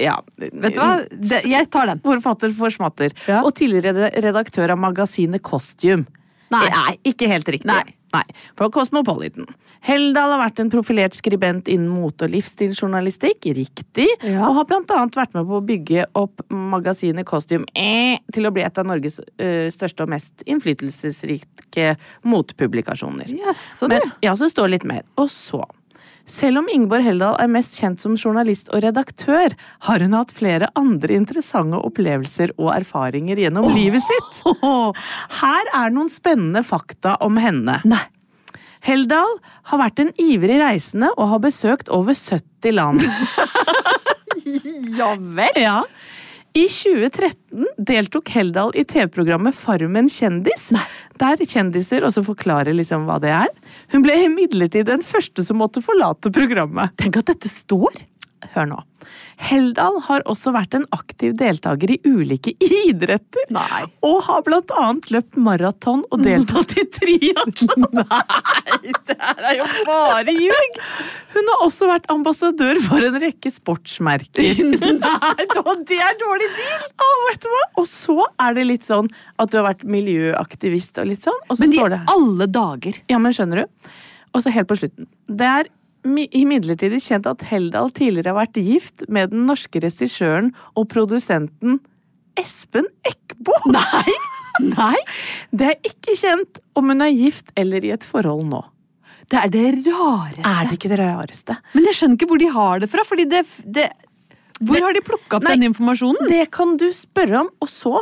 Ja. 0.00 0.16
Vet 0.38 0.74
du 0.74 0.80
hva? 0.80 0.90
Det, 1.10 1.42
jeg 1.48 1.70
tar 1.72 1.92
den. 1.92 2.02
Forfatter 2.04 2.52
for 2.56 2.74
smatter. 2.74 3.14
Ja. 3.28 3.42
Og 3.46 3.54
tidligere 3.58 4.10
redaktør 4.22 4.74
av 4.74 4.80
magasinet 4.82 5.42
Costume. 5.46 6.06
Nei. 6.50 6.96
ikke 7.06 7.28
helt 7.30 7.46
riktig. 7.46 7.70
Nei. 7.70 7.94
Nei, 8.10 8.24
For 8.58 8.66
Cosmopolitan. 8.74 9.46
Heldal 9.86 10.32
har 10.34 10.40
vært 10.40 10.58
en 10.58 10.70
profilert 10.72 11.14
skribent 11.14 11.68
innen 11.70 11.86
mote- 11.94 12.26
og 12.26 12.32
livsstilsjournalistikk, 12.32 13.46
riktig, 13.54 14.08
Ja. 14.26 14.48
og 14.48 14.56
har 14.56 14.64
blant 14.66 14.90
annet 14.90 15.14
vært 15.14 15.32
med 15.38 15.46
på 15.46 15.60
å 15.60 15.64
bygge 15.64 16.06
opp 16.18 16.42
magasinet 16.50 17.24
Costume 17.24 17.66
eh, 17.78 18.18
til 18.34 18.46
å 18.46 18.50
bli 18.50 18.64
et 18.66 18.78
av 18.82 18.88
Norges 18.90 19.20
eh, 19.38 19.70
største 19.70 20.02
og 20.02 20.10
mest 20.10 20.42
innflytelsesrike 20.50 21.92
motepublikasjoner. 22.26 23.30
Yes. 23.30 23.82
Men, 23.86 24.02
ja, 24.26 24.34
så 24.34 24.50
står 24.50 24.66
det 24.66 24.80
litt 24.80 24.88
mer. 24.90 25.06
Og 25.14 25.30
så 25.30 25.62
selv 26.28 26.62
om 26.62 26.68
Ingeborg 26.72 27.06
Heldal 27.06 27.36
er 27.42 27.50
mest 27.50 27.78
kjent 27.80 28.02
som 28.02 28.16
journalist 28.18 28.70
og 28.74 28.84
redaktør, 28.84 29.54
har 29.86 30.04
hun 30.04 30.16
hatt 30.16 30.34
flere 30.34 30.70
andre 30.78 31.16
interessante 31.16 31.80
opplevelser 31.80 32.54
og 32.58 32.72
erfaringer 32.76 33.40
gjennom 33.40 33.68
livet 33.74 34.04
sitt. 34.04 34.42
Her 35.40 35.74
er 35.74 35.92
noen 35.94 36.10
spennende 36.12 36.64
fakta 36.66 37.16
om 37.24 37.40
henne. 37.40 37.80
Nei. 37.88 38.02
Heldal 38.80 39.34
har 39.68 39.80
vært 39.82 40.00
en 40.00 40.14
ivrig 40.20 40.56
reisende 40.62 41.10
og 41.18 41.34
har 41.34 41.42
besøkt 41.44 41.90
over 41.92 42.16
70 42.16 42.76
land. 42.78 43.04
Ja 44.96 45.12
vel? 45.18 45.52
Ja. 45.60 45.82
I 46.52 46.64
2013 46.66 47.66
deltok 47.78 48.30
Heldal 48.34 48.72
i 48.74 48.82
TV-programmet 48.84 49.54
Farmen 49.54 50.08
kjendis, 50.10 50.64
der 51.20 51.42
kjendiser 51.46 52.02
også 52.06 52.24
forklarer 52.26 52.74
liksom 52.74 53.04
hva 53.06 53.20
det 53.22 53.30
er. 53.36 53.52
Hun 53.92 54.02
ble 54.02 54.16
imidlertid 54.24 54.88
den 54.88 55.04
første 55.06 55.44
som 55.46 55.60
måtte 55.62 55.82
forlate 55.84 56.32
programmet. 56.34 56.90
Tenk 56.98 57.20
at 57.20 57.30
dette 57.30 57.50
står. 57.52 58.02
Hør 58.54 58.66
nå. 58.70 58.78
Heldal 59.40 59.98
har 60.06 60.22
også 60.28 60.52
vært 60.54 60.74
en 60.76 60.84
aktiv 60.94 61.32
deltaker 61.38 61.92
i 61.94 61.98
ulike 62.06 62.52
idretter. 62.86 63.46
Nei. 63.52 63.84
Og 64.06 64.18
har 64.26 64.42
blant 64.46 64.72
annet 64.80 65.10
løpt 65.14 65.38
maraton 65.40 66.02
og 66.08 66.24
deltatt 66.24 66.74
i 66.80 66.84
triatlon. 66.96 67.86
Nei, 68.00 68.92
det 69.08 69.16
her 69.20 69.48
er 69.52 69.56
jo 69.60 69.68
bare 69.88 70.34
ljug! 70.36 70.80
Hun 71.34 71.52
har 71.52 71.64
også 71.66 71.88
vært 71.90 72.08
ambassadør 72.12 72.80
for 72.84 73.04
en 73.06 73.18
rekke 73.22 73.52
sportsmerker. 73.54 74.62
Nei, 75.04 75.48
det 75.88 76.00
er 76.00 76.20
dårlig 76.20 76.50
deal! 76.58 76.86
Og 77.06 77.24
vet 77.28 77.42
du 77.44 77.50
hva? 77.52 77.64
Og 77.82 77.90
så 77.90 78.18
er 78.40 78.56
det 78.56 78.68
litt 78.68 78.88
sånn 78.88 79.10
at 79.40 79.52
du 79.52 79.60
har 79.60 79.68
vært 79.72 79.84
miljøaktivist 79.88 81.00
og 81.02 81.12
litt 81.12 81.24
sånn. 81.24 81.42
Og 81.48 81.58
så 81.58 81.66
Men 81.66 81.76
i 81.76 82.00
alle 82.16 82.48
dager. 82.50 83.02
Ja, 83.12 83.20
men 83.22 83.36
skjønner 83.36 83.64
du? 83.64 83.90
Og 84.30 84.44
så 84.44 84.52
helt 84.54 84.68
på 84.70 84.78
slutten. 84.78 85.08
Det 85.26 85.46
er 85.46 85.70
imidlertid 86.04 86.96
kjent 87.02 87.28
at 87.28 87.44
Heldal 87.50 87.90
tidligere 87.96 88.32
har 88.32 88.40
vært 88.42 88.60
gift 88.60 89.04
med 89.08 89.32
den 89.34 89.46
norske 89.48 89.82
regissøren 89.82 90.52
og 90.74 90.88
produsenten 90.92 91.80
Espen 92.40 92.88
Eckbo. 93.06 93.56
Nei! 93.76 94.18
Nei! 94.64 94.98
Det 95.52 95.72
er 95.72 95.90
ikke 95.90 96.16
kjent 96.18 96.60
om 96.78 96.92
hun 96.92 97.04
er 97.04 97.14
gift 97.14 97.52
eller 97.60 97.84
i 97.84 97.92
et 97.94 98.06
forhold 98.06 98.46
nå. 98.50 98.62
Det 99.30 99.38
er 99.38 99.50
det 99.52 99.66
rareste. 99.86 100.42
Er 100.42 100.66
det 100.66 100.78
ikke 100.78 100.90
det 100.90 100.98
rareste? 100.98 101.56
Men 101.76 101.86
jeg 101.86 101.98
skjønner 101.98 102.18
ikke 102.18 102.30
hvor 102.32 102.40
de 102.40 102.48
har 102.54 102.80
det 102.82 102.88
fra, 102.90 103.04
fordi 103.06 103.28
det, 103.30 103.44
det 103.62 103.90
Hvor 104.58 104.82
har 104.82 104.96
de 104.96 105.04
plukka 105.06 105.38
opp 105.38 105.46
den 105.46 105.68
informasjonen? 105.68 106.30
Det 106.32 106.48
kan 106.54 106.74
du 106.80 106.88
spørre 106.96 107.44
om, 107.44 107.52
og 107.62 107.70
så 107.70 108.00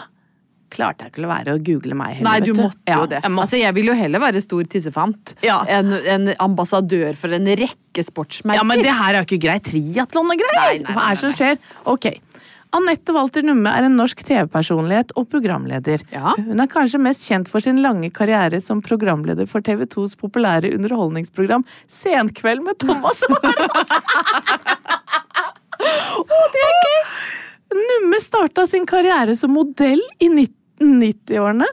klarte 0.71 1.05
jeg 1.07 1.13
ikke 1.15 1.25
å 1.25 1.31
være 1.31 1.55
å 1.57 1.63
google 1.65 1.95
meg 1.99 2.19
heller. 2.19 2.29
Nei, 2.31 2.41
du 2.45 2.53
måtte 2.59 2.77
Ja, 2.87 2.99
jo 3.01 3.07
det. 3.11 3.21
jeg 3.23 3.31
måtte. 3.33 3.45
Altså, 3.49 3.59
jeg 3.63 3.75
vil 3.79 3.87
jo 3.91 3.95
heller 3.99 4.21
være 4.21 4.41
stor 4.45 4.63
tissefant 4.65 5.35
Ja. 5.45 5.63
enn 5.69 5.93
en 5.93 6.29
ambassadør 6.39 7.15
for 7.17 7.33
en 7.33 7.47
rekke 7.47 8.05
sportsmerker. 8.05 8.61
Ja, 8.61 8.65
men 8.65 8.79
det 8.85 8.93
her 8.93 9.15
er 9.15 9.23
jo 9.25 9.29
ikke 9.37 9.43
greit. 9.49 9.65
Triatlon 9.65 10.31
og 10.31 10.39
greier! 10.45 10.85
Hva 10.85 11.11
er 11.11 11.15
det 11.15 11.19
som 11.25 11.31
skjer? 11.33 11.59
Ok. 11.87 12.11
Anette 12.77 13.15
Walter 13.17 13.41
Numme 13.41 13.71
er 13.73 13.87
en 13.87 13.95
norsk 13.97 14.21
TV-personlighet 14.29 15.15
og 15.17 15.25
programleder. 15.33 16.03
Ja. 16.13 16.35
Hun 16.37 16.61
er 16.61 16.67
kanskje 16.69 17.01
mest 17.01 17.25
kjent 17.25 17.49
for 17.49 17.61
sin 17.65 17.81
lange 17.81 18.11
karriere 18.13 18.61
som 18.61 18.83
programleder 18.85 19.49
for 19.49 19.65
TV 19.65 19.87
2s 19.89 20.13
populære 20.21 20.75
underholdningsprogram 20.77 21.65
Senkveld 21.89 22.61
med 22.67 22.77
Thomas 22.85 23.25
Warholm. 23.25 23.89
Å, 26.29 26.39
det 26.53 26.65
er 26.69 26.77
gøy! 26.85 26.99
Numme 27.75 28.21
starta 28.23 28.67
sin 28.67 28.87
karriere 28.89 29.37
som 29.37 29.53
modell 29.53 30.01
i 30.19 30.29
90-årene, 30.29 31.67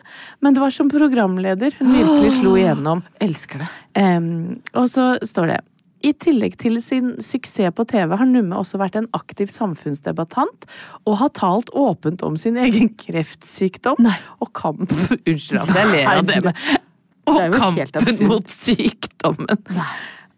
men 0.44 0.56
det 0.56 0.64
var 0.64 0.74
som 0.74 0.90
programleder. 0.92 1.76
Hun 1.80 1.94
virkelig 1.94 2.36
slo 2.40 2.56
igjennom. 2.60 3.04
Elsker 3.24 3.64
det. 3.64 3.70
Um, 4.02 4.60
og 4.76 4.90
så 4.92 5.14
står 5.24 5.54
det 5.54 5.62
i 6.06 6.12
tillegg 6.22 6.58
til 6.62 6.78
sin 6.84 7.16
suksess 7.24 7.74
på 7.76 7.86
TV 7.90 8.14
har 8.20 8.28
Numme 8.30 8.60
også 8.60 8.78
vært 8.82 8.98
en 9.00 9.08
aktiv 9.18 9.50
samfunnsdebattant 9.50 10.68
og 11.06 11.20
har 11.22 11.32
talt 11.38 11.72
åpent 11.74 12.22
om 12.26 12.36
sin 12.38 12.60
egen 12.62 12.92
kreftsykdom 13.00 14.10
og 14.44 14.52
kamp. 14.58 14.86
Unnskyld 15.26 15.64
at 15.64 15.80
jeg 15.80 15.94
ler 15.94 16.12
av 16.12 16.28
det, 16.28 16.42
men 16.46 16.84
Og 17.26 17.56
kampen 17.58 18.20
mot 18.30 18.52
sykdommen. 18.52 19.64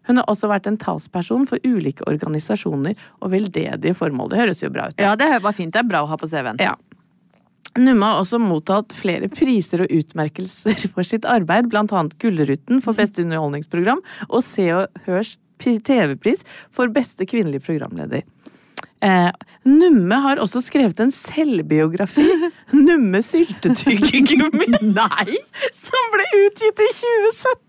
Hun 0.08 0.20
har 0.20 0.28
også 0.30 0.50
vært 0.50 0.68
en 0.70 0.78
talsperson 0.80 1.46
for 1.48 1.62
ulike 1.66 2.06
organisasjoner 2.08 2.98
og 3.20 3.32
veldedige 3.34 3.94
formål. 3.96 4.32
Det 4.32 4.42
høres 4.42 4.62
jo 4.64 4.72
bra 4.74 4.88
ut. 4.90 5.00
Ja, 5.02 5.14
det 5.20 5.30
var 5.44 5.56
fint. 5.56 5.74
Det 5.74 5.84
er 5.84 5.90
bra 5.90 6.02
å 6.04 6.10
ha 6.10 6.18
på 6.20 6.28
CV-en. 6.30 6.60
Ja. 6.62 6.74
Numme 7.78 8.08
har 8.08 8.22
også 8.22 8.40
mottatt 8.42 8.94
flere 8.96 9.28
priser 9.30 9.84
og 9.84 9.92
utmerkelser 9.94 10.88
for 10.94 11.06
sitt 11.06 11.28
arbeid, 11.28 11.68
annet 11.76 12.16
Gullruten 12.18 12.80
for 12.82 12.96
beste 12.98 13.22
underholdningsprogram 13.22 14.00
og 14.28 14.40
Se 14.42 14.66
og 14.74 15.04
Hørs 15.06 15.36
TV-pris 15.58 16.44
for 16.74 16.90
beste 16.94 17.26
kvinnelige 17.28 17.66
programleder. 17.66 18.24
Eh, 19.04 19.30
Numme 19.68 20.16
har 20.24 20.40
også 20.42 20.62
skrevet 20.64 20.98
en 21.02 21.12
selvbiografi, 21.14 22.26
Numme 22.88 23.20
syltetyggegummi, 23.22 24.70
Nei! 24.98 25.38
som 25.76 26.12
ble 26.14 26.26
utgitt 26.44 26.82
i 26.82 26.88
2017. 26.98 27.66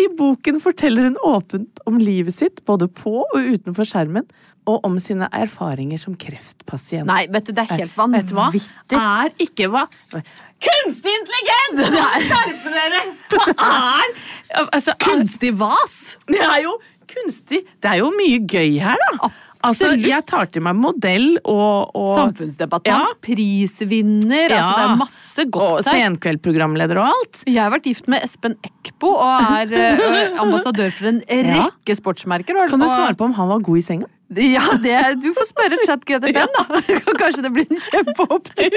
I 0.00 0.06
boken 0.16 0.60
forteller 0.64 1.10
hun 1.10 1.18
åpent 1.26 1.82
om 1.88 1.98
livet 2.00 2.36
sitt, 2.36 2.62
både 2.68 2.88
på 2.88 3.20
og 3.26 3.36
utenfor 3.36 3.88
skjermen, 3.88 4.24
og 4.68 4.84
om 4.84 4.98
sine 5.00 5.28
erfaringer 5.32 6.00
som 6.00 6.16
kreftpasient. 6.16 7.08
Nei, 7.08 7.22
vet 7.32 7.48
du, 7.48 7.54
det 7.56 7.64
er 7.64 7.84
helt 7.84 7.96
hva? 7.96 8.04
vanvittig. 8.08 8.64
Er 8.96 9.32
ikke 9.40 9.68
hva 9.72 9.86
Kunstig 10.58 11.12
intelligens! 11.14 11.92
Skjerpe 12.28 12.72
dere! 12.74 13.02
Hva 13.32 13.68
er 14.00 14.14
altså, 14.66 14.96
Kunstig 15.00 15.52
vas! 15.60 16.16
Det 16.28 16.40
er 16.42 16.64
jo 16.64 16.78
kunstig 17.08 17.62
Det 17.80 17.88
er 17.88 18.02
jo 18.02 18.10
mye 18.12 18.40
gøy 18.44 18.78
her, 18.82 18.98
da. 19.14 19.30
Altså, 19.68 19.90
jeg 20.00 20.24
tar 20.28 20.48
til 20.54 20.64
meg 20.64 20.76
modell 20.78 21.26
og, 21.44 21.90
og 21.96 22.10
Samfunnsdebattant, 22.16 22.88
Ja. 22.88 23.06
prisvinner, 23.24 24.54
altså 24.56 24.74
det 24.74 24.84
er 24.84 24.94
masse 25.00 25.44
og 25.46 25.50
godt 25.58 25.88
her. 25.88 25.98
senkveldprogramleder 25.98 27.00
og 27.02 27.10
alt. 27.12 27.42
Jeg 27.46 27.60
har 27.62 27.72
vært 27.74 27.88
gift 27.90 28.08
med 28.10 28.24
Espen 28.26 28.56
Eckbo 28.66 29.14
og 29.14 29.50
er 29.62 29.74
uh, 29.78 30.42
ambassadør 30.44 30.92
for 30.94 31.10
en 31.12 31.20
rekke 31.28 31.98
sportsmerker. 31.98 32.58
Og, 32.62 32.70
Kan 32.72 32.82
du 32.84 32.88
svare 32.88 33.16
på 33.18 33.28
om 33.28 33.36
han 33.38 33.52
var 33.52 33.64
god 33.66 33.80
i 33.80 33.84
senga? 33.84 34.08
Ja, 34.28 34.60
det, 34.82 34.96
du 35.22 35.30
får 35.32 35.46
spørre 35.54 35.78
ChatGTP-en, 35.88 36.50
da. 36.58 36.80
Kanskje 37.22 37.46
det 37.46 37.52
blir 37.56 37.68
en 37.70 37.80
kjempeopptur. 37.80 38.76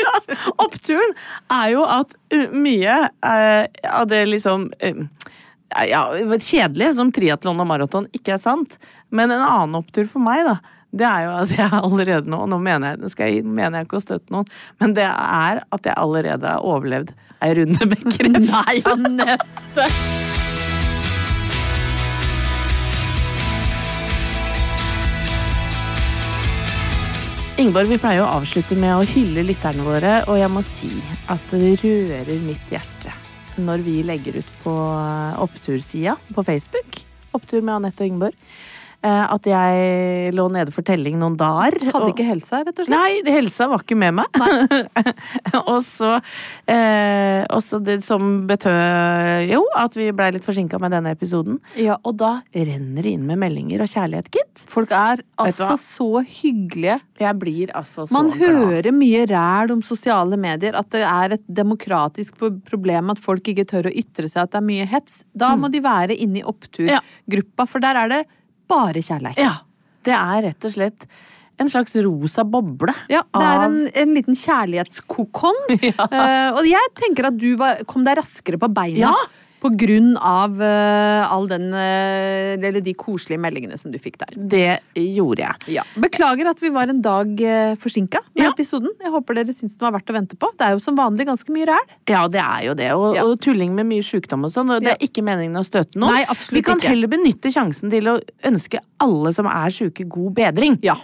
Oppturen 0.63 1.15
er 1.51 1.73
jo 1.73 1.83
at 1.83 2.15
mye 2.55 2.99
uh, 3.25 3.63
av 3.91 4.05
det 4.11 4.21
liksom 4.31 4.69
uh, 4.71 5.01
ja, 5.87 6.05
kjedelige 6.39 6.95
som 6.97 7.11
triatlon 7.15 7.59
og 7.63 7.67
maraton 7.67 8.07
ikke 8.15 8.35
er 8.37 8.41
sant. 8.43 8.77
Men 9.11 9.31
en 9.35 9.43
annen 9.43 9.75
opptur 9.79 10.07
for 10.11 10.23
meg, 10.23 10.43
da, 10.47 10.57
det 10.91 11.07
er 11.07 11.23
jo 11.23 11.35
at 11.39 11.51
jeg 11.55 11.71
allerede 11.71 12.31
nå 12.31 12.43
Nå 12.51 12.57
mener 12.59 12.97
jeg, 12.97 13.11
jeg, 13.15 13.45
mener 13.47 13.79
jeg 13.79 13.87
ikke 13.87 13.99
å 13.99 14.03
støtte 14.03 14.33
noen, 14.35 14.49
men 14.81 14.95
det 14.97 15.07
er 15.07 15.61
at 15.63 15.87
jeg 15.87 15.95
allerede 15.95 16.47
har 16.51 16.65
overlevd 16.67 17.13
ei 17.41 17.53
runde 17.57 17.87
med 17.87 18.03
kreft. 18.17 18.41
Nei, 18.51 18.75
Anette! 18.91 19.87
Ingeborg, 27.61 27.91
vi 27.91 27.99
pleier 28.01 28.23
å 28.25 28.31
avslutte 28.39 28.75
med 28.79 28.95
å 28.97 29.05
hylle 29.05 29.43
lytterne 29.45 29.85
våre, 29.85 30.13
og 30.25 30.39
jeg 30.39 30.49
må 30.49 30.63
si 30.65 30.89
at 31.29 31.53
det 31.53 31.75
rører 31.83 32.39
mitt 32.41 32.73
hjerte 32.73 33.13
når 33.61 33.83
vi 33.85 33.99
legger 34.07 34.39
ut 34.39 34.51
på 34.63 34.73
opptursida 35.43 36.15
på 36.33 36.43
Facebook, 36.47 37.03
Opptur 37.37 37.61
med 37.63 37.77
Anette 37.77 38.03
og 38.03 38.09
Ingeborg, 38.09 38.35
eh, 38.35 38.70
at 39.07 39.47
jeg 39.49 40.33
lå 40.37 40.45
nede 40.53 40.71
for 40.75 40.85
telling 40.85 41.15
noen 41.21 41.35
dager. 41.39 41.77
Hadde 41.87 42.01
og- 42.05 42.11
ikke 42.13 42.25
helsa, 42.27 42.59
rett 42.65 42.77
og 42.79 42.85
slett. 42.85 42.93
Nei, 42.93 43.33
helsa 43.33 43.67
var 43.71 43.81
ikke 43.81 43.97
med 43.97 44.13
meg. 44.19 44.27
og 45.71 45.79
så, 45.85 46.11
eh, 46.69 47.41
også 47.49 47.79
det 47.83 47.99
som 48.05 48.45
betød 48.49 49.47
jo 49.49 49.63
at 49.77 49.95
vi 49.97 50.09
blei 50.15 50.31
litt 50.35 50.45
forsinka 50.45 50.79
med 50.81 50.93
denne 50.93 51.13
episoden. 51.15 51.57
Ja. 51.79 51.97
Og 52.05 52.17
da 52.21 52.33
renner 52.53 53.01
det 53.05 53.15
inn 53.15 53.25
med 53.29 53.41
meldinger 53.41 53.81
og 53.85 53.89
kjærlighet, 53.91 54.29
gitt. 54.33 54.65
Folk 54.69 54.91
er 54.95 55.23
altså 55.41 55.73
så 55.81 56.21
hyggelige. 56.21 56.99
Jeg 57.21 57.37
blir 57.41 57.71
altså 57.77 58.05
så 58.07 58.13
Man 58.15 58.31
glad. 58.33 58.53
hører 58.85 58.91
mye 58.95 59.25
ræl 59.29 59.71
om 59.75 59.81
sosiale 59.85 60.37
medier, 60.41 60.77
at 60.77 60.89
det 60.93 61.01
er 61.05 61.35
et 61.37 61.43
demokratisk 61.47 62.37
problem 62.69 63.11
at 63.13 63.21
folk 63.21 63.49
ikke 63.51 63.65
tør 63.69 63.89
å 63.89 63.95
ytre 63.95 64.29
seg, 64.29 64.43
at 64.45 64.53
det 64.55 64.61
er 64.61 64.67
mye 64.69 64.87
hets. 64.89 65.23
Da 65.37 65.55
må 65.57 65.69
de 65.73 65.81
være 65.85 66.17
inne 66.17 66.41
i 66.41 66.45
oppturgruppa, 66.47 67.67
for 67.69 67.79
der 67.83 67.99
er 68.05 68.13
det 68.13 68.21
bare 68.71 69.03
kjærleik. 69.03 69.37
Ja. 69.41 69.59
Det 70.01 70.15
er 70.17 70.47
rett 70.47 70.65
og 70.65 70.73
slett 70.73 71.05
en 71.61 71.69
slags 71.69 71.93
rosa 72.01 72.45
boble. 72.47 72.93
Ja, 73.11 73.21
det 73.37 73.43
er 73.45 73.65
en, 73.67 73.77
en 74.03 74.15
liten 74.17 74.37
kjærlighetskokong. 74.37 75.61
Eh, 76.11 76.49
og 76.57 76.65
jeg 76.67 76.89
tenker 76.97 77.29
at 77.29 77.37
du 77.39 77.53
var, 77.59 77.83
kom 77.89 78.03
deg 78.05 78.17
raskere 78.19 78.57
på 78.59 78.67
beina. 78.73 79.11
Ja. 79.11 79.13
På 79.61 79.69
grunn 79.77 80.15
av 80.17 80.55
eh, 80.65 81.31
all 81.31 81.45
den 81.47 81.67
eh, 81.77 82.57
Eller 82.57 82.81
de 82.81 82.93
koselige 82.97 83.37
meldingene 83.43 83.77
som 83.77 83.91
du 83.93 83.99
fikk 84.01 84.17
der. 84.23 84.33
Det 84.35 84.79
gjorde 84.97 85.43
jeg. 85.45 85.75
Ja. 85.77 85.83
Beklager 86.01 86.49
at 86.49 86.59
vi 86.63 86.71
var 86.73 86.89
en 86.89 87.01
dag 87.05 87.29
uh, 87.45 87.75
forsinka 87.81 88.23
med 88.33 88.45
Ja. 88.47 88.51
episoden. 88.55 88.89
Jeg 89.01 89.11
håper 89.13 89.37
dere 89.37 89.53
syns 89.53 89.77
den 89.77 89.85
var 89.85 89.93
verdt 89.99 90.09
å 90.09 90.17
vente 90.17 90.35
på. 90.41 90.49
Det 90.57 90.65
er 90.65 90.73
jo 90.75 90.81
som 90.83 90.97
vanlig 90.97 91.27
ganske 91.29 91.53
mye 91.53 91.69
ræl. 91.69 91.93
Ja, 92.09 92.23
det 92.27 92.41
er 92.41 92.65
jo 92.71 92.73
det. 92.81 92.89
Og, 92.97 93.15
Ja. 93.15 93.23
og 93.29 93.39
tulling 93.45 93.75
med 93.77 93.85
mye 93.91 94.01
sjukdom 94.01 94.45
og 94.45 94.51
sånn. 94.53 94.73
Og 94.75 94.81
det 94.81 94.95
er 94.95 95.05
ikke 95.05 95.21
meningen 95.23 95.55
å 95.61 95.65
støte 95.67 95.99
noen. 96.01 96.13
Nei, 96.17 96.25
absolutt 96.25 96.57
Vi 96.57 96.65
kan 96.65 96.81
ikke. 96.81 96.87
heller 96.95 97.07
benytte 97.13 97.53
sjansen 97.53 97.89
til 97.93 98.09
å 98.09 98.19
ønske 98.49 98.81
alle 98.99 99.33
som 99.33 99.45
er 99.45 99.69
sjuke, 99.69 100.07
god 100.09 100.33
bedring. 100.41 100.79
Ja. 100.81 100.95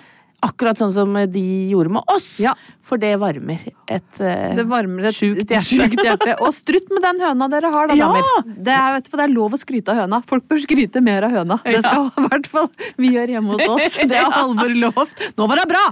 Akkurat 0.46 0.78
sånn 0.78 0.92
som 0.94 1.16
de 1.34 1.42
gjorde 1.72 1.90
med 1.96 2.04
oss. 2.14 2.28
Ja. 2.44 2.52
For 2.86 3.02
det 3.02 3.16
varmer 3.18 3.58
et 3.90 4.20
uh, 4.22 4.54
Det 4.56 4.66
varmer 4.70 5.08
et 5.10 5.16
sjukt 5.18 5.40
hjerte. 5.50 5.64
sjukt 5.66 6.04
hjerte. 6.06 6.36
Og 6.46 6.54
strutt 6.54 6.92
med 6.94 7.02
den 7.02 7.24
høna 7.26 7.48
dere 7.50 7.72
har, 7.74 7.90
da, 7.90 7.96
Ja! 7.98 8.10
damer. 8.14 8.54
Det 8.68 8.76
er, 8.76 8.94
vet 9.00 9.10
du, 9.10 9.16
det 9.18 9.26
er 9.26 9.34
lov 9.34 9.58
å 9.58 9.60
skryte 9.62 9.96
av 9.96 10.04
høna. 10.04 10.22
Folk 10.30 10.46
bør 10.48 10.62
skryte 10.62 11.02
mer 11.02 11.26
av 11.26 11.34
høna. 11.34 11.58
Det 11.66 11.82
skal 11.82 12.12
i 12.14 12.28
hvert 12.28 12.48
fall 12.54 12.70
vi 13.02 13.14
gjøre 13.16 13.34
hjemme 13.34 13.58
hos 13.58 13.66
oss. 13.68 13.98
Det 14.14 14.18
har 14.22 14.32
Halvor 14.38 14.76
lovt. 14.78 15.26
Nå 15.38 15.48
var 15.50 15.64
det 15.64 15.68
bra! 15.74 15.86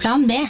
Plan 0.00 0.26
B. 0.26 0.42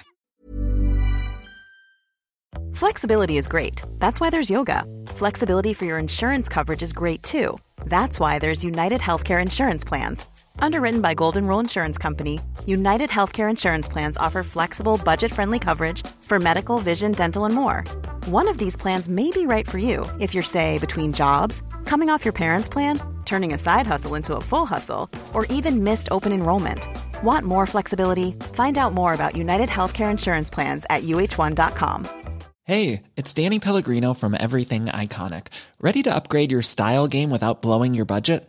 Flexibility 2.72 3.36
is 3.36 3.46
great. 3.46 3.82
That's 3.98 4.20
why 4.20 4.30
there's 4.30 4.48
yoga. 4.50 4.84
Flexibility 5.08 5.74
for 5.74 5.84
your 5.84 5.98
insurance 5.98 6.48
coverage 6.48 6.82
is 6.82 6.92
great 6.92 7.22
too. 7.22 7.58
That's 7.84 8.18
why 8.18 8.38
there's 8.38 8.64
United 8.64 9.00
Healthcare 9.00 9.42
Insurance 9.42 9.84
Plans. 9.84 10.24
Underwritten 10.62 11.00
by 11.00 11.14
Golden 11.14 11.46
Rule 11.46 11.60
Insurance 11.60 11.98
Company, 11.98 12.38
United 12.66 13.10
Healthcare 13.10 13.48
Insurance 13.50 13.88
Plans 13.88 14.16
offer 14.16 14.42
flexible, 14.42 15.00
budget 15.04 15.32
friendly 15.32 15.58
coverage 15.58 16.06
for 16.20 16.38
medical, 16.38 16.78
vision, 16.78 17.12
dental, 17.12 17.44
and 17.44 17.54
more. 17.54 17.84
One 18.26 18.48
of 18.48 18.58
these 18.58 18.76
plans 18.76 19.08
may 19.08 19.30
be 19.30 19.46
right 19.46 19.68
for 19.68 19.78
you 19.78 20.06
if 20.18 20.34
you're, 20.34 20.42
say, 20.42 20.78
between 20.78 21.12
jobs, 21.12 21.62
coming 21.84 22.10
off 22.10 22.24
your 22.24 22.32
parents' 22.32 22.68
plan, 22.68 23.00
turning 23.24 23.52
a 23.52 23.58
side 23.58 23.86
hustle 23.86 24.14
into 24.14 24.36
a 24.36 24.40
full 24.40 24.66
hustle, 24.66 25.08
or 25.34 25.46
even 25.46 25.84
missed 25.84 26.08
open 26.10 26.32
enrollment. 26.32 26.86
Want 27.22 27.46
more 27.46 27.66
flexibility? 27.66 28.32
Find 28.54 28.76
out 28.78 28.92
more 28.92 29.14
about 29.14 29.36
United 29.36 29.68
Healthcare 29.68 30.10
Insurance 30.10 30.50
Plans 30.50 30.84
at 30.90 31.02
uh1.com. 31.04 32.08
Hey, 32.64 33.02
it's 33.16 33.34
Danny 33.34 33.58
Pellegrino 33.58 34.14
from 34.14 34.36
Everything 34.38 34.86
Iconic. 34.86 35.46
Ready 35.80 36.02
to 36.04 36.14
upgrade 36.14 36.52
your 36.52 36.62
style 36.62 37.08
game 37.08 37.30
without 37.30 37.62
blowing 37.62 37.94
your 37.94 38.04
budget? 38.04 38.48